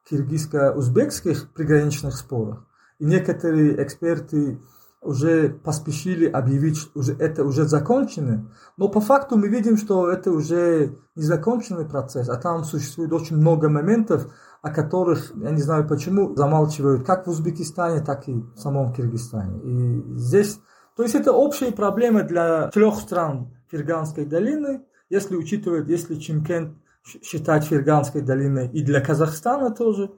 киргизско-узбекских 0.09 1.53
приграничных 1.53 2.15
спорах, 2.15 2.65
и 2.99 3.05
некоторые 3.05 3.81
эксперты 3.83 4.61
уже 5.01 5.49
поспешили 5.49 6.27
объявить, 6.27 6.77
что 6.77 6.99
уже, 6.99 7.13
это 7.13 7.43
уже 7.43 7.65
закончено, 7.65 8.51
но 8.77 8.87
по 8.87 9.01
факту 9.01 9.37
мы 9.37 9.47
видим, 9.47 9.77
что 9.77 10.09
это 10.09 10.31
уже 10.31 10.95
не 11.15 11.23
законченный 11.23 11.85
процесс, 11.85 12.29
а 12.29 12.37
там 12.37 12.63
существует 12.63 13.11
очень 13.11 13.37
много 13.37 13.67
моментов, 13.67 14.31
о 14.61 14.69
которых, 14.69 15.33
я 15.35 15.49
не 15.49 15.61
знаю 15.61 15.87
почему, 15.87 16.35
замалчивают 16.35 17.03
как 17.03 17.25
в 17.25 17.31
Узбекистане, 17.31 18.01
так 18.01 18.27
и 18.27 18.33
в 18.33 18.57
самом 18.57 18.93
Киргизстане. 18.93 19.59
И 19.63 20.17
здесь, 20.17 20.59
то 20.95 21.01
есть 21.01 21.15
это 21.15 21.33
общая 21.33 21.71
проблема 21.71 22.21
для 22.21 22.69
трех 22.69 22.95
стран 22.95 23.51
Ферганской 23.71 24.25
долины, 24.25 24.83
если 25.09 25.35
учитывать, 25.35 25.89
если 25.89 26.15
Чимкент 26.15 26.77
считать 27.03 27.65
Ферганской 27.65 28.21
долиной 28.21 28.69
и 28.69 28.83
для 28.83 29.01
Казахстана 29.01 29.71
тоже. 29.71 30.11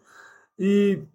И 0.57 1.07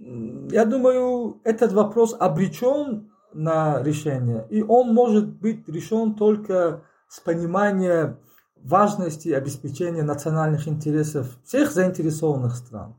я 0.51 0.65
думаю, 0.65 1.41
этот 1.45 1.73
вопрос 1.73 2.17
обречен 2.19 3.11
на 3.33 3.83
решение, 3.83 4.47
и 4.51 4.63
он 4.63 4.95
может 4.95 5.29
быть 5.29 5.69
решен 5.69 6.15
только 6.15 6.83
с 7.09 7.21
пониманием 7.21 8.19
важности 8.57 9.31
обеспечения 9.31 10.03
национальных 10.03 10.69
интересов 10.69 11.39
всех 11.45 11.73
заинтересованных 11.73 12.57
стран. 12.57 12.97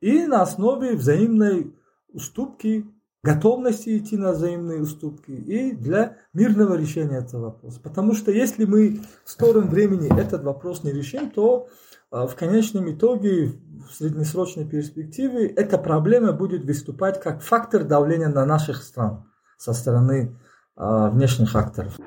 И 0.00 0.26
на 0.26 0.42
основе 0.42 0.96
взаимной 0.96 1.74
уступки, 2.12 2.86
готовности 3.22 3.98
идти 3.98 4.16
на 4.16 4.32
взаимные 4.32 4.80
уступки 4.80 5.30
и 5.30 5.72
для 5.72 6.16
мирного 6.32 6.74
решения 6.74 7.18
этого 7.18 7.46
вопроса. 7.46 7.80
Потому 7.82 8.14
что 8.14 8.30
если 8.30 8.64
мы 8.64 9.00
в 9.24 9.30
скором 9.30 9.68
времени 9.68 10.08
этот 10.18 10.42
вопрос 10.42 10.84
не 10.84 10.92
решим, 10.92 11.30
то 11.30 11.68
а, 12.10 12.26
в 12.26 12.34
конечном 12.34 12.90
итоге, 12.90 13.52
в 13.88 13.94
среднесрочной 13.94 14.64
перспективе, 14.64 15.48
эта 15.48 15.76
проблема 15.76 16.32
будет 16.32 16.64
выступать 16.64 17.20
как 17.20 17.42
фактор 17.42 17.84
давления 17.84 18.28
на 18.28 18.46
наших 18.46 18.82
стран 18.82 19.29
со 19.60 19.74
стороны 19.74 20.34
а, 20.74 21.10
внешних 21.10 21.50
факторов. 21.50 21.98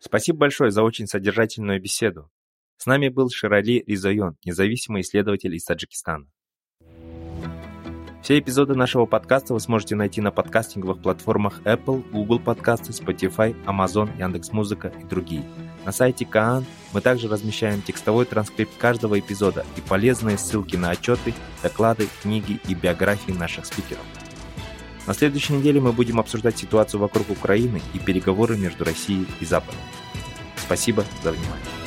Спасибо 0.00 0.38
большое 0.38 0.70
за 0.72 0.82
очень 0.82 1.06
содержательную 1.06 1.80
беседу. 1.80 2.28
С 2.78 2.86
нами 2.86 3.08
был 3.08 3.30
Ширали 3.30 3.84
Ризайон, 3.86 4.36
независимый 4.44 5.02
исследователь 5.02 5.54
из 5.54 5.64
Таджикистана. 5.64 6.26
Все 8.22 8.40
эпизоды 8.40 8.74
нашего 8.74 9.06
подкаста 9.06 9.54
вы 9.54 9.60
сможете 9.60 9.94
найти 9.94 10.20
на 10.20 10.32
подкастинговых 10.32 11.00
платформах 11.00 11.60
Apple, 11.62 12.02
Google 12.10 12.40
Подкасты, 12.40 12.90
Spotify, 12.90 13.54
Amazon, 13.66 14.10
Яндекс.Музыка 14.18 14.88
и 14.88 15.04
другие. 15.04 15.44
На 15.86 15.92
сайте 15.92 16.26
Каан 16.26 16.66
мы 16.92 17.00
также 17.00 17.28
размещаем 17.28 17.80
текстовой 17.80 18.24
транскрипт 18.24 18.76
каждого 18.76 19.20
эпизода 19.20 19.64
и 19.76 19.80
полезные 19.80 20.36
ссылки 20.36 20.74
на 20.74 20.90
отчеты, 20.90 21.32
доклады, 21.62 22.08
книги 22.22 22.58
и 22.66 22.74
биографии 22.74 23.30
наших 23.30 23.66
спикеров. 23.66 24.02
На 25.06 25.14
следующей 25.14 25.52
неделе 25.52 25.80
мы 25.80 25.92
будем 25.92 26.18
обсуждать 26.18 26.58
ситуацию 26.58 27.00
вокруг 27.00 27.30
Украины 27.30 27.80
и 27.94 28.00
переговоры 28.00 28.56
между 28.56 28.82
Россией 28.84 29.28
и 29.38 29.44
Западом. 29.44 29.78
Спасибо 30.56 31.04
за 31.22 31.30
внимание. 31.30 31.85